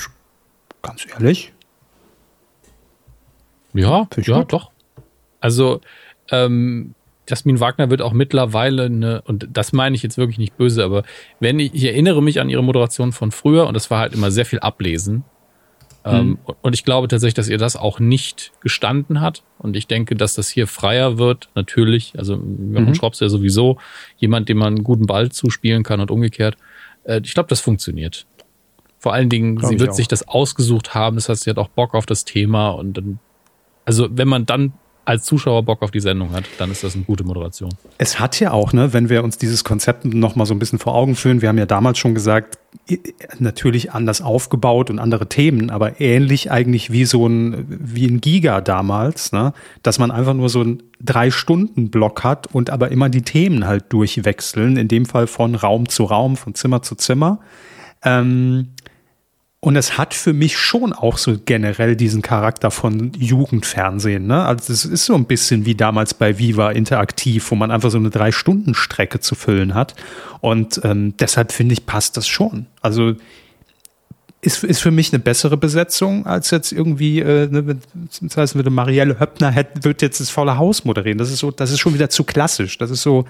[0.82, 1.54] ganz ehrlich,
[3.74, 4.54] Ja, ja, gut.
[4.54, 4.72] doch.
[5.42, 5.82] Also,
[6.32, 6.94] ähm,
[7.28, 11.04] Jasmin Wagner wird auch mittlerweile eine, und das meine ich jetzt wirklich nicht böse, aber
[11.40, 14.32] wenn ich, ich erinnere mich an ihre Moderation von früher und das war halt immer
[14.32, 15.24] sehr viel Ablesen.
[16.06, 16.38] Mhm.
[16.62, 19.44] und ich glaube tatsächlich, dass ihr das auch nicht gestanden hat.
[19.58, 22.14] Und ich denke, dass das hier freier wird, natürlich.
[22.18, 22.96] Also Jochen mhm.
[22.96, 23.78] Schrops ja sowieso
[24.18, 26.56] jemand, dem man einen guten Ball zuspielen kann und umgekehrt.
[27.04, 28.26] Äh, ich glaube, das funktioniert.
[28.98, 31.16] Vor allen Dingen, Glaub sie wird sich das ausgesucht haben.
[31.16, 33.20] Das heißt, sie hat auch Bock auf das Thema und dann,
[33.86, 34.74] also wenn man dann
[35.10, 37.74] als Zuschauer Bock auf die Sendung hat, dann ist das eine gute Moderation.
[37.98, 40.78] Es hat ja auch, ne, wenn wir uns dieses Konzept noch mal so ein bisschen
[40.78, 42.60] vor Augen führen, wir haben ja damals schon gesagt,
[43.40, 48.62] natürlich anders aufgebaut und andere Themen, aber ähnlich eigentlich wie so ein, wie ein Giga
[48.62, 53.66] damals, ne, dass man einfach nur so einen Drei-Stunden-Block hat und aber immer die Themen
[53.66, 57.40] halt durchwechseln, in dem Fall von Raum zu Raum, von Zimmer zu Zimmer.
[58.04, 58.70] Ähm,
[59.62, 64.26] und es hat für mich schon auch so generell diesen Charakter von Jugendfernsehen.
[64.26, 64.46] Ne?
[64.46, 67.98] Also es ist so ein bisschen wie damals bei Viva Interaktiv, wo man einfach so
[67.98, 69.96] eine Drei-Stunden-Strecke zu füllen hat.
[70.40, 72.68] Und ähm, deshalb finde ich, passt das schon.
[72.82, 73.16] Also
[74.40, 77.80] ist, ist für mich eine bessere Besetzung als jetzt irgendwie, äh, ne,
[78.22, 81.18] das heißt, würde Marielle Höppner hätte, wird jetzt das volle Haus moderieren.
[81.18, 82.78] Das ist so, das ist schon wieder zu klassisch.
[82.78, 83.26] Das ist so,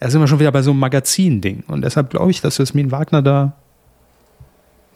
[0.00, 1.64] da sind wir schon wieder bei so einem Magazin-Ding.
[1.66, 3.56] Und deshalb glaube ich, dass Jasmin Wagner da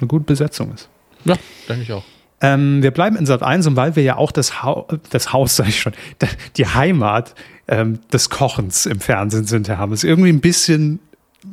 [0.00, 0.88] eine gute Besetzung ist.
[1.24, 1.36] Ja,
[1.68, 2.04] denke ich auch.
[2.40, 5.56] Ähm, wir bleiben in Sat 1 und weil wir ja auch das, ha das Haus,
[5.56, 5.92] sage ich schon,
[6.56, 7.34] die Heimat
[7.68, 10.04] ähm, des Kochens im Fernsehen sind, Herr Hammes.
[10.04, 11.00] Irgendwie ein bisschen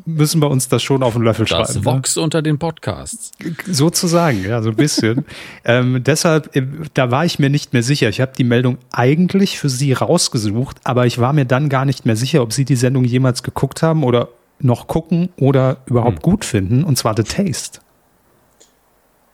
[0.06, 1.84] müssen wir uns das schon auf den Löffel das schreiben.
[1.84, 1.86] Das?
[1.86, 2.24] Vox ne?
[2.24, 3.32] unter den Podcasts.
[3.66, 5.26] Sozusagen, ja, so ein bisschen.
[5.66, 6.64] ähm, deshalb, äh,
[6.94, 8.10] da war ich mir nicht mehr sicher.
[8.10, 12.06] Ich habe die Meldung eigentlich für Sie rausgesucht, aber ich war mir dann gar nicht
[12.06, 14.30] mehr sicher, ob Sie die Sendung jemals geguckt haben oder
[14.60, 16.22] noch gucken oder überhaupt hm.
[16.22, 17.80] gut finden, und zwar The Taste.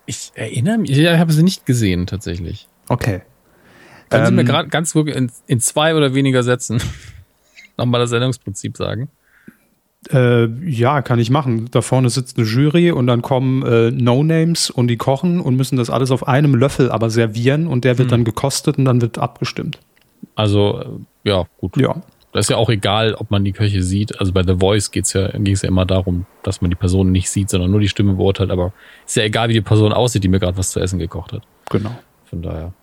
[0.10, 2.68] Ich erinnere mich, ich habe sie nicht gesehen tatsächlich.
[2.88, 3.22] Okay.
[4.10, 6.82] Können ähm, Sie mir ähm, gerade ganz wirklich in, in, zwei oder weniger Sätzen
[7.78, 9.10] nochmal das Sendungsprinzip sagen?
[10.12, 11.68] Äh, ja, kann ich machen.
[11.70, 15.78] Da vorne sitzt eine Jury und dann kommen äh, No-Names und die kochen und müssen
[15.78, 18.10] das alles auf einem Löffel aber servieren und der wird hm.
[18.10, 19.78] dann gekostet und dann wird abgestimmt.
[20.34, 20.82] Also,
[21.24, 21.78] äh, ja, gut.
[21.78, 22.02] Ja.
[22.32, 24.20] Das ist ja auch egal, ob man die Köche sieht.
[24.20, 27.12] Also bei The Voice geht's ja, ging es ja immer darum, dass man die Person
[27.12, 28.52] nicht sieht, sondern nur die Stimme beurteilt.
[28.52, 28.72] Aber
[29.06, 31.42] ist ja egal, wie die Person aussieht, die mir gerade was zu essen gekocht hat.
[31.72, 31.98] Genau.
[32.26, 32.74] Von daher.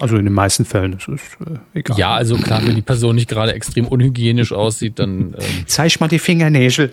[0.00, 1.98] Also in den meisten Fällen ist es äh, egal.
[1.98, 5.34] Ja, also klar, wenn die Person nicht gerade extrem unhygienisch aussieht, dann.
[5.36, 6.92] Ähm, Zeig mal die Fingernägel.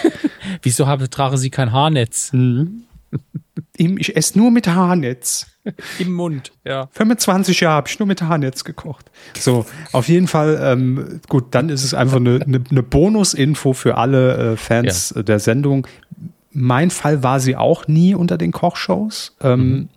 [0.62, 2.32] Wieso habe, trage sie kein Haarnetz?
[2.32, 2.85] Mhm.
[3.76, 5.46] Ich esse nur mit Haarnetz.
[5.98, 6.88] Im Mund, ja.
[6.92, 9.10] 25 Jahre habe ich nur mit Haarnetz gekocht.
[9.38, 13.96] So, auf jeden Fall, ähm, gut, dann ist es einfach eine, eine, eine Bonusinfo für
[13.96, 15.22] alle äh, Fans ja.
[15.22, 15.86] der Sendung.
[16.52, 19.36] Mein Fall war sie auch nie unter den Kochshows.
[19.40, 19.88] Ähm,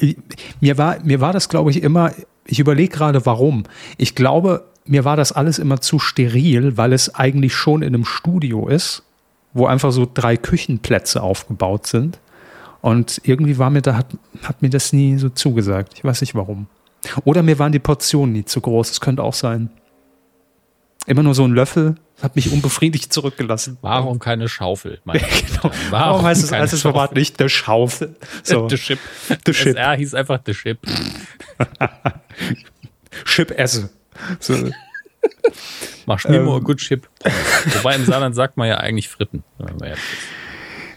[0.00, 0.16] mhm.
[0.60, 2.12] mir, war, mir war das, glaube ich, immer,
[2.46, 3.64] ich überlege gerade, warum.
[3.98, 8.04] Ich glaube, mir war das alles immer zu steril, weil es eigentlich schon in einem
[8.04, 9.02] Studio ist,
[9.52, 12.18] wo einfach so drei Küchenplätze aufgebaut sind.
[12.84, 14.08] Und irgendwie war mir da, hat,
[14.42, 15.94] hat mir das nie so zugesagt.
[15.94, 16.66] Ich weiß nicht warum.
[17.24, 18.88] Oder mir waren die Portionen nie zu groß.
[18.88, 19.70] Das könnte auch sein.
[21.06, 23.78] Immer nur so ein Löffel hat mich unbefriedigt zurückgelassen.
[23.80, 25.00] Warum keine Schaufel?
[25.06, 25.22] genau.
[25.62, 28.16] Warum, Warum heißt es als Format nicht der Schaufel?
[28.42, 28.68] So.
[28.68, 28.98] The Ship.
[29.46, 29.76] The Ship.
[29.76, 30.78] SR hieß einfach The Ship.
[33.24, 33.88] Chip esse.
[34.40, 34.58] So.
[36.04, 36.44] Mach mir ähm.
[36.44, 37.08] mal gut Chip.
[37.76, 39.42] Wobei im Saarland sagt man ja eigentlich Fritten.
[39.56, 40.43] Wenn man ehrlich ist.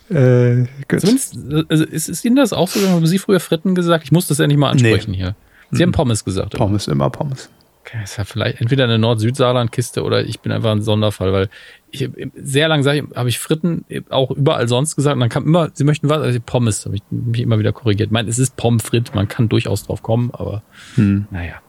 [0.10, 1.38] Äh, Zumindest,
[1.70, 2.88] also ist, ist Ihnen das auch so?
[2.88, 4.06] Haben Sie früher Fritten gesagt?
[4.06, 5.18] Ich muss das ja nicht mal ansprechen nee.
[5.18, 5.36] hier.
[5.72, 5.88] Sie mhm.
[5.88, 6.56] haben Pommes gesagt.
[6.56, 6.94] Pommes, oder?
[6.96, 7.50] immer Pommes.
[7.88, 11.50] Okay, ist ja vielleicht entweder eine Nord-Süd-Saarland-Kiste oder ich bin einfach ein Sonderfall, weil
[11.90, 15.70] ich sehr lange sage, habe ich Fritten auch überall sonst gesagt und dann kam immer,
[15.74, 18.08] sie möchten was, also Pommes, habe ich mich immer wieder korrigiert.
[18.08, 20.64] Ich meine, es ist Pommes frites, man kann durchaus drauf kommen, aber
[20.96, 21.28] hm.
[21.32, 21.62] naja.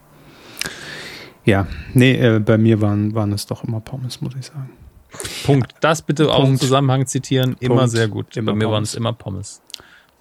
[1.45, 4.71] Ja, nee, äh, bei mir waren, waren es doch immer Pommes, muss ich sagen.
[5.45, 5.75] Punkt.
[5.81, 6.39] Das bitte Punkt.
[6.39, 7.57] auch im Zusammenhang zitieren.
[7.61, 7.91] Immer Punkt.
[7.91, 8.37] sehr gut.
[8.37, 9.63] Immer Bei mir waren es immer Pommes.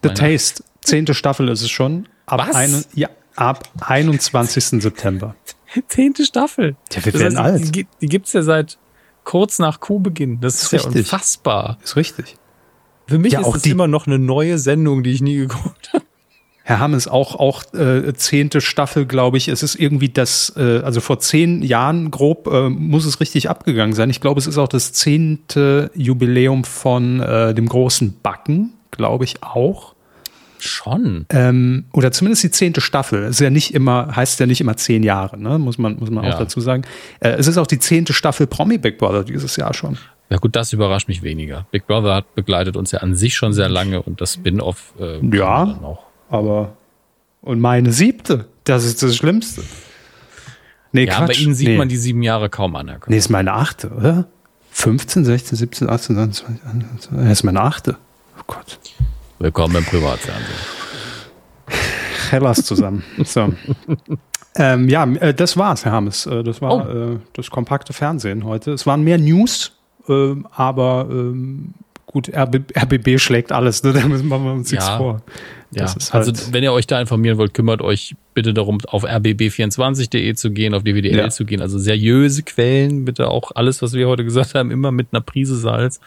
[0.03, 0.63] The Meine Taste.
[0.81, 2.07] Zehnte Staffel ist es schon.
[2.25, 2.55] Ab Was?
[2.55, 4.81] Ein, ja, ab 21.
[4.81, 5.35] September.
[5.87, 6.75] Zehnte Staffel.
[6.93, 7.75] Ja, wir das werden heißt, alt.
[7.75, 8.77] Die, die gibt es ja seit
[9.23, 10.39] kurz nach Kuhbeginn.
[10.39, 11.77] Das ist, ist ja unfassbar.
[11.83, 12.37] Ist richtig.
[13.07, 16.05] Für mich ja, ist es immer noch eine neue Sendung, die ich nie geguckt habe.
[16.67, 19.47] Herr Hammes, auch, auch äh, zehnte Staffel, glaube ich.
[19.47, 23.95] Es ist irgendwie das, äh, also vor zehn Jahren grob äh, muss es richtig abgegangen
[23.95, 24.09] sein.
[24.09, 29.43] Ich glaube, es ist auch das zehnte Jubiläum von äh, dem großen Backen, glaube ich
[29.43, 29.95] auch.
[30.59, 31.25] Schon.
[31.29, 33.23] Ähm, oder zumindest die zehnte Staffel.
[33.23, 35.59] Es ist ja nicht immer, heißt ja nicht immer zehn Jahre, ne?
[35.59, 36.33] muss man, muss man ja.
[36.33, 36.83] auch dazu sagen.
[37.21, 39.97] Äh, es ist auch die zehnte Staffel Promi Big Brother dieses Jahr schon.
[40.29, 41.65] Ja gut, das überrascht mich weniger.
[41.71, 45.25] Big Brother hat begleitet uns ja an sich schon sehr lange und das Spin-off äh,
[45.33, 45.79] ja.
[45.81, 46.73] auch aber
[47.41, 49.63] und meine siebte Das ist das Schlimmste.
[50.91, 51.27] Nee, ja, Quatsch.
[51.27, 51.77] bei Ihnen sieht nee.
[51.77, 52.87] man die sieben Jahre kaum an.
[52.87, 54.27] Herr nee, ist meine achte, oder?
[54.71, 57.97] 15, 16, 17, 18, 19, 20, 21, das ist meine achte.
[58.39, 58.79] Oh Gott.
[59.39, 60.57] Willkommen im Privatfernsehen.
[62.29, 63.03] Hellas zusammen.
[63.23, 63.53] So.
[64.55, 66.25] ähm, ja, äh, das war's, Herr Hammes.
[66.25, 67.13] Äh, das war oh.
[67.13, 68.71] äh, das kompakte Fernsehen heute.
[68.71, 69.77] Es waren mehr News,
[70.09, 71.73] äh, aber ähm,
[72.07, 73.93] gut, RB, RBB schlägt alles, ne?
[73.93, 74.79] da müssen wir uns ja.
[74.79, 75.21] nichts vor.
[75.71, 80.33] Ja, halt also wenn ihr euch da informieren wollt, kümmert euch bitte darum, auf rbb24.de
[80.33, 81.29] zu gehen, auf DWDL ja.
[81.29, 81.61] zu gehen.
[81.61, 85.57] Also seriöse Quellen, bitte auch alles, was wir heute gesagt haben, immer mit einer Prise
[85.57, 85.99] Salz.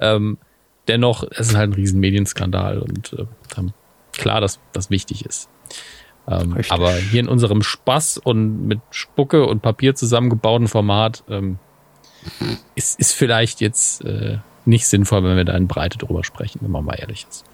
[0.00, 0.38] Ähm,
[0.88, 3.26] dennoch, es ist halt ein riesen Medienskandal und äh,
[4.12, 5.48] klar, dass das wichtig ist.
[6.28, 11.58] Ähm, aber hier in unserem Spaß und mit Spucke und Papier zusammengebauten Format ähm,
[12.74, 16.70] ist, ist vielleicht jetzt äh, nicht sinnvoll, wenn wir da in Breite drüber sprechen, wenn
[16.70, 17.44] man mal ehrlich ist.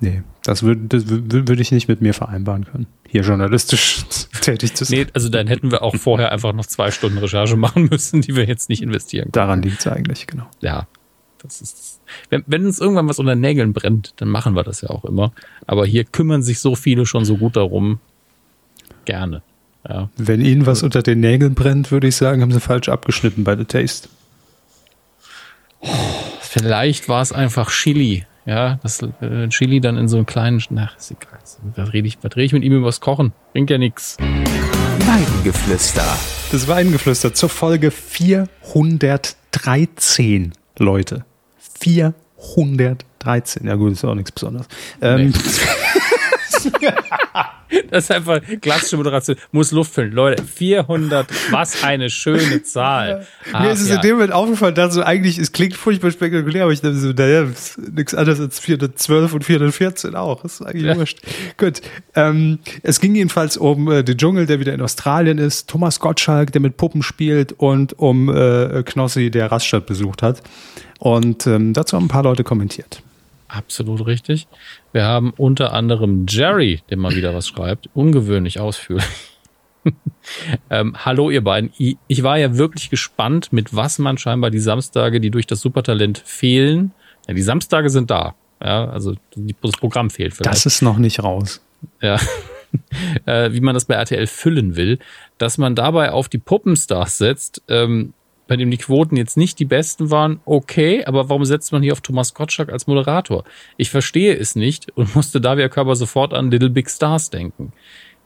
[0.00, 4.04] Nee, das würde würd ich nicht mit mir vereinbaren können, hier journalistisch
[4.40, 5.00] tätig zu sein.
[5.00, 8.36] Nee, also dann hätten wir auch vorher einfach noch zwei Stunden Recherche machen müssen, die
[8.36, 9.32] wir jetzt nicht investieren können.
[9.32, 10.46] Daran liegt es eigentlich, genau.
[10.60, 10.86] Ja,
[11.42, 14.90] das ist, wenn, wenn uns irgendwann was unter Nägeln brennt, dann machen wir das ja
[14.90, 15.32] auch immer.
[15.66, 17.98] Aber hier kümmern sich so viele schon so gut darum.
[19.04, 19.42] Gerne.
[19.88, 20.10] Ja.
[20.16, 23.56] Wenn Ihnen was unter den Nägeln brennt, würde ich sagen, haben Sie falsch abgeschnitten bei
[23.56, 24.08] The Taste.
[26.40, 28.26] Vielleicht war es einfach Chili.
[28.46, 30.60] Ja, das äh, Chili dann in so einem kleinen.
[30.78, 31.38] Ach, ist egal.
[31.76, 33.32] Da rede ich, da rede ich mit ihm übers Kochen.
[33.52, 34.16] Bringt ja nichts.
[34.18, 36.16] Weingeflüster.
[36.50, 41.26] Das Weingeflüster zur Folge 413, Leute.
[41.80, 43.66] 413.
[43.66, 44.66] Ja gut, ist auch nichts Besonderes.
[45.02, 45.32] Ähm, nee.
[47.90, 49.36] Das ist einfach klassische Moderation.
[49.52, 50.12] Muss Luft füllen.
[50.12, 53.26] Leute, 400, was eine schöne Zahl.
[53.52, 53.96] Ach, Mir ist es ja.
[53.96, 57.12] in dem Moment aufgefallen, dass so eigentlich, es klingt furchtbar spektakulär, aber ich dachte so,
[57.12, 57.46] naja,
[57.92, 60.42] nichts anderes als 412 und 414 auch.
[60.42, 60.96] Das ist eigentlich ja.
[60.96, 61.18] wurscht.
[61.58, 61.82] Gut.
[62.14, 66.52] Ähm, es ging jedenfalls um äh, den Dschungel, der wieder in Australien ist, Thomas Gottschalk,
[66.52, 70.42] der mit Puppen spielt und um äh, Knossi, der Raststadt besucht hat.
[70.98, 73.02] Und ähm, dazu haben ein paar Leute kommentiert.
[73.48, 74.46] Absolut richtig.
[74.92, 79.06] Wir haben unter anderem Jerry, der mal wieder was schreibt, ungewöhnlich ausführlich.
[80.70, 81.72] ähm, hallo ihr beiden.
[82.06, 86.18] Ich war ja wirklich gespannt, mit was man scheinbar die Samstage, die durch das Supertalent
[86.18, 86.92] fehlen.
[87.26, 88.34] Ja, die Samstage sind da.
[88.62, 90.52] Ja, also das Programm fehlt vielleicht.
[90.52, 91.62] Das ist noch nicht raus.
[92.02, 92.18] Ja.
[93.24, 94.98] äh, wie man das bei RTL füllen will,
[95.38, 98.12] dass man dabei auf die Puppenstars setzt, ähm,
[98.48, 101.92] bei dem die Quoten jetzt nicht die besten waren, okay, aber warum setzt man hier
[101.92, 103.44] auf Thomas Gottschalk als Moderator?
[103.76, 107.72] Ich verstehe es nicht und musste Davia Körber sofort an Little Big Stars denken.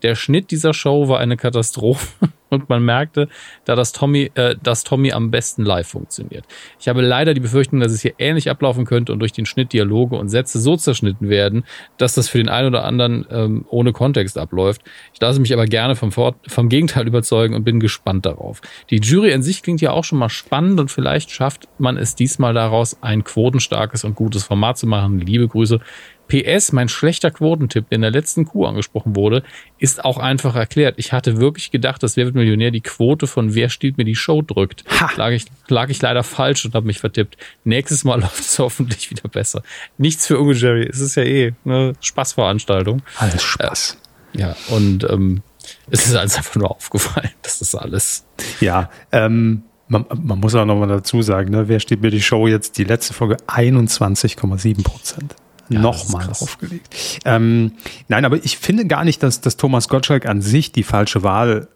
[0.02, 2.08] Der Schnitt dieser Show war eine Katastrophe
[2.52, 3.28] und man merkte,
[3.64, 6.44] da das Tommy, äh, dass Tommy am besten live funktioniert.
[6.78, 9.72] Ich habe leider die Befürchtung, dass es hier ähnlich ablaufen könnte und durch den Schnitt
[9.72, 11.64] Dialoge und Sätze so zerschnitten werden,
[11.96, 14.82] dass das für den einen oder anderen ähm, ohne Kontext abläuft.
[15.14, 18.60] Ich lasse mich aber gerne vom, Vor vom Gegenteil überzeugen und bin gespannt darauf.
[18.90, 22.14] Die Jury an sich klingt ja auch schon mal spannend und vielleicht schafft man es
[22.14, 25.18] diesmal daraus, ein quotenstarkes und gutes Format zu machen.
[25.18, 25.80] Liebe Grüße,
[26.28, 29.42] PS, mein schlechter Quotentipp, der in der letzten Kuh angesprochen wurde,
[29.78, 30.94] ist auch einfach erklärt.
[30.98, 34.14] Ich hatte wirklich gedacht, dass Wer wird Millionär die Quote von Wer stiehlt mir die
[34.14, 34.84] Show drückt.
[35.00, 35.10] Ha.
[35.16, 37.36] Lag, ich, lag ich leider falsch und habe mich vertippt.
[37.64, 39.62] Nächstes Mal läuft es hoffentlich wieder besser.
[39.98, 40.88] Nichts für Unge Jerry.
[40.88, 43.02] Es ist ja eh eine Spaßveranstaltung.
[43.18, 43.98] Alles Spaß.
[44.34, 45.42] Äh, ja, und ähm,
[45.90, 47.30] es ist alles einfach nur aufgefallen.
[47.42, 48.24] Das ist alles.
[48.60, 52.46] Ja, ähm, man, man muss auch nochmal dazu sagen, ne, wer steht mir die Show
[52.46, 52.78] jetzt?
[52.78, 55.34] Die letzte Folge 21,7 Prozent
[55.72, 57.20] ja, nochmal aufgelegt.
[57.24, 57.72] Ähm,
[58.08, 61.68] nein, aber ich finde gar nicht, dass, dass Thomas Gottschalk an sich die falsche Wahl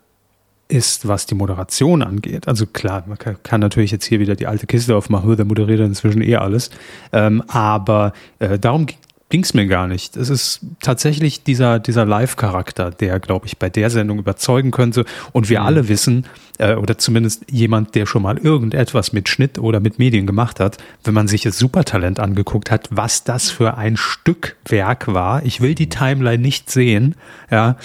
[0.69, 2.49] ist, was die Moderation angeht.
[2.49, 5.81] Also klar, man kann, kann natürlich jetzt hier wieder die alte Kiste aufmachen, der moderiert
[5.81, 6.71] inzwischen eh alles.
[7.13, 8.87] Ähm, aber äh, darum
[9.29, 10.17] ging es mir gar nicht.
[10.17, 15.05] Es ist tatsächlich dieser, dieser Live-Charakter, der, glaube ich, bei der Sendung überzeugen könnte.
[15.33, 15.67] Und wir mhm.
[15.67, 16.27] alle wissen,
[16.59, 20.79] äh, oder zumindest jemand, der schon mal irgendetwas mit Schnitt oder mit Medien gemacht hat,
[21.03, 25.45] wenn man sich das Supertalent angeguckt hat, was das für ein Stückwerk war.
[25.45, 27.17] Ich will die Timeline nicht sehen,
[27.51, 27.77] ja,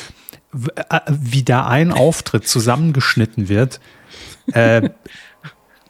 [0.90, 3.80] äh, wie da ein Auftritt zusammengeschnitten wird.
[4.54, 4.90] Äh,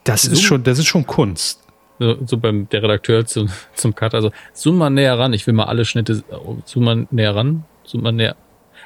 [0.04, 1.61] das ist schon, das ist schon Kunst
[2.26, 5.64] so beim der Redakteur zum, zum Cut, also zoom mal näher ran, ich will mal
[5.64, 6.22] alle Schnitte,
[6.64, 8.36] zoom mal näher ran, zoom mal näher.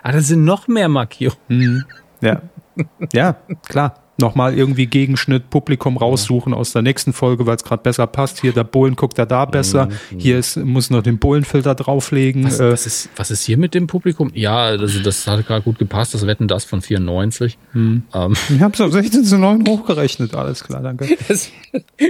[0.03, 1.39] Ah, da sind noch mehr Markierungen.
[1.49, 1.85] Mhm.
[2.21, 2.43] Ja.
[3.13, 3.37] ja,
[3.69, 8.41] klar nochmal irgendwie Gegenschnitt, Publikum raussuchen aus der nächsten Folge, weil es gerade besser passt.
[8.41, 9.87] Hier, der Bullen guckt er da besser.
[10.11, 10.19] Mhm.
[10.19, 12.45] Hier ist, muss noch den Bullenfilter drauflegen.
[12.45, 14.31] Was, äh, was, ist, was ist hier mit dem Publikum?
[14.35, 16.15] Ja, also das hat gerade gut gepasst.
[16.15, 17.59] Das Wetten das von 94.
[17.73, 18.03] Mhm.
[18.15, 18.35] Ähm.
[18.49, 20.35] Ich habe es auf 16 zu 9 hochgerechnet.
[20.35, 21.05] Alles klar, danke.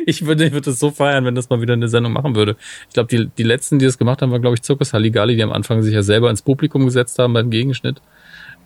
[0.06, 2.56] ich würde ich würde das so feiern, wenn das mal wieder eine Sendung machen würde.
[2.88, 5.42] Ich glaube, die, die letzten, die das gemacht haben, war, glaube ich, Zirkus Halligalli, die
[5.42, 8.00] am Anfang sich ja selber ins Publikum gesetzt haben beim Gegenschnitt.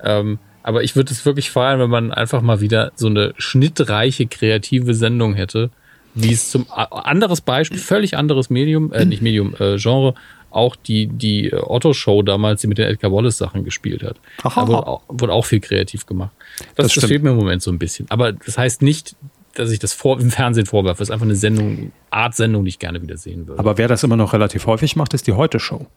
[0.03, 0.39] Ähm,
[0.71, 4.95] aber ich würde es wirklich feiern, wenn man einfach mal wieder so eine schnittreiche, kreative
[4.95, 5.71] Sendung hätte,
[6.15, 10.15] wie es zum anderes Beispiel, völlig anderes Medium, äh, nicht Medium, äh, Genre,
[10.51, 14.15] auch die, die Otto-Show damals, die mit den Edgar Wallace-Sachen gespielt hat.
[14.45, 14.61] Aha.
[14.61, 16.31] Da wurde auch, wurde auch viel kreativ gemacht.
[16.77, 18.07] Das, das, das fehlt mir im Moment so ein bisschen.
[18.09, 19.17] Aber das heißt nicht,
[19.55, 21.01] dass ich das vor, im Fernsehen vorwerfe.
[21.01, 23.59] Das ist einfach eine Sendung, Art Sendung, die ich gerne wieder sehen würde.
[23.59, 25.89] Aber wer das immer noch relativ häufig macht, ist die Heute-Show.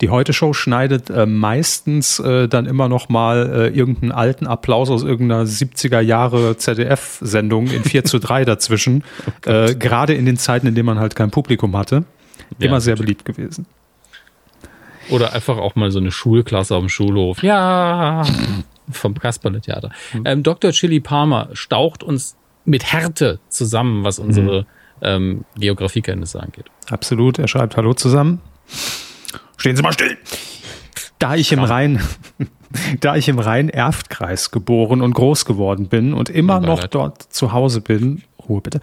[0.00, 5.02] Die Heute-Show schneidet äh, meistens äh, dann immer noch mal äh, irgendeinen alten Applaus aus
[5.02, 9.04] irgendeiner 70er Jahre ZDF-Sendung in 4 zu 3 dazwischen.
[9.46, 12.04] Oh äh, Gerade in den Zeiten, in denen man halt kein Publikum hatte.
[12.58, 13.66] Immer ja, sehr beliebt gewesen.
[15.10, 17.42] Oder einfach auch mal so eine Schulklasse auf dem Schulhof.
[17.42, 18.24] Ja,
[18.90, 19.90] vom Kasperle-Theater.
[20.12, 20.22] Mhm.
[20.24, 20.72] Ähm, Dr.
[20.72, 24.66] Chili Palmer staucht uns mit Härte zusammen, was unsere mhm.
[25.02, 26.66] ähm, Geografiekenntnisse angeht.
[26.90, 27.38] Absolut.
[27.38, 28.40] Er schreibt Hallo zusammen.
[29.58, 30.16] Stehen Sie mal still.
[31.18, 32.00] Da ich im Rhein,
[33.00, 37.80] da ich im Rhein-Erft-Kreis geboren und groß geworden bin und immer noch dort zu Hause
[37.80, 38.80] bin, Ruhe bitte,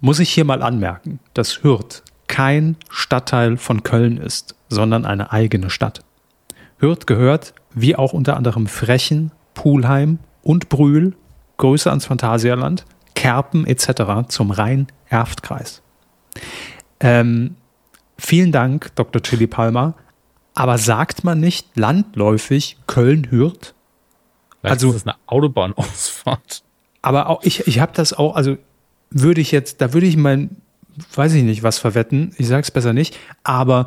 [0.00, 5.70] muss ich hier mal anmerken, dass Hürth kein Stadtteil von Köln ist, sondern eine eigene
[5.70, 6.00] Stadt.
[6.78, 11.14] Hürth gehört, wie auch unter anderem Frechen, Pulheim und Brühl,
[11.58, 14.28] Grüße ans Phantasialand, Kerpen etc.
[14.28, 15.82] zum Rhein-Erft-Kreis.
[17.00, 17.56] Ähm,
[18.18, 19.22] vielen Dank, Dr.
[19.22, 19.94] Chili Palmer.
[20.56, 23.74] Aber sagt man nicht landläufig Köln-Hürth?
[24.62, 26.62] Also ist das eine Autobahnausfahrt.
[27.02, 28.56] Aber auch ich, ich habe das auch, also
[29.10, 30.56] würde ich jetzt, da würde ich mein,
[31.14, 32.34] weiß ich nicht, was verwetten.
[32.38, 33.18] Ich sage es besser nicht.
[33.44, 33.86] Aber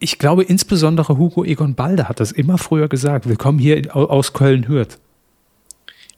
[0.00, 3.28] ich glaube, insbesondere Hugo Egon Balde hat das immer früher gesagt.
[3.28, 4.98] Willkommen hier aus Köln-Hürth.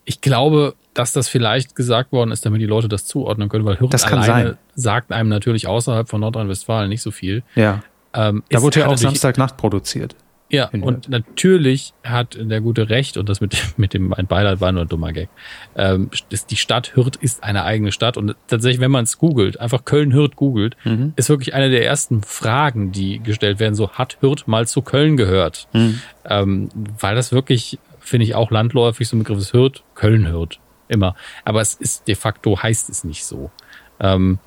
[0.07, 3.78] Ich glaube, dass das vielleicht gesagt worden ist, damit die Leute das zuordnen können, weil
[3.78, 4.59] Hürth alleine sein.
[4.74, 7.42] sagt einem natürlich außerhalb von Nordrhein-Westfalen nicht so viel.
[7.55, 7.82] Ja.
[8.14, 10.14] Ähm, da wurde ja auch Samstagnacht produziert.
[10.50, 14.70] Ja, und natürlich hat der gute Recht, und das mit, mit dem mein Beileid war
[14.72, 15.28] nur ein dummer Gag,
[15.74, 18.16] ähm, ist die Stadt Hürth ist eine eigene Stadt.
[18.16, 21.12] Und tatsächlich, wenn man es googelt, einfach Köln-Hürth googelt, mhm.
[21.16, 25.16] ist wirklich eine der ersten Fragen, die gestellt werden, so hat Hürth mal zu Köln
[25.16, 25.66] gehört?
[25.72, 26.00] Mhm.
[26.24, 26.68] Ähm,
[27.00, 31.16] weil das wirklich, finde ich, auch landläufig so ein Begriff ist Hürth, Köln-Hürth, immer.
[31.44, 33.50] Aber es ist de facto, heißt es nicht so.
[33.98, 34.38] Ähm,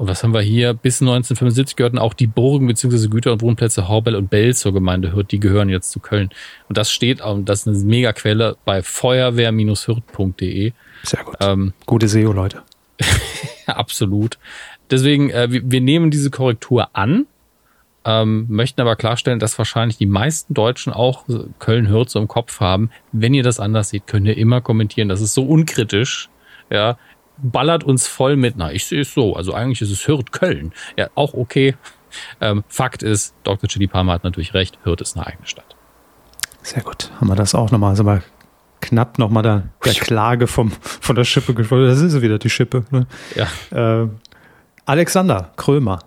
[0.00, 0.72] und was haben wir hier?
[0.72, 3.08] Bis 1975 gehörten auch die Burgen bzw.
[3.08, 5.26] Güter- und Wohnplätze Horbel und Bell zur Gemeinde Hürth.
[5.30, 6.30] Die gehören jetzt zu Köln.
[6.70, 10.72] Und das steht, und das ist eine Mega-Quelle bei feuerwehr-hürth.de.
[11.02, 11.36] Sehr gut.
[11.40, 12.62] Ähm, Gute SEO, Leute.
[13.66, 14.38] absolut.
[14.90, 17.26] Deswegen, äh, wir, wir, nehmen diese Korrektur an,
[18.06, 21.26] ähm, möchten aber klarstellen, dass wahrscheinlich die meisten Deutschen auch
[21.58, 22.88] Köln-Hürth so im Kopf haben.
[23.12, 25.10] Wenn ihr das anders seht, könnt ihr immer kommentieren.
[25.10, 26.30] Das ist so unkritisch.
[26.70, 26.96] Ja,
[27.42, 30.72] ballert uns voll mit, na, ich sehe es so, also eigentlich ist es Hürth Köln.
[30.96, 31.76] Ja, auch okay.
[32.40, 33.68] Ähm, Fakt ist, Dr.
[33.68, 35.76] Chili Palmer hat natürlich recht, Hürth ist eine eigene Stadt.
[36.62, 37.10] Sehr gut.
[37.20, 38.22] Haben wir das auch nochmal, also mal
[38.80, 41.86] knapp nochmal da, der Klage vom, von der Schippe gesprochen.
[41.86, 42.84] Das ist wieder die Schippe.
[42.90, 43.06] Ne?
[43.34, 44.02] Ja.
[44.02, 44.08] Äh,
[44.86, 46.00] Alexander Krömer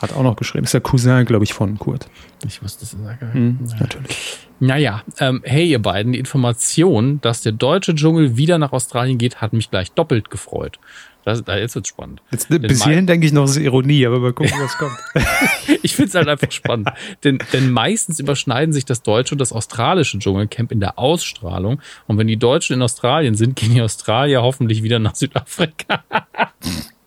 [0.00, 0.64] hat auch noch geschrieben.
[0.64, 2.08] Ist der Cousin, glaube ich, von Kurt.
[2.46, 2.96] Ich wusste es.
[3.34, 4.38] Mhm, natürlich.
[4.58, 9.40] Naja, ähm, hey ihr beiden, die Information, dass der deutsche Dschungel wieder nach Australien geht,
[9.40, 10.78] hat mich gleich doppelt gefreut.
[11.24, 12.22] Das, da jetzt wird's spannend.
[12.30, 14.96] Jetzt, bis hierhin denke ich noch, es ist Ironie, aber mal gucken, was kommt.
[15.82, 16.90] ich finde es halt einfach spannend.
[17.24, 21.80] denn, denn meistens überschneiden sich das deutsche und das australische Dschungelcamp in der Ausstrahlung.
[22.06, 26.04] Und wenn die Deutschen in Australien sind, gehen die Australier hoffentlich wieder nach Südafrika.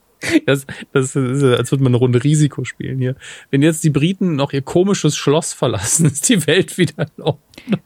[0.45, 3.15] Das, das ist, als würde man eine Runde Risiko spielen hier.
[3.51, 7.79] Wenn jetzt die Briten noch ihr komisches Schloss verlassen, ist die Welt wieder in Ordnung.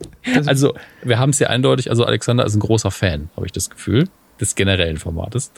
[0.45, 3.69] Also, wir haben es ja eindeutig, also Alexander ist ein großer Fan, habe ich das
[3.69, 4.07] Gefühl
[4.39, 5.51] des generellen Formates.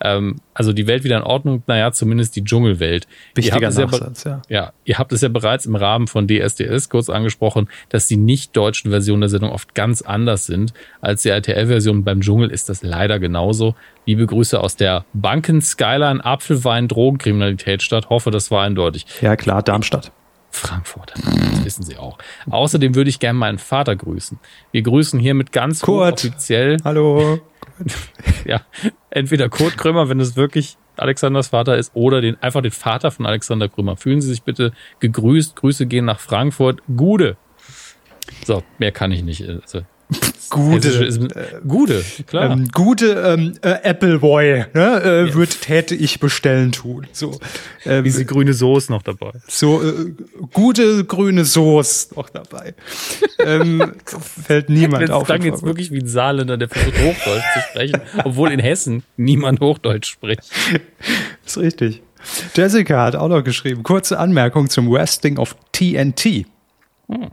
[0.00, 3.06] Ähm, also die Welt wieder in Ordnung, naja, zumindest die Dschungelwelt.
[3.34, 4.62] Wichtiger Nachsatz, ja, ja.
[4.62, 8.56] Ja, ihr habt es ja bereits im Rahmen von DSDS kurz angesprochen, dass die nicht
[8.56, 10.72] deutschen Versionen der Sendung oft ganz anders sind.
[11.00, 13.74] Als die RTL-Version beim Dschungel ist das leider genauso.
[14.06, 18.10] Liebe Grüße aus der Banken Skyline Apfelwein Drogenkriminalitätsstadt.
[18.10, 19.06] Hoffe, das war eindeutig.
[19.20, 20.12] Ja klar, Darmstadt.
[20.54, 21.12] Frankfurt.
[21.14, 22.18] Das wissen Sie auch.
[22.50, 24.38] Außerdem würde ich gerne meinen Vater grüßen.
[24.70, 26.24] Wir grüßen hiermit ganz Kurt.
[26.24, 26.76] offiziell.
[26.84, 27.40] Hallo.
[28.44, 28.60] ja,
[29.10, 33.26] entweder Kurt Krömer, wenn es wirklich Alexanders Vater ist, oder den, einfach den Vater von
[33.26, 33.96] Alexander Krömer.
[33.96, 35.56] Fühlen Sie sich bitte gegrüßt.
[35.56, 36.80] Grüße gehen nach Frankfurt.
[36.96, 37.36] Gude.
[38.44, 39.42] So, mehr kann ich nicht.
[39.48, 39.82] Also,
[40.50, 41.20] Gute, ist,
[41.66, 42.50] gute, klar.
[42.50, 45.34] Ähm, gute ähm, äh, Appleboy ne, äh, ja.
[45.34, 47.06] wird täte ich bestellen tun.
[47.12, 47.40] So,
[47.86, 49.32] ähm, diese grüne Soße noch dabei.
[49.48, 50.12] So äh,
[50.52, 52.74] gute grüne Soße noch dabei.
[53.38, 53.94] ähm,
[54.46, 55.26] fällt niemand auf.
[55.26, 59.60] Das jetzt wirklich wie ein Saarländer, der versucht Hochdeutsch zu sprechen, obwohl in Hessen niemand
[59.60, 60.42] Hochdeutsch spricht.
[61.44, 62.02] Das ist richtig.
[62.54, 66.46] Jessica hat auch noch geschrieben, kurze Anmerkung zum Wrestling of TNT.
[67.08, 67.30] Hm.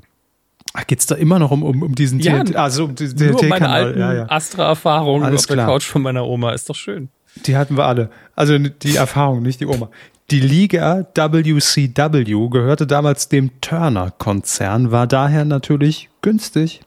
[0.74, 3.44] Ach, geht's da immer noch um, um, um diesen Ja, TNT, also um diesen Nur
[3.46, 4.30] meine alten Ja, ja.
[4.30, 5.68] Astra-Erfahrungen auf der klar.
[5.68, 6.52] Couch von meiner Oma.
[6.52, 7.10] Ist doch schön.
[7.46, 8.10] Die hatten wir alle.
[8.36, 9.90] Also die Erfahrung, nicht die Oma.
[10.32, 16.82] Die Liga WCW gehörte damals dem Turner-Konzern, war daher natürlich günstig.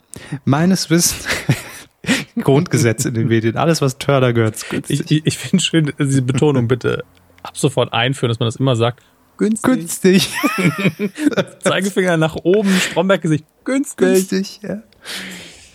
[0.44, 1.26] Meines Wissens,
[2.40, 5.00] Grundgesetz in den Medien, alles was Turner gehört, ist günstig.
[5.00, 7.04] Ich, ich, ich finde schön, diese Betonung bitte
[7.42, 9.02] ab sofort einführen, dass man das immer sagt.
[9.43, 9.62] Günstig.
[9.64, 10.30] günstig.
[11.64, 13.45] Zeigefinger nach oben, Stromberg-Gesicht.
[13.64, 13.97] Günstig.
[13.97, 14.82] günstig, ja.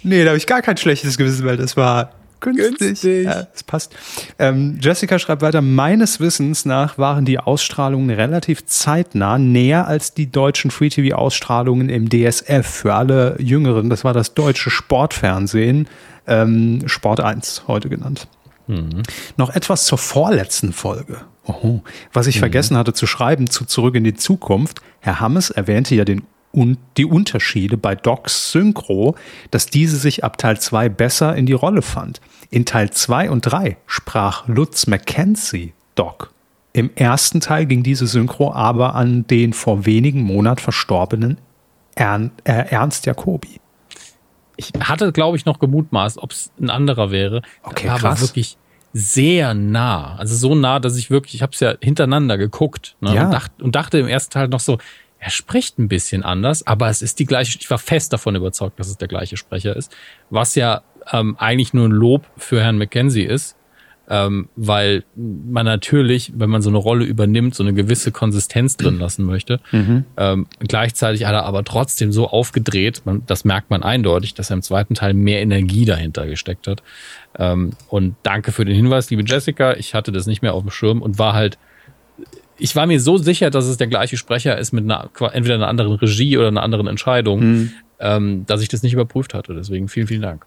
[0.03, 2.77] Nee, da habe ich gar kein schlechtes Gewissen, weil das war günstig.
[2.77, 3.25] Günstig.
[3.25, 3.93] Ja, das passt.
[4.39, 10.31] Ähm, Jessica schreibt weiter, meines Wissens nach waren die Ausstrahlungen relativ zeitnah, näher als die
[10.31, 12.65] deutschen Free-TV-Ausstrahlungen im DSF.
[12.65, 15.89] Für alle Jüngeren, das war das deutsche Sportfernsehen,
[16.25, 18.29] ähm, Sport 1 heute genannt.
[19.37, 21.21] Noch etwas zur vorletzten Folge.
[21.47, 21.83] Oho.
[22.13, 24.81] Was ich vergessen hatte zu schreiben zu Zurück in die Zukunft.
[24.99, 29.15] Herr Hammes erwähnte ja den und die Unterschiede bei Docs Synchro,
[29.51, 32.21] dass diese sich ab Teil 2 besser in die Rolle fand.
[32.49, 36.31] In Teil 2 und 3 sprach Lutz Mackenzie Doc.
[36.73, 41.37] Im ersten Teil ging diese Synchro aber an den vor wenigen Monaten verstorbenen
[41.95, 43.59] Ern, äh, Ernst Jacobi.
[44.55, 47.41] Ich hatte, glaube ich, noch gemutmaßt, ob es ein anderer wäre.
[47.63, 48.21] Okay, aber krass.
[48.21, 48.57] wirklich
[48.97, 50.15] sehr nah.
[50.15, 53.25] Also so nah, dass ich wirklich, ich habe es ja hintereinander geguckt ne, Ja.
[53.25, 54.79] und, dacht, und dachte im ersten Teil noch so,
[55.19, 57.57] er spricht ein bisschen anders, aber es ist die gleiche.
[57.59, 59.95] Ich war fest davon überzeugt, dass es der gleiche Sprecher ist,
[60.29, 60.81] was ja
[61.11, 63.55] ähm, eigentlich nur ein Lob für Herrn McKenzie ist,
[64.09, 68.99] ähm, weil man natürlich, wenn man so eine Rolle übernimmt, so eine gewisse Konsistenz drin
[68.99, 69.59] lassen möchte.
[70.15, 74.55] Ähm, gleichzeitig hat er aber trotzdem so aufgedreht, man, das merkt man eindeutig, dass er
[74.55, 76.83] im zweiten Teil mehr Energie dahinter gesteckt hat.
[77.37, 79.73] Ähm, und danke für den Hinweis, liebe Jessica.
[79.73, 81.57] Ich hatte das nicht mehr auf dem Schirm und war halt,
[82.57, 85.67] ich war mir so sicher, dass es der gleiche Sprecher ist mit einer, entweder einer
[85.67, 87.41] anderen Regie oder einer anderen Entscheidung,
[87.99, 89.53] ähm, dass ich das nicht überprüft hatte.
[89.53, 90.45] Deswegen vielen, vielen Dank.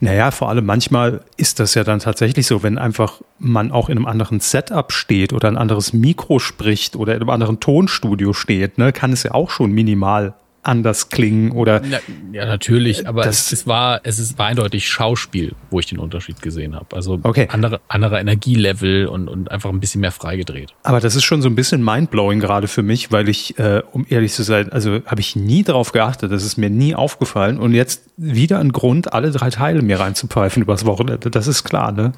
[0.00, 3.98] Naja, vor allem manchmal ist das ja dann tatsächlich so, wenn einfach man auch in
[3.98, 8.78] einem anderen Setup steht oder ein anderes Mikro spricht oder in einem anderen Tonstudio steht,
[8.78, 11.98] ne, kann es ja auch schon minimal anders klingen oder Ja,
[12.32, 16.42] ja natürlich, aber Das- es, war es ist, war eindeutig Schauspiel, wo ich den Unterschied
[16.42, 16.94] gesehen habe.
[16.94, 17.48] Also Okay.
[17.50, 20.74] andere, anderer Energielevel und, und einfach ein bisschen mehr freigedreht.
[20.82, 24.04] Aber das ist schon so ein bisschen mindblowing gerade für mich, weil ich, äh, um
[24.08, 27.72] ehrlich zu sein, also habe ich nie darauf geachtet, das ist mir nie aufgefallen und
[27.74, 32.12] jetzt wieder ein Grund, alle drei Teile mir reinzupfeifen übers Wochenende, das ist klar, ne?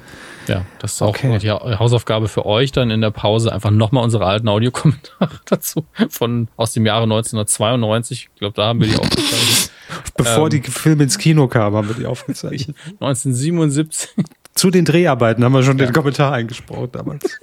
[0.47, 1.37] Ja, das ist auch Okay.
[1.39, 6.49] die Hausaufgabe für euch dann in der Pause einfach nochmal unsere alten Audiokommentare dazu von
[6.57, 8.29] aus dem Jahre 1992.
[8.43, 9.71] Ich glaube, da haben wir die aufgezeichnet.
[10.17, 10.49] Bevor Ähm.
[10.49, 12.75] die Filme ins Kino kamen, haben wir die aufgezeichnet.
[12.99, 14.09] 1977.
[14.53, 17.39] Zu den Dreharbeiten haben wir schon den Kommentar eingesprochen damals.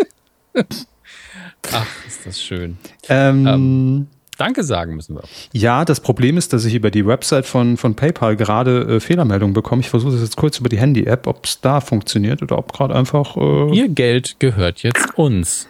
[1.73, 2.77] Ach, ist das schön.
[3.09, 5.23] ähm, Danke sagen müssen wir.
[5.53, 9.55] Ja, das Problem ist, dass ich über die Website von, von PayPal gerade äh, Fehlermeldungen
[9.55, 9.81] bekomme.
[9.81, 12.95] Ich versuche das jetzt kurz über die Handy-App, ob es da funktioniert oder ob gerade
[12.95, 15.67] einfach äh, Ihr Geld gehört jetzt uns.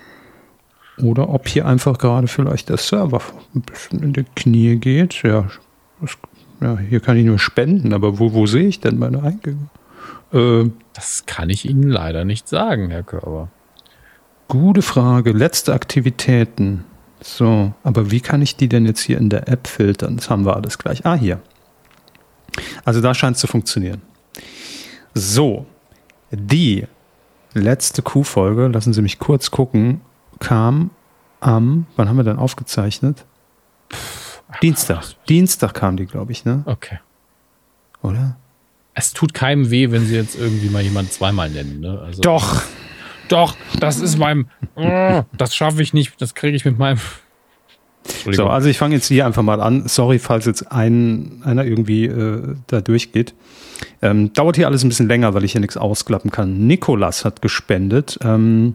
[0.98, 3.20] Oder ob hier einfach gerade vielleicht der Server
[3.54, 5.22] ein bisschen in die Knie geht.
[5.22, 5.48] Ja,
[6.00, 6.16] das,
[6.60, 9.68] ja hier kann ich nur spenden, aber wo, wo sehe ich denn meine Eingänge?
[10.32, 13.48] Äh, Das kann ich Ihnen leider nicht sagen, Herr Körber.
[14.48, 15.32] gute Frage.
[15.32, 16.84] Letzte Aktivitäten.
[17.22, 20.16] So, aber wie kann ich die denn jetzt hier in der App filtern?
[20.16, 21.04] Das haben wir alles gleich.
[21.04, 21.40] Ah, hier.
[22.84, 24.02] Also da scheint es zu funktionieren.
[25.14, 25.66] So,
[26.30, 26.86] die
[27.52, 30.00] letzte Q-Folge, lassen Sie mich kurz gucken,
[30.40, 30.90] kam
[31.38, 33.24] am, wann haben wir denn aufgezeichnet?
[34.62, 35.14] Dienstag.
[35.28, 36.62] Dienstag kam die, glaube ich, ne?
[36.66, 36.98] Okay.
[38.02, 38.36] Oder?
[38.94, 41.80] Es tut keinem weh, wenn Sie jetzt irgendwie mal jemanden zweimal nennen.
[41.80, 42.00] Ne?
[42.04, 42.62] Also, Doch.
[43.28, 44.48] Doch, das ist meinem.
[44.74, 46.20] Oh, das schaffe ich nicht.
[46.20, 46.98] Das kriege ich mit meinem.
[48.32, 49.86] So, also ich fange jetzt hier einfach mal an.
[49.86, 53.34] Sorry, falls jetzt ein, einer irgendwie äh, da durchgeht.
[54.02, 56.66] Ähm, dauert hier alles ein bisschen länger, weil ich hier nichts ausklappen kann.
[56.66, 58.74] Nikolas hat gespendet ähm,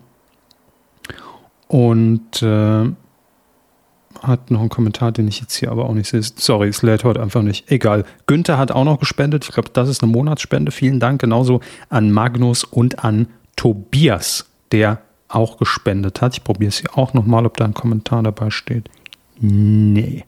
[1.68, 2.90] und äh,
[4.22, 6.22] hat noch einen Kommentar, den ich jetzt hier aber auch nicht sehe.
[6.22, 7.70] Sorry, es lädt heute einfach nicht.
[7.72, 8.06] Egal.
[8.28, 9.46] Günther hat auch noch gespendet.
[9.46, 10.72] Ich glaube, das ist eine Monatsspende.
[10.72, 11.22] Vielen Dank.
[11.22, 16.34] Genauso an Magnus und an Tobias, der auch gespendet hat.
[16.34, 18.90] Ich probiere es hier auch nochmal, ob da ein Kommentar dabei steht.
[19.40, 20.24] Nee.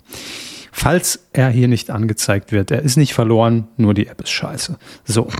[0.72, 4.78] Falls er hier nicht angezeigt wird, er ist nicht verloren, nur die App ist scheiße.
[5.06, 5.30] So.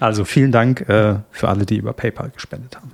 [0.00, 2.92] Also vielen Dank äh, für alle, die über PayPal gespendet haben.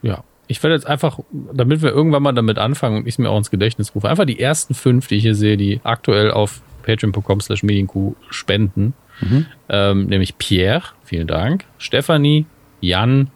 [0.00, 0.24] Ja.
[0.52, 1.18] Ich werde jetzt einfach,
[1.52, 4.26] damit wir irgendwann mal damit anfangen und ich es mir auch ins Gedächtnis rufe, einfach
[4.26, 8.94] die ersten fünf, die ich hier sehe, die aktuell auf patreon.com slash medienkuh spenden.
[9.68, 12.46] Ähm, nämlich Pierre, vielen Dank, Stefanie,
[12.80, 13.30] Jan,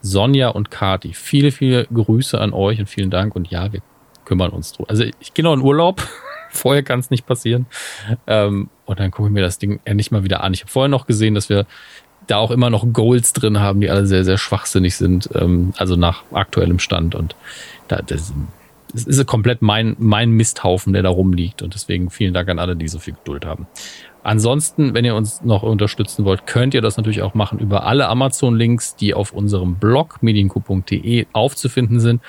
[0.00, 1.12] Sonja und Kati.
[1.14, 3.34] Viele, viele Grüße an euch und vielen Dank.
[3.34, 3.80] Und ja, wir
[4.24, 4.86] kümmern uns drum.
[4.88, 6.02] Also ich gehe noch in Urlaub.
[6.50, 7.66] Vorher kann es nicht passieren.
[8.28, 10.54] Ähm, und dann gucke ich mir das Ding endlich mal wieder an.
[10.54, 11.66] Ich habe vorher noch gesehen, dass wir
[12.26, 15.96] da auch immer noch Goals drin haben, die alle sehr, sehr schwachsinnig sind, ähm, also
[15.96, 17.14] nach aktuellem Stand.
[17.14, 17.36] Und
[17.88, 18.32] da, das,
[18.92, 21.62] das ist komplett mein, mein Misthaufen, der da rumliegt.
[21.62, 23.66] Und deswegen vielen Dank an alle, die so viel Geduld haben.
[24.22, 28.08] Ansonsten, wenn ihr uns noch unterstützen wollt, könnt ihr das natürlich auch machen über alle
[28.08, 32.22] Amazon-Links, die auf unserem Blog medienku.de aufzufinden sind.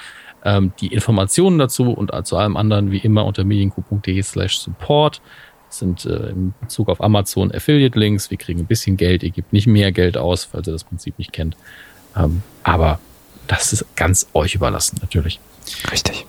[0.43, 5.22] Ähm, die Informationen dazu und zu allem anderen wie immer unter medienku.de slash support
[5.78, 8.32] sind äh, in Bezug auf Amazon Affiliate-Links.
[8.32, 11.17] Wir kriegen ein bisschen Geld, ihr gebt nicht mehr Geld aus, falls ihr das Prinzip
[11.17, 11.55] nicht kennt.
[12.15, 12.99] Ähm, aber
[13.47, 15.39] das ist ganz euch überlassen, natürlich.
[15.91, 16.26] Richtig.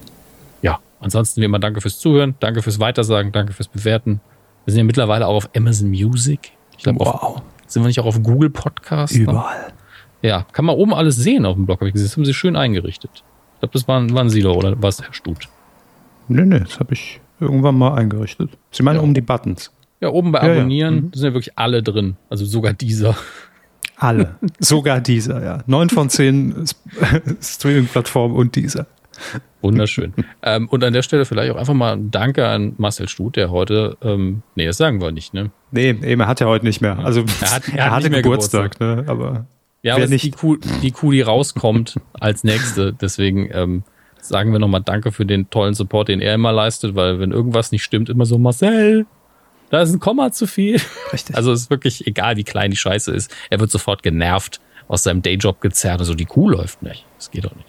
[0.62, 4.20] Ja, ansonsten wie immer danke fürs Zuhören, danke fürs Weitersagen, danke fürs Bewerten.
[4.64, 6.52] Wir sind ja mittlerweile auch auf Amazon Music.
[6.76, 7.42] Ich glaube, wow.
[7.66, 9.14] sind wir nicht auch auf Google Podcast?
[9.14, 9.72] Überall.
[10.22, 11.80] Ja, kann man oben alles sehen auf dem Blog.
[11.80, 13.10] Das haben sie schön eingerichtet.
[13.54, 15.48] Ich glaube, das war ein, war ein Silo oder war es Herr Stut?
[16.28, 18.50] Nee, nee, das habe ich irgendwann mal eingerichtet.
[18.70, 19.02] Sie meinen ja.
[19.02, 19.70] um die Buttons?
[20.00, 21.06] Ja, oben bei Abonnieren ja, ja.
[21.06, 21.12] Mhm.
[21.14, 22.16] sind ja wirklich alle drin.
[22.28, 23.16] Also sogar dieser.
[23.96, 24.36] Alle.
[24.58, 25.64] sogar dieser, ja.
[25.66, 26.64] Neun von zehn
[27.40, 28.86] Streaming-Plattformen und dieser.
[29.62, 30.12] Wunderschön.
[30.42, 33.50] ähm, und an der Stelle vielleicht auch einfach mal ein Danke an Marcel Stut, der
[33.50, 35.50] heute, ähm, nee, das sagen wir nicht, ne?
[35.70, 36.98] Nee, eben, er hat ja heute nicht mehr.
[36.98, 39.10] Also er, hat, er, er hatte Geburtstag, Geburtstag, ne?
[39.10, 39.46] Aber
[39.82, 40.24] ja, aber nicht.
[40.24, 42.92] Die, Kuh, die Kuh, die rauskommt als nächste.
[42.92, 43.84] Deswegen ähm,
[44.28, 47.72] sagen wir nochmal Danke für den tollen Support, den er immer leistet, weil wenn irgendwas
[47.72, 49.06] nicht stimmt, immer so, Marcel,
[49.70, 50.80] da ist ein Komma zu viel.
[51.12, 51.36] Richtig.
[51.36, 53.34] Also es ist wirklich egal, wie klein die Scheiße ist.
[53.50, 56.00] Er wird sofort genervt, aus seinem Dayjob gezerrt.
[56.00, 57.04] Also die Kuh läuft nicht.
[57.16, 57.66] Das geht doch nicht.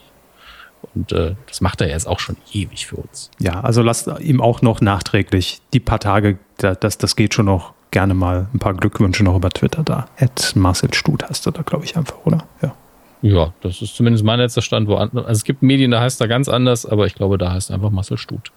[0.94, 3.32] Und äh, das macht er jetzt auch schon ewig für uns.
[3.40, 7.74] Ja, also lasst ihm auch noch nachträglich die paar Tage, das, das geht schon noch
[7.92, 10.08] gerne mal ein paar Glückwünsche noch über Twitter da.
[10.20, 12.40] At Marcel Stut heißt er da, glaube ich, einfach, oder?
[12.62, 12.76] Ja.
[13.22, 14.88] Ja, das ist zumindest mein letzter Stand.
[14.88, 17.72] Wo also es gibt Medien, da heißt er ganz anders, aber ich glaube, da heißt
[17.72, 18.52] er einfach Marcel Stut.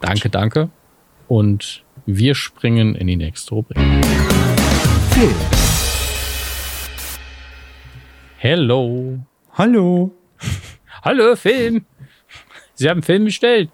[0.00, 0.70] Danke, danke.
[1.26, 3.78] Und wir springen in die nächste Rubrik.
[5.10, 5.34] Film.
[8.36, 9.18] Hello.
[9.52, 10.12] Hallo.
[11.02, 11.84] Hallo, Film.
[12.74, 13.70] Sie haben Film bestellt.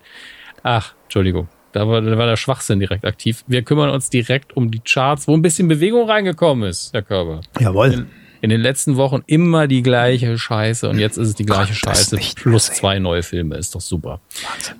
[0.63, 1.49] Ach, Entschuldigung.
[1.73, 3.45] Da war, da war der Schwachsinn direkt aktiv.
[3.47, 7.43] Wir kümmern uns direkt um die Charts, wo ein bisschen Bewegung reingekommen ist, Herr Körber.
[7.59, 8.07] Jawohl.
[8.41, 11.97] In, den letzten Wochen immer die gleiche Scheiße und jetzt ist es die gleiche Gott,
[11.97, 13.57] Scheiße plus zwei neue Filme.
[13.57, 14.21] Ist doch super.
[14.43, 14.77] Wahnsinn.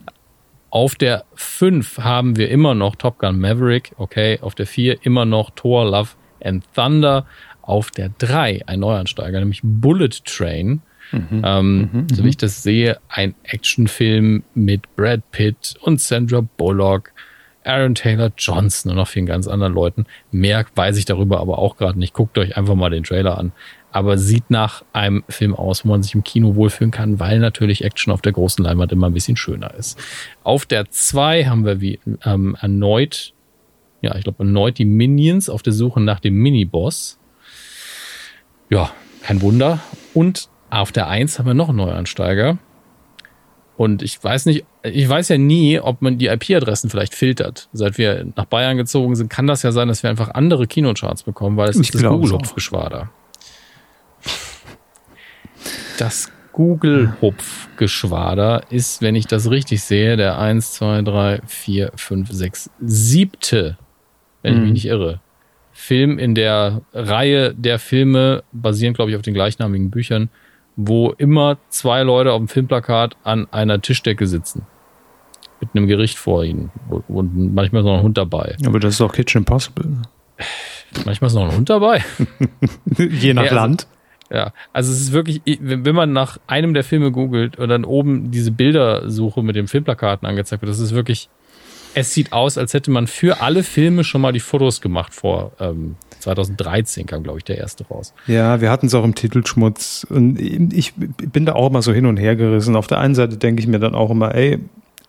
[0.71, 4.39] Auf der 5 haben wir immer noch Top Gun Maverick, okay.
[4.41, 6.11] Auf der 4 immer noch Thor, Love
[6.43, 7.27] and Thunder.
[7.63, 10.83] Auf der 3 ein Neuansteiger, nämlich Bullet Train.
[11.13, 11.43] Mhm.
[11.45, 12.29] Ähm, mhm, so wie mhm.
[12.29, 17.13] ich das sehe, ein Actionfilm mit Brad Pitt und Sandra Bullock,
[17.65, 20.07] Aaron Taylor Johnson und noch vielen ganz anderen Leuten.
[20.31, 22.15] Mehr weiß ich darüber aber auch gerade nicht.
[22.15, 23.53] Guckt euch einfach mal den Trailer an.
[23.93, 27.85] Aber sieht nach einem Film aus, wo man sich im Kino wohlfühlen kann, weil natürlich
[27.85, 29.99] Action auf der großen Leinwand immer ein bisschen schöner ist.
[30.43, 33.35] Auf der 2 haben wir wie ähm, erneut,
[34.01, 37.19] ja, ich glaube erneut die Minions auf der Suche nach dem Miniboss.
[38.71, 38.93] Ja,
[39.23, 39.81] kein Wunder.
[40.15, 42.59] Und auf der 1 haben wir noch einen Neuansteiger.
[43.77, 47.69] Und ich weiß nicht, ich weiß ja nie, ob man die IP-Adressen vielleicht filtert.
[47.73, 51.23] Seit wir nach Bayern gezogen sind, kann das ja sein, dass wir einfach andere Kinocharts
[51.23, 53.11] bekommen, weil es ich ist das Google-Hupfgeschwader.
[55.99, 62.71] Das Google-Hupfgeschwader ist, wenn ich das richtig sehe, der 1, 2, 3, 4, 5, 6,
[62.81, 63.77] siebte,
[64.43, 64.73] wenn ich mich mhm.
[64.73, 65.21] nicht irre.
[65.73, 70.31] Film in der Reihe der Filme, basieren, glaube ich, auf den gleichnamigen Büchern,
[70.77, 74.67] wo immer zwei Leute auf dem Filmplakat an einer Tischdecke sitzen.
[75.61, 76.71] Mit einem Gericht vor ihnen.
[77.09, 78.57] Und manchmal ist noch ein Hund dabei.
[78.65, 79.87] Aber das ist auch Kitchen Impossible.
[81.05, 82.03] Manchmal ist noch ein Hund dabei.
[82.99, 83.87] Je nach ja, also, Land.
[84.33, 88.31] Ja, also es ist wirklich, wenn man nach einem der Filme googelt und dann oben
[88.31, 91.29] diese Bildersuche mit den Filmplakaten angezeigt wird, das ist wirklich,
[91.95, 95.53] es sieht aus, als hätte man für alle Filme schon mal die Fotos gemacht vor
[95.59, 98.15] ähm, 2013 kam, glaube ich, der erste raus.
[98.27, 100.07] Ja, wir hatten es auch im Titelschmutz.
[100.09, 102.77] Und ich bin da auch immer so hin und her gerissen.
[102.77, 104.59] Auf der einen Seite denke ich mir dann auch immer, ey,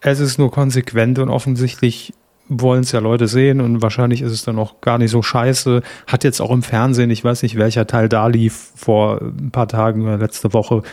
[0.02, 2.14] es ist nur konsequent und offensichtlich
[2.50, 5.82] wollen es ja Leute sehen und wahrscheinlich ist es dann auch gar nicht so scheiße.
[6.08, 9.68] Hat jetzt auch im Fernsehen, ich weiß nicht, welcher Teil da lief, vor ein paar
[9.68, 10.84] Tagen oder letzte Woche,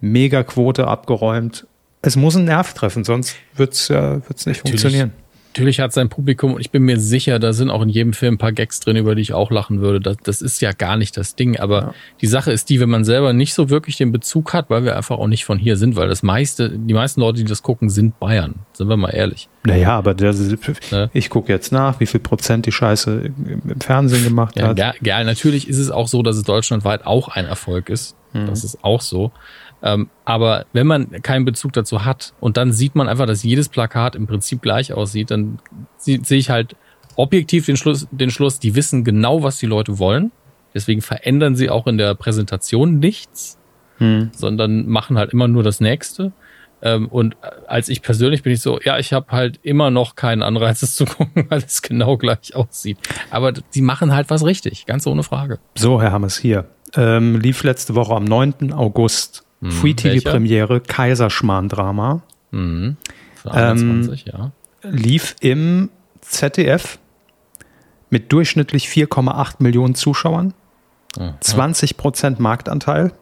[0.00, 1.66] Megaquote abgeräumt.
[2.02, 4.82] Es muss einen Nerv treffen, sonst wird es ja wird's nicht Natürlich.
[4.82, 5.12] funktionieren
[5.56, 8.34] natürlich hat sein Publikum und ich bin mir sicher, da sind auch in jedem Film
[8.34, 10.00] ein paar Gags drin, über die ich auch lachen würde.
[10.00, 11.58] Das, das ist ja gar nicht das Ding.
[11.58, 11.94] Aber ja.
[12.20, 14.98] die Sache ist die, wenn man selber nicht so wirklich den Bezug hat, weil wir
[14.98, 17.88] einfach auch nicht von hier sind, weil das meiste, die meisten Leute, die das gucken,
[17.88, 18.56] sind Bayern.
[18.74, 19.48] Sind wir mal ehrlich.
[19.64, 20.34] Naja, aber der,
[20.90, 21.10] ne?
[21.14, 24.78] ich gucke jetzt nach, wie viel Prozent die Scheiße im Fernsehen gemacht ja, hat.
[24.78, 28.14] Ja, ja, natürlich ist es auch so, dass es deutschlandweit auch ein Erfolg ist.
[28.34, 28.46] Mhm.
[28.46, 29.32] Das ist auch so.
[29.82, 33.68] Ähm, aber wenn man keinen Bezug dazu hat und dann sieht man einfach, dass jedes
[33.68, 35.58] Plakat im Prinzip gleich aussieht, dann
[35.98, 36.76] sehe ich halt
[37.16, 40.32] objektiv den Schluss, den Schluss, die wissen genau, was die Leute wollen.
[40.74, 43.58] Deswegen verändern sie auch in der Präsentation nichts,
[43.98, 44.30] hm.
[44.34, 46.32] sondern machen halt immer nur das Nächste.
[46.82, 50.42] Ähm, und als ich persönlich bin ich so, ja, ich habe halt immer noch keinen
[50.42, 52.98] Anreiz, es zu gucken, weil es genau gleich aussieht.
[53.30, 55.58] Aber sie machen halt was richtig, ganz ohne Frage.
[55.74, 56.66] So, Herr Hammers, hier.
[56.94, 58.72] Ähm, lief letzte Woche am 9.
[58.72, 62.22] August hm, Free-TV-Premiere Kaiserschmarrn-Drama.
[62.50, 62.96] Mhm.
[63.34, 64.52] Für 21, ähm, ja.
[64.90, 65.90] Lief im
[66.20, 66.98] ZDF
[68.10, 70.54] mit durchschnittlich 4,8 Millionen Zuschauern,
[71.18, 71.36] Aha.
[71.40, 73.12] 20 Prozent Marktanteil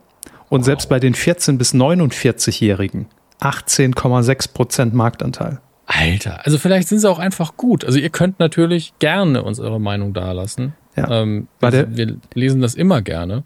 [0.48, 0.66] und wow.
[0.66, 3.06] selbst bei den 14- bis 49-Jährigen
[3.40, 5.60] 18,6 Prozent Marktanteil.
[5.86, 7.84] Alter, also vielleicht sind sie auch einfach gut.
[7.84, 10.74] Also ihr könnt natürlich gerne uns eure Meinung dalassen.
[10.96, 11.22] Ja.
[11.22, 13.44] Ähm, wir lesen das immer gerne.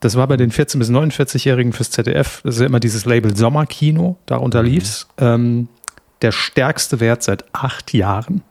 [0.00, 2.42] Das war bei den 14- bis 49-Jährigen fürs ZDF.
[2.44, 4.18] Das ist ja immer dieses Label Sommerkino.
[4.26, 4.68] Darunter mhm.
[4.68, 5.08] lief's.
[5.18, 5.68] Ähm,
[6.22, 8.42] der stärkste Wert seit acht Jahren.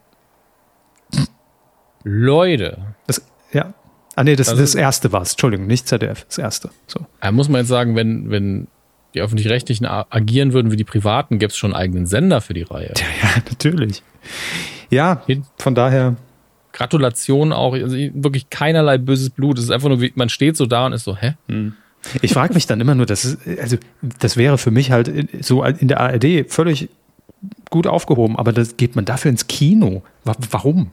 [2.03, 2.77] Leute.
[3.07, 3.21] Das,
[3.51, 3.73] ja.
[4.15, 5.31] Ah, nee, das, also, das erste war es.
[5.31, 6.69] Entschuldigung, nicht ZDF, das erste.
[6.87, 7.01] So.
[7.19, 8.67] Da muss man jetzt sagen, wenn, wenn
[9.13, 12.63] die öffentlich-rechtlichen agieren würden wie die privaten, gäbe es schon einen eigenen Sender für die
[12.63, 12.93] Reihe.
[12.95, 14.03] Ja, ja natürlich.
[14.89, 15.23] Ja,
[15.57, 16.15] von daher.
[16.75, 19.57] Gratulation auch, also wirklich keinerlei böses Blut.
[19.57, 21.35] Es ist einfach nur, wie, man steht so da und ist so, hä?
[21.47, 21.73] Hm.
[22.21, 25.09] Ich frage mich dann immer nur, das ist, also das wäre für mich halt
[25.43, 26.89] so in der ARD völlig
[27.69, 30.03] gut aufgehoben, aber das geht man dafür ins Kino.
[30.23, 30.91] Warum?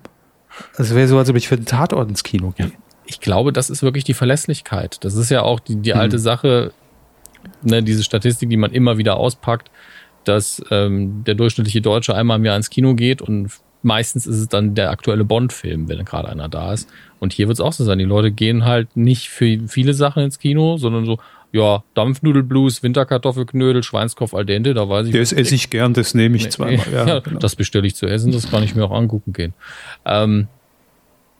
[0.77, 2.71] Das wäre so, als ob ich für den Tatort ins Kino gehe.
[3.07, 5.05] Ich glaube, das ist wirklich die Verlässlichkeit.
[5.05, 6.23] Das ist ja auch die, die alte hm.
[6.23, 6.73] Sache,
[7.63, 8.57] ne, diese Statistik, die
[13.83, 16.89] meistens ist es dann der aktuelle Bond-Film, wenn gerade einer da ist.
[17.21, 17.99] Und hier wird es auch so sein.
[17.99, 21.19] Die Leute gehen halt nicht für viele Sachen ins Kino, sondern so,
[21.53, 25.13] ja, Dampfnudelblues, Winterkartoffelknödel, Schweinskopf al dente, da weiß ich.
[25.13, 26.87] Das esse ich gern, das nehme ich zweimal.
[26.93, 27.39] Ja, ja genau.
[27.39, 29.53] Das bestelle ich zu essen, das kann ich mir auch angucken gehen.
[30.07, 30.49] Ähm,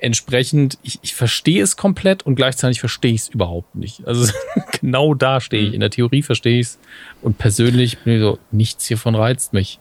[0.03, 4.07] entsprechend, ich, ich verstehe es komplett und gleichzeitig verstehe ich es überhaupt nicht.
[4.07, 4.33] Also
[4.81, 5.69] genau da stehe ich.
[5.71, 5.75] Mhm.
[5.75, 6.79] In der Theorie verstehe ich es
[7.23, 9.79] und persönlich bin ich so, nichts hiervon reizt mich.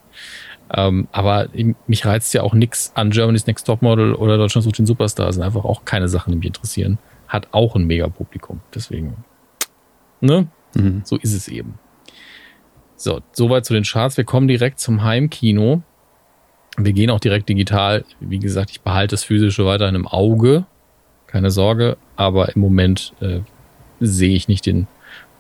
[0.74, 1.50] Ähm, aber
[1.88, 5.26] mich reizt ja auch nichts an Germany's Next Topmodel oder Deutschland sucht den Superstar.
[5.26, 6.98] Das sind einfach auch keine Sachen, die mich interessieren.
[7.28, 8.62] Hat auch ein Megapublikum.
[8.74, 9.18] Deswegen,
[10.22, 10.48] ne?
[10.76, 11.02] Mhm.
[11.04, 11.78] So ist es eben.
[12.96, 14.18] So, soweit zu den Charts.
[14.18, 15.82] Wir kommen direkt zum Heimkino.
[16.78, 18.06] Wir gehen auch direkt digital.
[18.20, 20.66] Wie gesagt, ich behalte das Physische weiterhin im Auge.
[21.28, 21.98] Keine Sorge.
[22.16, 23.40] Aber im Moment äh,
[24.00, 24.88] sehe ich nicht den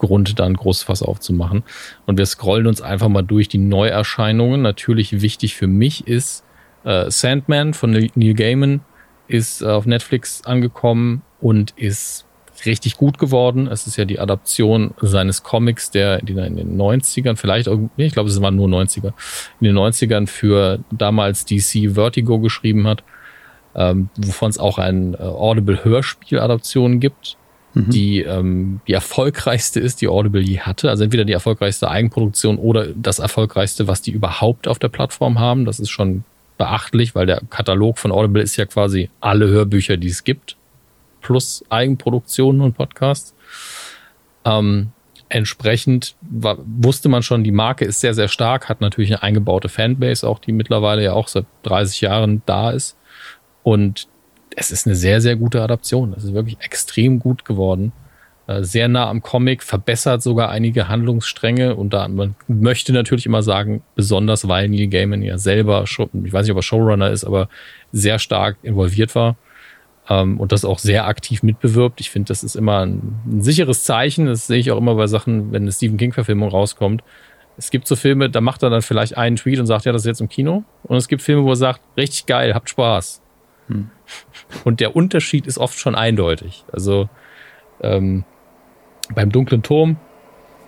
[0.01, 1.63] Grund, da ein großes Fass aufzumachen.
[2.05, 4.61] Und wir scrollen uns einfach mal durch die Neuerscheinungen.
[4.61, 6.43] Natürlich wichtig für mich ist
[6.83, 8.81] äh, Sandman von Neil Gaiman
[9.27, 12.25] ist äh, auf Netflix angekommen und ist
[12.65, 13.67] richtig gut geworden.
[13.67, 18.41] Es ist ja die Adaption seines Comics, der in den 90ern, vielleicht, ich glaube, es
[18.41, 19.13] waren nur 90er,
[19.59, 23.03] in den 90ern für damals DC Vertigo geschrieben hat,
[23.75, 27.37] ähm, wovon es auch ein äh, Audible-Hörspiel-Adaption gibt,
[27.73, 27.89] mhm.
[27.89, 30.89] die ähm, die erfolgreichste ist, die Audible je hatte.
[30.89, 35.65] Also entweder die erfolgreichste Eigenproduktion oder das erfolgreichste, was die überhaupt auf der Plattform haben.
[35.65, 36.23] Das ist schon
[36.57, 40.57] beachtlich, weil der Katalog von Audible ist ja quasi alle Hörbücher, die es gibt
[41.21, 43.33] plus Eigenproduktionen und Podcasts.
[44.43, 44.91] Ähm,
[45.29, 49.69] entsprechend war, wusste man schon, die Marke ist sehr, sehr stark, hat natürlich eine eingebaute
[49.69, 52.97] Fanbase auch, die mittlerweile ja auch seit 30 Jahren da ist.
[53.63, 54.07] Und
[54.55, 56.13] es ist eine sehr, sehr gute Adaption.
[56.15, 57.93] Es ist wirklich extrem gut geworden.
[58.47, 63.43] Äh, sehr nah am Comic, verbessert sogar einige Handlungsstränge und da man möchte natürlich immer
[63.43, 65.99] sagen, besonders weil Neil Gaiman ja selber, ich
[66.33, 67.49] weiß nicht, ob er Showrunner ist, aber
[67.91, 69.35] sehr stark involviert war
[70.09, 72.01] ähm, und das auch sehr aktiv mitbewirbt.
[72.01, 74.25] Ich finde, das ist immer ein, ein, sicheres Zeichen.
[74.25, 77.03] Das sehe ich auch immer bei Sachen, wenn eine Stephen King-Verfilmung rauskommt.
[77.57, 80.01] Es gibt so Filme, da macht er dann vielleicht einen Tweet und sagt, ja, das
[80.03, 80.63] ist jetzt im Kino.
[80.83, 83.21] Und es gibt Filme, wo er sagt, richtig geil, habt Spaß.
[83.71, 83.89] Hm.
[84.63, 86.65] Und der Unterschied ist oft schon eindeutig.
[86.71, 87.09] Also
[87.81, 88.23] ähm,
[89.13, 89.97] beim Dunklen Turm,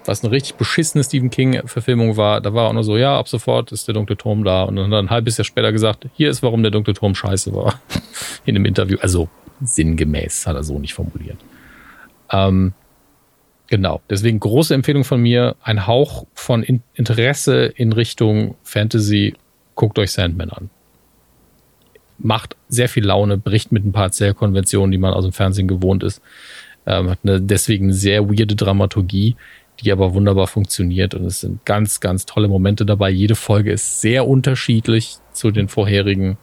[0.05, 3.71] was eine richtig beschissene Stephen King-Verfilmung war, da war auch nur so, ja, ab sofort
[3.71, 4.63] ist der Dunkle Turm da.
[4.63, 7.15] Und dann hat er ein halbes Jahr später gesagt, hier ist, warum der Dunkle Turm
[7.15, 7.79] scheiße war.
[8.45, 8.97] In einem Interview.
[9.01, 9.29] Also
[9.61, 11.37] sinngemäß hat er so nicht formuliert.
[12.31, 12.73] Ähm,
[13.67, 14.01] genau.
[14.09, 15.55] Deswegen große Empfehlung von mir.
[15.63, 16.63] Ein Hauch von
[16.93, 19.35] Interesse in Richtung Fantasy.
[19.75, 20.69] Guckt euch Sandman an.
[22.23, 26.03] Macht sehr viel Laune, bricht mit ein paar Erzählkonventionen, die man aus dem Fernsehen gewohnt
[26.03, 26.21] ist.
[26.85, 29.35] Ähm, hat eine deswegen sehr weirde Dramaturgie
[29.81, 33.09] die aber wunderbar funktioniert und es sind ganz, ganz tolle Momente dabei.
[33.09, 36.37] Jede Folge ist sehr unterschiedlich zu den vorherigen.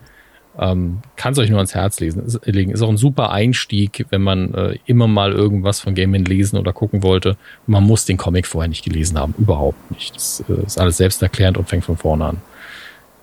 [0.58, 2.72] Ähm, Kann es euch nur ans Herz lesen, ist, legen.
[2.72, 6.58] Ist auch ein super Einstieg, wenn man äh, immer mal irgendwas von Game Man lesen
[6.58, 7.36] oder gucken wollte.
[7.66, 10.16] Man muss den Comic vorher nicht gelesen haben, überhaupt nicht.
[10.16, 12.42] Das äh, ist alles selbsterklärend und fängt von vorne an.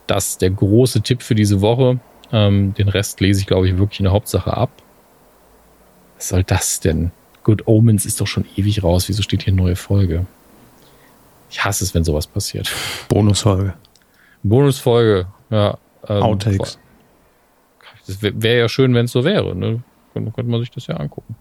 [0.08, 2.00] Das ist der große Tipp für diese Woche.
[2.32, 4.70] Ähm, den Rest lese ich, glaube ich, wirklich in der Hauptsache ab.
[6.16, 7.12] Was soll das denn?
[7.44, 9.08] Good Omens ist doch schon ewig raus.
[9.08, 10.26] Wieso steht hier eine neue Folge?
[11.50, 12.74] Ich hasse es, wenn sowas passiert.
[13.08, 13.74] Bonusfolge.
[14.44, 15.78] Bonusfolge, ja.
[16.08, 16.78] Ähm, Outtakes.
[18.06, 19.56] Das wäre wär ja schön, wenn es so wäre.
[19.56, 19.82] Ne?
[20.14, 21.36] Könnte, könnte man sich das ja angucken.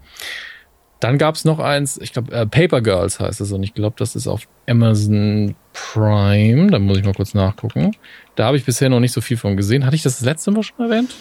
[1.01, 3.97] Dann gab es noch eins, ich glaube, äh, Paper Girls heißt es und ich glaube,
[3.99, 6.71] das ist auf Amazon Prime.
[6.71, 7.93] Da muss ich mal kurz nachgucken.
[8.35, 9.85] Da habe ich bisher noch nicht so viel von gesehen.
[9.85, 11.15] Hatte ich das, das letzte Mal schon erwähnt?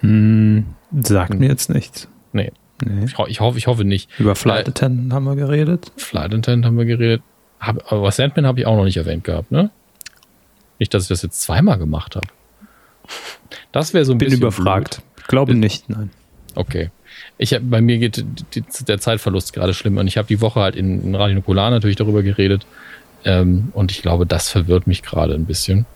[0.00, 0.66] Hm,
[1.00, 1.40] sagt hm.
[1.40, 2.08] mir jetzt nichts.
[2.32, 2.52] Nee.
[2.84, 3.04] nee.
[3.04, 4.10] Ich, ich, hoffe, ich hoffe nicht.
[4.18, 5.92] Über Flight Attendant haben wir geredet.
[5.96, 7.22] Flight Attendant haben wir geredet.
[7.58, 9.70] Hab, aber Sandman habe ich auch noch nicht erwähnt gehabt, ne?
[10.78, 12.26] Nicht, dass ich das jetzt zweimal gemacht habe.
[13.72, 14.40] Das wäre so ein Bin bisschen.
[14.40, 15.02] Bin überfragt.
[15.16, 15.28] Blöd.
[15.28, 16.10] Glaube nicht, nein.
[16.54, 16.90] Okay.
[17.38, 18.24] Ich hab, bei mir geht
[18.54, 21.70] die, der Zeitverlust gerade schlimm und ich habe die Woche halt in, in Radio Nukular
[21.70, 22.66] natürlich darüber geredet.
[23.24, 25.86] Ähm, und ich glaube, das verwirrt mich gerade ein bisschen.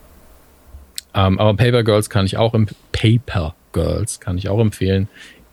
[1.13, 5.07] Ähm, aber Paper Girls kann ich auch im Paper Girls kann ich auch empfehlen.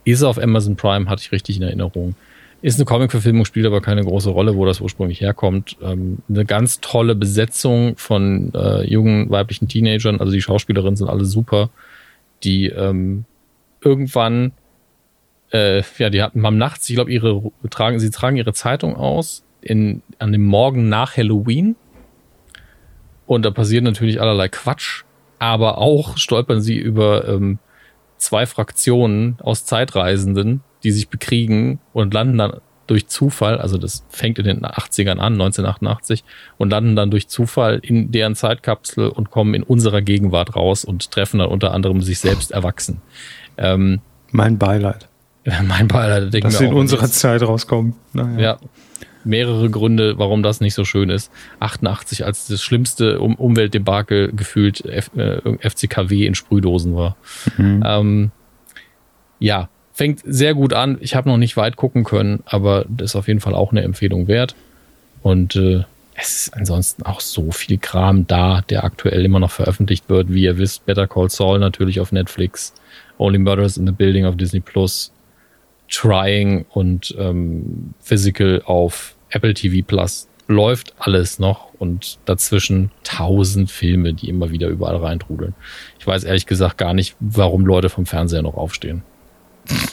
[0.04, 2.14] Ist auf Amazon Prime, hatte ich richtig in Erinnerung.
[2.60, 5.76] Ist eine Comic-Verfilmung, spielt aber keine große Rolle, wo das ursprünglich herkommt.
[5.80, 10.20] Ähm, eine ganz tolle Besetzung von äh, jungen weiblichen Teenagern.
[10.20, 11.70] Also die Schauspielerinnen sind alle super.
[12.42, 13.24] Die ähm,
[13.80, 14.52] irgendwann,
[15.52, 19.44] äh, ja, die hatten haben nachts, ich glaube, ihre tragen, sie tragen ihre Zeitung aus
[19.60, 21.76] in, an dem Morgen nach Halloween.
[23.26, 25.04] Und da passiert natürlich allerlei Quatsch.
[25.38, 27.58] Aber auch stolpern sie über ähm,
[28.16, 34.38] zwei Fraktionen aus Zeitreisenden, die sich bekriegen und landen dann durch Zufall, also das fängt
[34.38, 36.24] in den 80ern an, 1988,
[36.56, 41.10] und landen dann durch Zufall in deren Zeitkapsel und kommen in unserer Gegenwart raus und
[41.10, 43.02] treffen dann unter anderem sich selbst erwachsen.
[43.58, 44.00] Ähm,
[44.30, 45.07] mein Beileid.
[45.66, 47.94] mein Beileid, denken Dass wir sie in unserer Zeit rauskommen.
[48.12, 48.38] Naja.
[48.38, 48.58] Ja,
[49.24, 51.30] mehrere Gründe, warum das nicht so schön ist.
[51.60, 57.16] 88 als das schlimmste um Umweltdebakel gefühlt F äh, FCKW in Sprühdosen war.
[57.56, 57.82] Mhm.
[57.84, 58.30] Ähm,
[59.38, 60.98] ja, fängt sehr gut an.
[61.00, 63.82] Ich habe noch nicht weit gucken können, aber das ist auf jeden Fall auch eine
[63.82, 64.54] Empfehlung wert.
[65.22, 65.84] Und äh,
[66.14, 70.32] es ist ansonsten auch so viel Kram da, der aktuell immer noch veröffentlicht wird.
[70.32, 72.74] Wie ihr wisst, Better Call Saul natürlich auf Netflix,
[73.18, 75.12] Only Murders in the Building auf Disney Plus,
[75.90, 80.28] Trying und ähm, Physical auf Apple TV Plus.
[80.46, 85.54] Läuft alles noch und dazwischen tausend Filme, die immer wieder überall reintrudeln.
[85.98, 89.02] Ich weiß ehrlich gesagt gar nicht, warum Leute vom Fernseher noch aufstehen.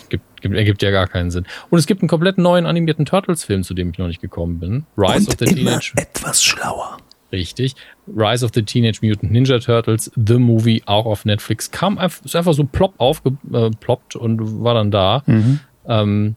[0.07, 1.45] Gibt, gibt, ergibt ja gar keinen Sinn.
[1.69, 4.85] Und es gibt einen komplett neuen animierten Turtles-Film, zu dem ich noch nicht gekommen bin.
[4.97, 5.93] Rise Und of the Teenage.
[5.97, 6.97] Etwas schlauer.
[7.31, 7.75] Richtig.
[8.07, 11.71] Rise of the Teenage Mutant Ninja Turtles, The Movie, auch auf Netflix.
[11.71, 15.23] Kam einfach, ist einfach so plopp aufgeploppt und war dann da.
[15.25, 15.59] Mhm.
[15.87, 16.35] Ähm,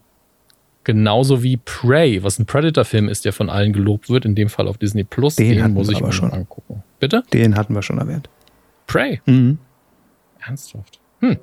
[0.83, 4.67] genauso wie Prey, was ein Predator-Film ist, der von allen gelobt wird, in dem Fall
[4.67, 5.35] auf Disney Plus.
[5.35, 6.83] Den, Den muss ich mir schon angucken.
[6.99, 7.23] Bitte?
[7.33, 8.29] Den hatten wir schon erwähnt.
[8.87, 9.21] Prey?
[9.25, 9.59] Mhm.
[10.45, 10.99] Ernsthaft?
[11.19, 11.37] Hm.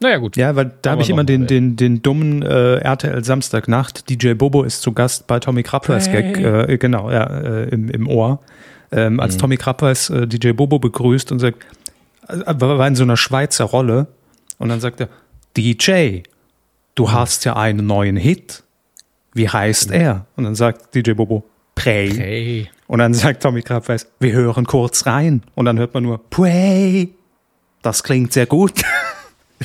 [0.00, 0.36] Naja, gut.
[0.36, 4.08] Ja, weil da habe ich immer den, den, den dummen äh, RTL Samstagnacht.
[4.08, 6.32] DJ Bobo ist zu Gast bei Tommy hey.
[6.32, 8.40] Gag, äh, genau, ja, äh, im, im Ohr.
[8.92, 9.40] Ähm, als mhm.
[9.40, 11.66] Tommy Krabbeis äh, DJ Bobo begrüßt und sagt,
[12.28, 14.06] äh, war in so einer Schweizer Rolle.
[14.58, 15.08] Und dann sagt er,
[15.56, 16.22] DJ,
[16.98, 18.64] du hast ja einen neuen Hit.
[19.32, 19.94] Wie heißt mhm.
[19.94, 20.26] er?
[20.36, 21.44] Und dann sagt DJ Bobo,
[21.74, 22.10] Prey.
[22.10, 22.70] Prey.
[22.88, 25.42] Und dann sagt Tommy Krabbeis, wir hören kurz rein.
[25.54, 27.14] Und dann hört man nur, Prey.
[27.82, 28.82] Das klingt sehr gut.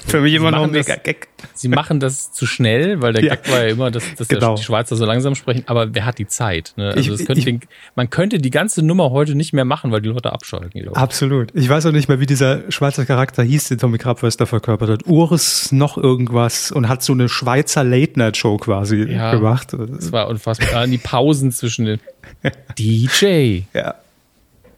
[0.07, 1.29] Für mich immer noch ein mega Gag.
[1.53, 3.35] Sie machen das zu schnell, weil der ja.
[3.35, 4.55] Gag war ja immer, dass, dass genau.
[4.55, 6.73] die Schweizer so langsam sprechen, aber wer hat die Zeit?
[6.75, 6.93] Ne?
[6.95, 7.59] Also ich, könnte ich,
[7.95, 10.87] man könnte die ganze Nummer heute nicht mehr machen, weil die Leute abschalten.
[10.89, 11.49] Absolut.
[11.53, 15.07] Ich weiß auch nicht mehr, wie dieser Schweizer Charakter hieß, den Tommy Krabwester verkörpert hat.
[15.07, 19.73] Urs noch irgendwas und hat so eine Schweizer Late-Night-Show quasi ja, gemacht.
[19.73, 20.87] Das war unfassbar.
[20.87, 21.99] die Pausen zwischen den
[22.77, 23.61] DJ.
[23.73, 23.95] Ja.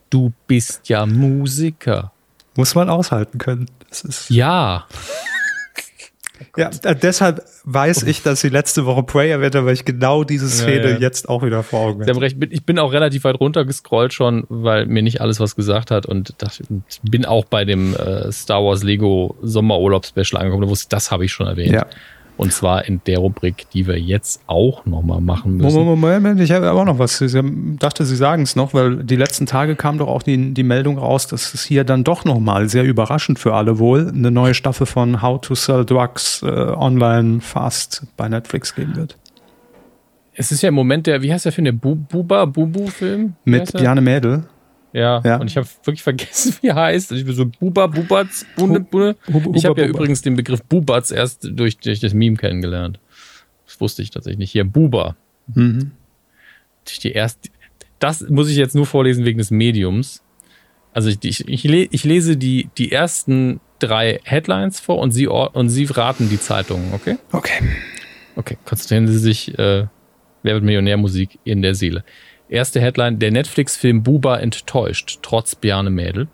[0.09, 2.11] Du bist ja Musiker.
[2.55, 3.67] Muss man aushalten können.
[4.29, 4.87] Ja.
[6.57, 10.49] Ja, äh, deshalb weiß ich, dass sie letzte Woche Prey erwähnt weil ich genau diese
[10.49, 10.97] Szene ja, ja.
[10.97, 12.25] jetzt auch wieder vor Augen habe.
[12.49, 16.41] Ich bin auch relativ weit runtergescrollt schon, weil mir nicht alles was gesagt hat und
[16.41, 16.63] dachte,
[17.03, 21.31] bin auch bei dem äh, Star Wars Lego Sommerurlaub Special angekommen, wusste, das habe ich
[21.31, 21.73] schon erwähnt.
[21.73, 21.85] Ja.
[22.37, 25.85] Und zwar in der Rubrik, die wir jetzt auch nochmal machen müssen.
[25.85, 27.21] Moment, Moment, ich habe auch noch was.
[27.21, 27.33] Ich
[27.79, 30.97] dachte, Sie sagen es noch, weil die letzten Tage kam doch auch die, die Meldung
[30.97, 34.85] raus, dass es hier dann doch nochmal, sehr überraschend für alle wohl, eine neue Staffel
[34.85, 39.17] von How to Sell Drugs äh, online fast bei Netflix geben wird.
[40.33, 43.35] Es ist ja im Moment der, wie heißt der Film, der Buba, Bubu-Film?
[43.45, 44.43] Mit Jane Mädel.
[44.95, 45.37] Ja, ja.
[45.37, 47.11] und ich habe wirklich vergessen, wie er heißt.
[47.11, 49.17] Ich bin so Buba, Bubatz, Bunde, Bunde.
[49.53, 52.99] Ich habe ja übrigens den Begriff Bubatz erst durch, durch das Meme kennengelernt.
[53.65, 54.51] Das wusste ich tatsächlich nicht.
[54.51, 55.17] Hier, Buba.
[55.53, 55.91] Mhm.
[57.03, 57.49] Die erste,
[57.99, 60.23] das muss ich jetzt nur vorlesen wegen des Mediums.
[60.93, 65.85] Also ich, ich, ich, lese die, die ersten drei Headlines vor und Sie, und Sie
[65.85, 67.17] raten die Zeitungen, okay?
[67.33, 67.61] Okay.
[68.37, 69.87] Okay, konzentrieren Sie sich, äh,
[70.45, 72.03] Wer wird Millionärmusik in der Seele.
[72.47, 76.27] Erste Headline, der Netflix-Film Buba enttäuscht, trotz Bjarne Mädel.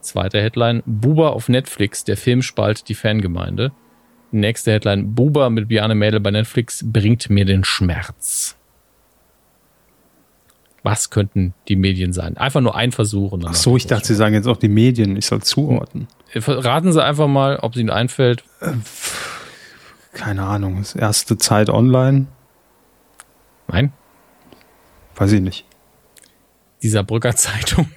[0.00, 3.72] Zweite Headline, Buba auf Netflix, der Film spalt die Fangemeinde.
[4.30, 8.56] Nächste Headline, Buba mit Bjarne Mädel bei Netflix bringt mir den Schmerz.
[10.82, 12.36] Was könnten die Medien sein?
[12.38, 13.38] Einfach nur ein Versuch.
[13.44, 15.16] Ach so, ich dachte, Sie sagen jetzt auch die Medien.
[15.16, 16.08] Ich soll zuordnen.
[16.34, 18.44] Raten Sie einfach mal, ob es Ihnen einfällt.
[18.60, 18.72] Äh,
[20.12, 20.78] keine Ahnung.
[20.78, 22.26] Das erste Zeit online.
[23.68, 23.92] Nein.
[25.16, 25.64] Weiß ich nicht.
[26.82, 27.88] Dieser Brücker Zeitung.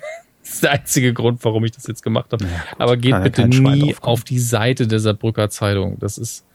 [0.42, 2.44] Das ist der einzige Grund, warum ich das jetzt gemacht habe.
[2.44, 5.98] Naja, Aber geht bitte nie auf die Seite der Saarbrücker Zeitung.
[6.00, 6.46] Das ist,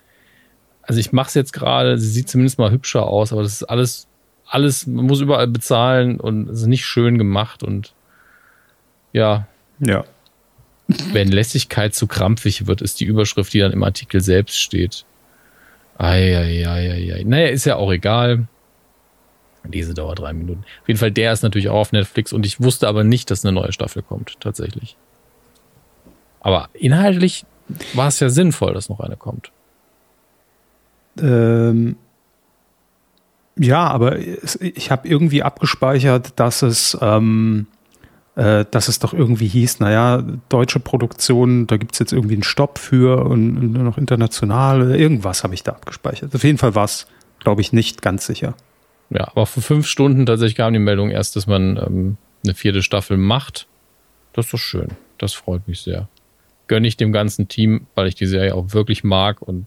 [0.83, 3.63] also ich mache es jetzt gerade, sie sieht zumindest mal hübscher aus, aber das ist
[3.65, 4.07] alles,
[4.47, 7.95] alles, man muss überall bezahlen und es ist nicht schön gemacht und
[9.13, 9.47] ja.
[9.79, 10.05] Ja.
[11.13, 15.07] Wenn Lässigkeit zu krampfig wird, ist die Überschrift, die dann im Artikel selbst steht.
[15.97, 17.25] Eieieiei.
[17.25, 18.49] Naja, ist ja auch egal.
[19.65, 20.65] Diese dauert drei Minuten.
[20.83, 23.45] Auf jeden Fall, der ist natürlich auch auf Netflix und ich wusste aber nicht, dass
[23.45, 24.97] eine neue Staffel kommt, tatsächlich.
[26.41, 27.45] Aber inhaltlich
[27.95, 29.51] war es ja sinnvoll, dass noch eine kommt.
[31.21, 31.97] Ähm,
[33.59, 37.67] ja, aber ich habe irgendwie abgespeichert, dass es, ähm,
[38.37, 42.45] äh, dass es doch irgendwie hieß, naja, deutsche Produktion, da gibt es jetzt irgendwie einen
[42.45, 46.35] Stopp für und nur noch international, irgendwas habe ich da abgespeichert.
[46.35, 47.09] Auf jeden Fall war es,
[47.41, 48.55] glaube ich, nicht ganz sicher.
[49.11, 52.83] Ja, aber für fünf Stunden tatsächlich kam die Meldung erst, dass man ähm, eine vierte
[52.83, 53.67] Staffel macht.
[54.33, 54.89] Das ist doch schön.
[55.17, 56.09] Das freut mich sehr.
[56.67, 59.67] Gönne ich dem ganzen Team, weil ich die Serie auch wirklich mag und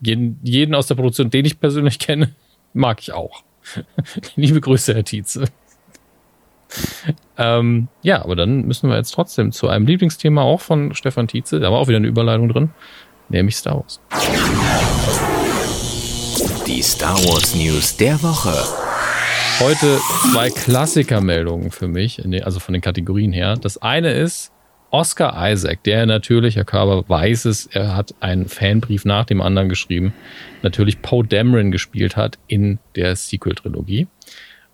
[0.00, 2.34] jeden, jeden aus der Produktion, den ich persönlich kenne,
[2.72, 3.44] mag ich auch.
[4.36, 5.44] Liebe Grüße, Herr Tietze.
[7.38, 11.60] ähm, ja, aber dann müssen wir jetzt trotzdem zu einem Lieblingsthema auch von Stefan Tietze.
[11.60, 12.70] Da war auch wieder eine Überleitung drin,
[13.28, 14.00] nämlich Star Wars.
[16.74, 18.52] Die Star Wars News der Woche.
[19.60, 20.00] Heute
[20.32, 23.54] zwei Klassikermeldungen für mich, also von den Kategorien her.
[23.54, 24.50] Das eine ist
[24.90, 29.68] Oscar Isaac, der natürlich, Herr Körber weiß es, er hat einen Fanbrief nach dem anderen
[29.68, 30.14] geschrieben,
[30.62, 34.08] natürlich Poe Dameron gespielt hat in der Sequel-Trilogie.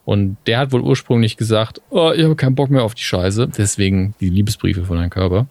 [0.06, 3.46] Und der hat wohl ursprünglich gesagt, oh, ich habe keinen Bock mehr auf die Scheiße.
[3.48, 5.48] Deswegen die Liebesbriefe von Herrn Körber.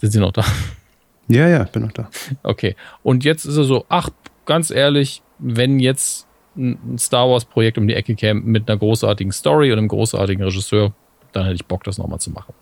[0.00, 0.44] Sind Sie noch da?
[1.28, 2.10] Ja, ja, bin noch da.
[2.42, 2.74] Okay.
[3.04, 4.10] Und jetzt ist er so, ach,
[4.50, 9.70] ganz ehrlich, wenn jetzt ein Star Wars-Projekt um die Ecke käme mit einer großartigen Story
[9.70, 10.92] und einem großartigen Regisseur,
[11.30, 12.52] dann hätte ich Bock, das nochmal zu machen.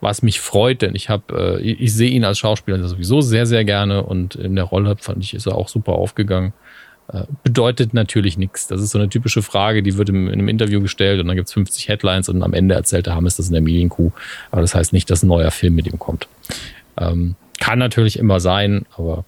[0.00, 3.46] Was mich freut, denn ich habe, äh, ich, ich sehe ihn als Schauspieler sowieso sehr,
[3.46, 6.52] sehr gerne und in der Rolle fand ich, ist er auch super aufgegangen.
[7.12, 8.66] Äh, bedeutet natürlich nichts.
[8.66, 11.36] Das ist so eine typische Frage, die wird im, in einem Interview gestellt und dann
[11.36, 14.10] gibt's 50 Headlines und am Ende erzählt der Hammes das in der Medienkuh.
[14.50, 16.26] Aber das heißt nicht, dass ein neuer Film mit ihm kommt.
[16.96, 19.24] Ähm, kann natürlich immer sein, aber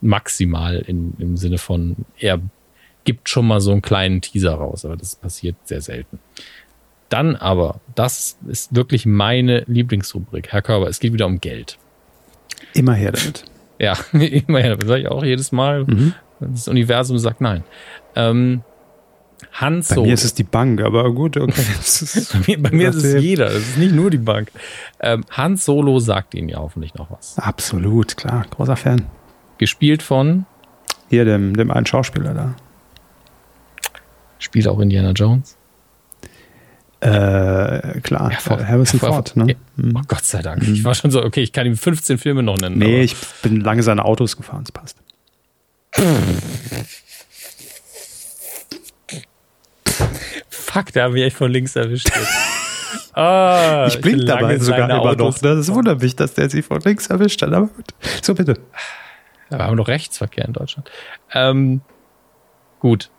[0.00, 2.40] maximal in, im Sinne von, er
[3.04, 6.18] gibt schon mal so einen kleinen Teaser raus, aber das passiert sehr selten.
[7.08, 10.52] Dann aber, das ist wirklich meine Lieblingsrubrik.
[10.52, 11.78] Herr Körber, es geht wieder um Geld.
[12.74, 13.44] Immer her damit.
[13.80, 14.86] Ja, immer her damit.
[14.88, 15.84] Sag ich auch jedes Mal.
[15.84, 16.12] Mhm.
[16.38, 17.64] Das Universum sagt nein.
[18.14, 18.62] Ähm,
[19.52, 20.02] Hans Solo.
[20.02, 21.64] Bei mir ist es die Bank, aber gut, okay.
[22.32, 24.50] bei mir, bei mir ist es jeder, es ist nicht nur die Bank.
[25.00, 27.38] Ähm, Hans Solo sagt Ihnen ja hoffentlich noch was.
[27.38, 29.06] Absolut, klar, großer Fan.
[29.60, 30.46] Gespielt von?
[31.10, 32.56] Hier, dem, dem einen Schauspieler da.
[34.38, 35.58] Spielt auch Indiana Jones?
[37.00, 39.36] Äh, klar, ja, vor, Harrison vor, Ford.
[39.36, 39.56] Ne?
[39.76, 39.96] Mhm.
[39.98, 40.66] Oh Gott sei Dank.
[40.66, 40.72] Mhm.
[40.72, 42.78] Ich war schon so, okay, ich kann ihm 15 Filme noch nennen.
[42.78, 44.96] Nee, ich bin lange seine Autos gefahren, es passt.
[50.48, 52.10] Fuck, da habe ich echt von links erwischt.
[53.12, 55.38] ah, ich blink dabei sogar immer noch.
[55.38, 57.52] Das wundert mich, dass der sich von links erwischt hat.
[57.52, 57.88] Aber gut.
[58.22, 58.58] So, bitte.
[59.50, 60.90] Ja, wir haben noch Rechtsverkehr in Deutschland.
[61.32, 61.80] Ähm,
[62.78, 63.10] gut.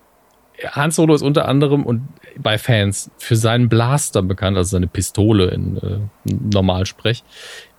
[0.69, 5.47] Hans Solo ist unter anderem und bei Fans für seinen Blaster bekannt, also seine Pistole
[5.47, 7.23] in äh, Normalsprech,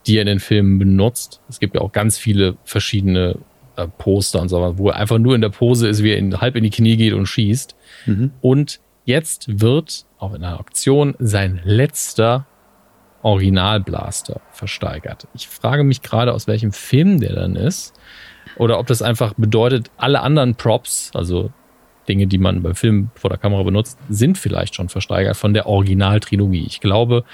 [0.06, 1.40] die er in den Filmen benutzt.
[1.48, 3.38] Es gibt ja auch ganz viele verschiedene
[3.76, 6.40] äh, Poster und so, wo er einfach nur in der Pose ist, wie er in,
[6.40, 7.76] halb in die Knie geht und schießt.
[8.06, 8.32] Mhm.
[8.40, 12.46] Und jetzt wird auch in einer Aktion sein letzter
[13.22, 15.28] Originalblaster versteigert.
[15.34, 17.94] Ich frage mich gerade, aus welchem Film der dann ist.
[18.56, 21.52] Oder ob das einfach bedeutet, alle anderen Props, also
[22.08, 25.66] Dinge, die man beim Film vor der Kamera benutzt, sind vielleicht schon versteigert von der
[25.66, 26.64] Originaltrilogie.
[26.66, 27.24] Ich glaube,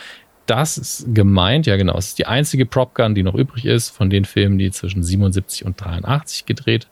[0.46, 3.90] das ist gemeint, ja genau, es ist die einzige Prop Gun, die noch übrig ist
[3.90, 6.88] von den Filmen, die zwischen 77 und 83 gedreht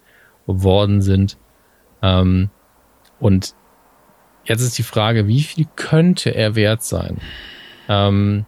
[0.46, 1.38] worden sind.
[2.02, 2.50] Ähm,
[3.18, 3.54] und
[4.44, 7.18] jetzt ist die Frage, wie viel könnte er wert sein?
[7.88, 8.44] Ähm,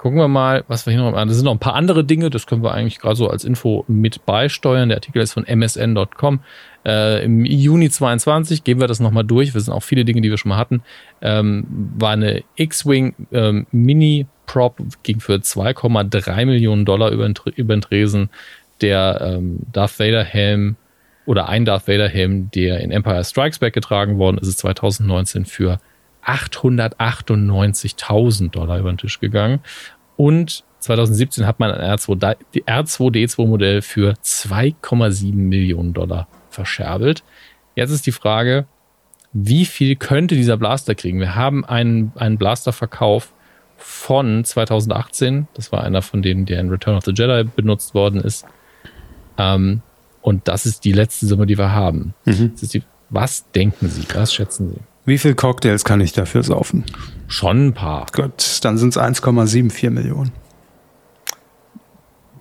[0.00, 1.28] Gucken wir mal, was wir hier noch haben.
[1.28, 3.84] Das sind noch ein paar andere Dinge, das können wir eigentlich gerade so als Info
[3.86, 4.88] mit beisteuern.
[4.88, 6.40] Der Artikel ist von msn.com.
[6.86, 9.52] Äh, Im Juni 22 gehen wir das nochmal durch.
[9.52, 10.82] Wir sind auch viele Dinge, die wir schon mal hatten.
[11.20, 11.66] Ähm,
[11.98, 17.82] war eine X-Wing ähm, Mini Prop, ging für 2,3 Millionen Dollar über den, über den
[17.82, 18.30] Tresen.
[18.80, 20.76] Der ähm, Darth Vader Helm
[21.26, 25.44] oder ein Darth Vader Helm, der in Empire Strikes Back getragen worden ist, ist 2019
[25.44, 25.78] für
[26.24, 29.60] 898.000 Dollar über den Tisch gegangen.
[30.16, 37.22] Und 2017 hat man ein R2D2-Modell für 2,7 Millionen Dollar verscherbelt.
[37.74, 38.66] Jetzt ist die Frage,
[39.32, 41.20] wie viel könnte dieser Blaster kriegen?
[41.20, 43.32] Wir haben einen, einen Blasterverkauf
[43.76, 45.48] von 2018.
[45.54, 48.44] Das war einer von denen, der in Return of the Jedi benutzt worden ist.
[49.38, 49.82] Ähm,
[50.20, 52.14] und das ist die letzte Summe, die wir haben.
[52.24, 52.52] Mhm.
[52.60, 54.04] Die, was denken Sie?
[54.14, 54.80] Was schätzen Sie?
[55.04, 56.84] Wie viele Cocktails kann ich dafür saufen?
[57.28, 58.06] Schon ein paar.
[58.12, 60.32] Gut, dann sind es 1,74 Millionen.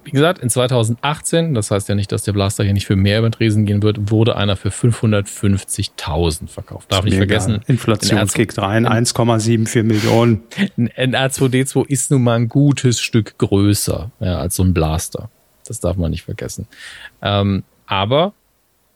[0.04, 3.20] Wie gesagt, in 2018, das heißt ja nicht, dass der Blaster hier nicht für mehr
[3.20, 6.92] über den Tresen gehen wird, wurde einer für 550.000 verkauft.
[6.92, 7.56] Darf nicht vergessen.
[7.56, 7.66] Egal.
[7.68, 10.42] Inflation kickt rein, 1,74 Millionen.
[10.78, 15.30] Ein R2D2 ist nun mal ein gutes Stück größer ja, als so ein Blaster.
[15.68, 16.68] Das darf man nicht vergessen.
[17.22, 18.34] Ähm, aber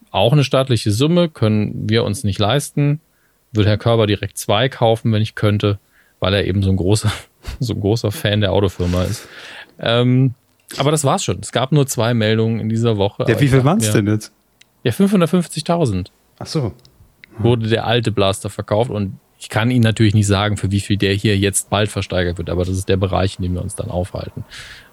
[0.10, 3.02] auch eine staatliche Summe können wir uns nicht leisten
[3.53, 5.80] würde Herr Körber direkt zwei kaufen, wenn ich könnte,
[6.19, 7.11] weil er eben so ein großer,
[7.59, 9.27] so ein großer Fan der Autofirma ist.
[9.80, 10.34] Ähm,
[10.77, 11.39] aber das war's schon.
[11.41, 13.25] Es gab nur zwei Meldungen in dieser Woche.
[13.27, 14.31] Ja, wie viel waren es denn jetzt?
[14.84, 16.07] Ja, 550.000.
[16.39, 16.61] Ach so.
[16.63, 16.73] Hm.
[17.39, 20.95] Wurde der alte Blaster verkauft und ich kann Ihnen natürlich nicht sagen, für wie viel
[20.95, 23.75] der hier jetzt bald versteigert wird, aber das ist der Bereich, in dem wir uns
[23.75, 24.45] dann aufhalten.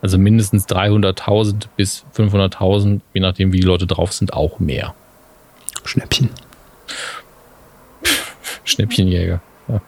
[0.02, 4.92] Also mindestens 300.000 bis 500.000, je nachdem, wie die Leute drauf sind, auch mehr.
[5.84, 6.30] Schnäppchen.
[8.64, 9.40] Schnäppchenjäger.
[9.68, 9.80] Ja.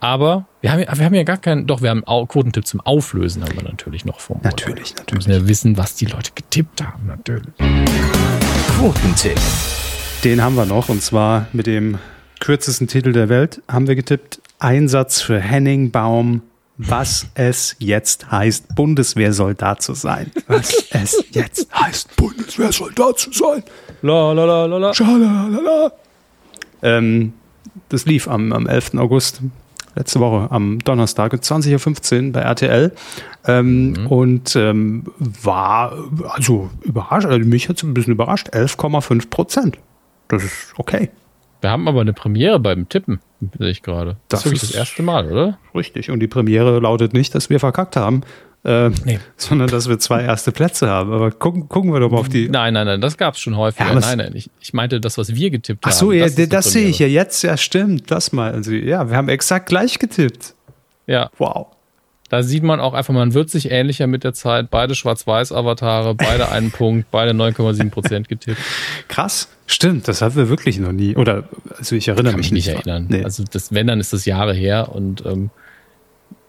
[0.00, 3.42] Aber wir haben, wir haben ja gar keinen, doch, wir haben einen Quotentipp zum Auflösen,
[3.42, 4.38] haben wir natürlich noch vor.
[4.42, 5.06] Natürlich, natürlich.
[5.08, 7.54] Wir müssen ja wissen, was die Leute getippt haben, natürlich.
[8.76, 9.40] Quotentipp.
[10.24, 11.98] Den haben wir noch und zwar mit dem
[12.40, 14.42] kürzesten Titel der Welt haben wir getippt.
[14.58, 16.42] Einsatz für Henning Baum,
[16.76, 20.30] was es jetzt heißt, Bundeswehrsoldat zu sein.
[20.48, 23.62] Was es jetzt heißt, Bundeswehrsoldat zu sein.
[24.02, 24.94] La la la la la.
[24.94, 25.92] Schalalala.
[26.82, 27.32] Ähm,
[27.88, 28.94] das lief am, am 11.
[28.94, 29.42] August,
[29.94, 32.92] letzte Woche, am Donnerstag, 20.15 Uhr bei RTL.
[33.46, 34.06] Ähm, mhm.
[34.06, 35.92] Und ähm, war
[36.28, 39.78] also überrascht, also mich hat es ein bisschen überrascht, 11,5 Prozent.
[40.28, 41.10] Das ist okay.
[41.60, 43.20] Wir haben aber eine Premiere beim Tippen,
[43.58, 44.16] sehe ich gerade.
[44.28, 45.58] Das, das ist wirklich das erste Mal, oder?
[45.74, 46.10] Richtig.
[46.10, 48.22] Und die Premiere lautet nicht, dass wir verkackt haben,
[48.64, 49.18] äh, nee.
[49.36, 51.12] sondern dass wir zwei erste Plätze haben.
[51.12, 52.48] Aber gucken, gucken wir doch mal auf die.
[52.48, 53.92] Nein, nein, nein, das gab es schon häufiger.
[53.92, 56.22] Ja, nein, nein, ich, ich meinte das, was wir getippt Ach so, haben.
[56.22, 57.42] Ach so, ja, das, das sehe ich ja jetzt.
[57.42, 58.10] Ja, stimmt.
[58.10, 58.52] Das mal.
[58.52, 60.54] Also, ja, wir haben exakt gleich getippt.
[61.06, 61.30] Ja.
[61.38, 61.68] Wow.
[62.30, 64.70] Da sieht man auch einfach, man wird sich ähnlicher mit der Zeit.
[64.70, 68.58] Beide Schwarz-Weiß-Avatare, beide einen Punkt, beide 9,7 Prozent getippt.
[69.08, 69.48] Krass.
[69.66, 71.16] Stimmt, das hatten wir wirklich noch nie.
[71.16, 71.44] Oder,
[71.78, 72.68] also ich erinnere Kann mich nicht.
[72.68, 73.06] erinnern.
[73.08, 73.24] Nee.
[73.24, 75.50] Also, das, wenn, dann ist das Jahre her und, ähm,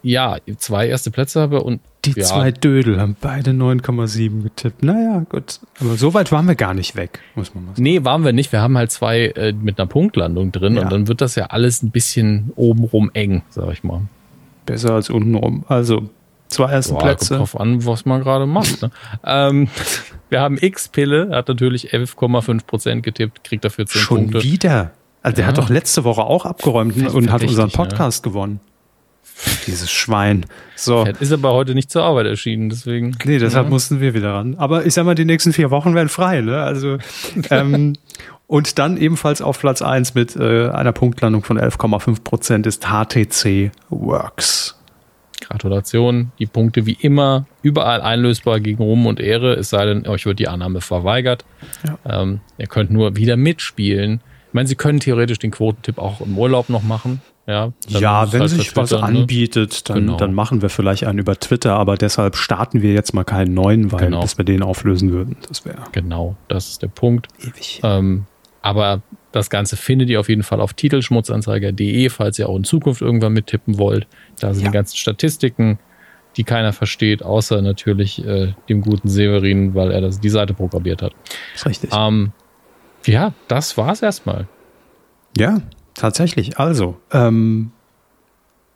[0.02, 2.26] ja, zwei erste Plätze habe und die ja.
[2.26, 4.84] zwei Dödel haben beide 9,7 getippt.
[4.84, 5.60] Naja, gut.
[5.80, 7.84] Aber so weit waren wir gar nicht weg, muss man mal sagen.
[7.84, 8.52] Nee, waren wir nicht.
[8.52, 10.84] Wir haben halt zwei äh, mit einer Punktlandung drin ja.
[10.84, 14.02] und dann wird das ja alles ein bisschen obenrum eng, sag ich mal.
[14.66, 15.66] Besser als untenrum.
[15.68, 16.10] Also
[16.48, 17.38] zwei erste Boah, Plätze.
[17.38, 18.82] Kommt drauf an, was man gerade macht.
[18.82, 18.92] Ne?
[19.26, 19.68] ähm,
[20.30, 24.42] wir haben X-Pille, hat natürlich 11,5 Prozent getippt, kriegt dafür 10 Schon Punkte.
[24.42, 24.92] Schon wieder?
[25.22, 25.48] Also der ja.
[25.50, 28.32] hat doch letzte Woche auch abgeräumt und hat unseren Podcast ne?
[28.32, 28.60] gewonnen.
[29.68, 30.46] Dieses Schwein.
[30.76, 31.06] So.
[31.20, 33.18] Ist aber heute nicht zur Arbeit erschienen, deswegen.
[33.26, 33.70] Nee, deshalb ja.
[33.70, 34.56] mussten wir wieder ran.
[34.58, 36.62] Aber ich sag mal, die nächsten vier Wochen werden frei, ne?
[36.62, 36.98] Also,
[37.50, 37.94] ähm,
[38.48, 43.72] und dann ebenfalls auf Platz 1 mit äh, einer Punktlandung von 11,5 Prozent ist HTC
[43.90, 44.76] Works.
[45.42, 46.32] Gratulation.
[46.40, 50.40] Die Punkte wie immer überall einlösbar gegen Ruhm und Ehre, es sei denn, euch wird
[50.40, 51.46] die Annahme verweigert.
[51.86, 52.22] Ja.
[52.22, 54.22] Ähm, ihr könnt nur wieder mitspielen.
[54.48, 57.22] Ich meine, Sie können theoretisch den Quotentipp auch im Urlaub noch machen.
[57.48, 59.04] Ja, ja wenn halt sich was ne?
[59.04, 60.18] anbietet, dann, genau.
[60.18, 63.92] dann machen wir vielleicht einen über Twitter, aber deshalb starten wir jetzt mal keinen neuen,
[63.92, 64.22] weil genau.
[64.22, 65.38] bis wir den auflösen würden.
[65.48, 65.84] Das wäre.
[65.92, 67.28] Genau, das ist der Punkt.
[67.40, 67.82] Ewig.
[67.84, 68.26] Ähm,
[68.64, 73.02] aber das Ganze findet ihr auf jeden Fall auf titelschmutzanzeiger.de, falls ihr auch in Zukunft
[73.02, 74.08] irgendwann mittippen wollt.
[74.40, 74.70] Da sind ja.
[74.72, 75.78] die ganzen Statistiken,
[76.38, 81.04] die keiner versteht, außer natürlich äh, dem guten Severin, weil er das, die Seite programmiert
[81.04, 81.14] hat.
[81.54, 81.90] Das ist richtig.
[81.96, 82.32] Ähm,
[83.06, 84.48] ja, das war's erstmal.
[85.38, 85.62] Ja,
[85.96, 86.60] Tatsächlich.
[86.60, 87.72] Also, ähm,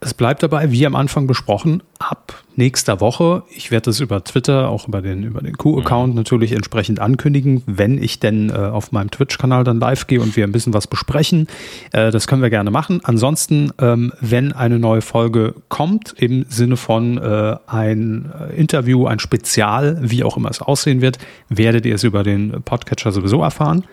[0.02, 3.44] es bleibt dabei, wie am Anfang besprochen, ab nächster Woche.
[3.54, 6.16] Ich werde das über Twitter, auch über den, über den Q-Account mhm.
[6.16, 10.46] natürlich entsprechend ankündigen, wenn ich denn äh, auf meinem Twitch-Kanal dann live gehe und wir
[10.46, 11.48] ein bisschen was besprechen.
[11.92, 13.02] Äh, das können wir gerne machen.
[13.04, 19.20] Ansonsten, ähm, wenn eine neue Folge kommt, im Sinne von äh, ein äh, Interview, ein
[19.20, 21.18] Spezial, wie auch immer es aussehen wird,
[21.50, 23.84] werdet ihr es über den Podcatcher sowieso erfahren.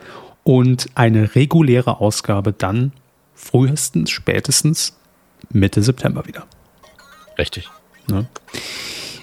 [0.44, 2.92] Und eine reguläre Ausgabe dann
[3.36, 4.96] frühestens, spätestens
[5.50, 6.46] Mitte September wieder.
[7.38, 7.70] Richtig.
[8.08, 8.26] Ne?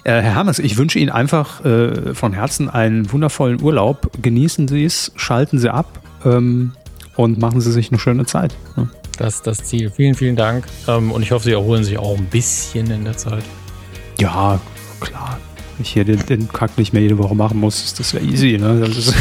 [0.04, 4.10] Äh, Herr Hammes, ich wünsche Ihnen einfach äh, von Herzen einen wundervollen Urlaub.
[4.22, 6.72] Genießen Sie es, schalten Sie ab ähm,
[7.16, 8.54] und machen Sie sich eine schöne Zeit.
[8.76, 8.88] Ne?
[9.18, 9.90] Das ist das Ziel.
[9.90, 10.66] Vielen, vielen Dank.
[10.88, 13.44] Ähm, und ich hoffe, Sie erholen sich auch ein bisschen in der Zeit.
[14.18, 14.60] Ja,
[15.00, 15.38] klar.
[15.76, 18.20] Wenn ich hier den, den Kack nicht mehr jede Woche machen muss, ist das ja
[18.20, 18.58] easy.
[18.58, 18.80] Ne?
[18.80, 19.14] Das ist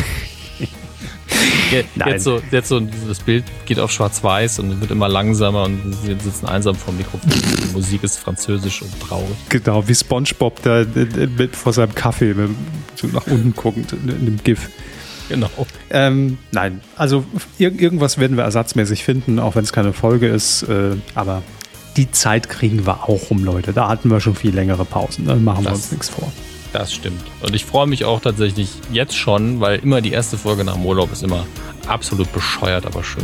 [1.73, 6.15] Jetzt so, jetzt so, das Bild geht auf schwarz-weiß und wird immer langsamer und sie
[6.19, 7.29] sitzen einsam vor dem Mikrofon.
[7.31, 9.35] Die Musik ist französisch und traurig.
[9.49, 10.85] Genau, wie Spongebob da
[11.37, 12.49] mit, vor seinem Kaffee mit,
[12.95, 14.69] so nach unten guckend in, dem GIF.
[15.29, 15.49] Genau.
[15.89, 17.23] Ähm, nein, also
[17.57, 20.63] ir irgendwas werden wir ersatzmäßig finden, auch wenn es keine Folge ist.
[20.63, 21.43] Äh, aber
[21.95, 23.73] die Zeit kriegen wir auch um, Leute.
[23.73, 25.25] Da hatten wir schon viel längere Pausen.
[25.25, 26.31] Dann machen das, wir uns nichts vor.
[26.73, 27.21] Das stimmt.
[27.41, 30.85] Und ich freue mich auch tatsächlich jetzt schon, weil immer die erste Folge nach dem
[30.85, 31.45] Urlaub ist immer
[31.87, 33.23] absolut bescheuert, aber schön.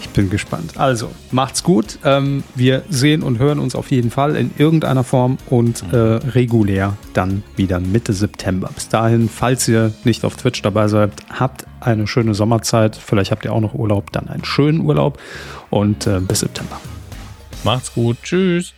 [0.00, 0.78] Ich bin gespannt.
[0.78, 1.98] Also, macht's gut.
[2.04, 6.96] Ähm, wir sehen und hören uns auf jeden Fall in irgendeiner Form und äh, regulär
[7.12, 8.70] dann wieder Mitte September.
[8.72, 12.96] Bis dahin, falls ihr nicht auf Twitch dabei seid, habt eine schöne Sommerzeit.
[12.96, 15.20] Vielleicht habt ihr auch noch Urlaub, dann einen schönen Urlaub
[15.70, 16.80] und äh, bis September.
[17.64, 18.16] Macht's gut.
[18.22, 18.74] Tschüss.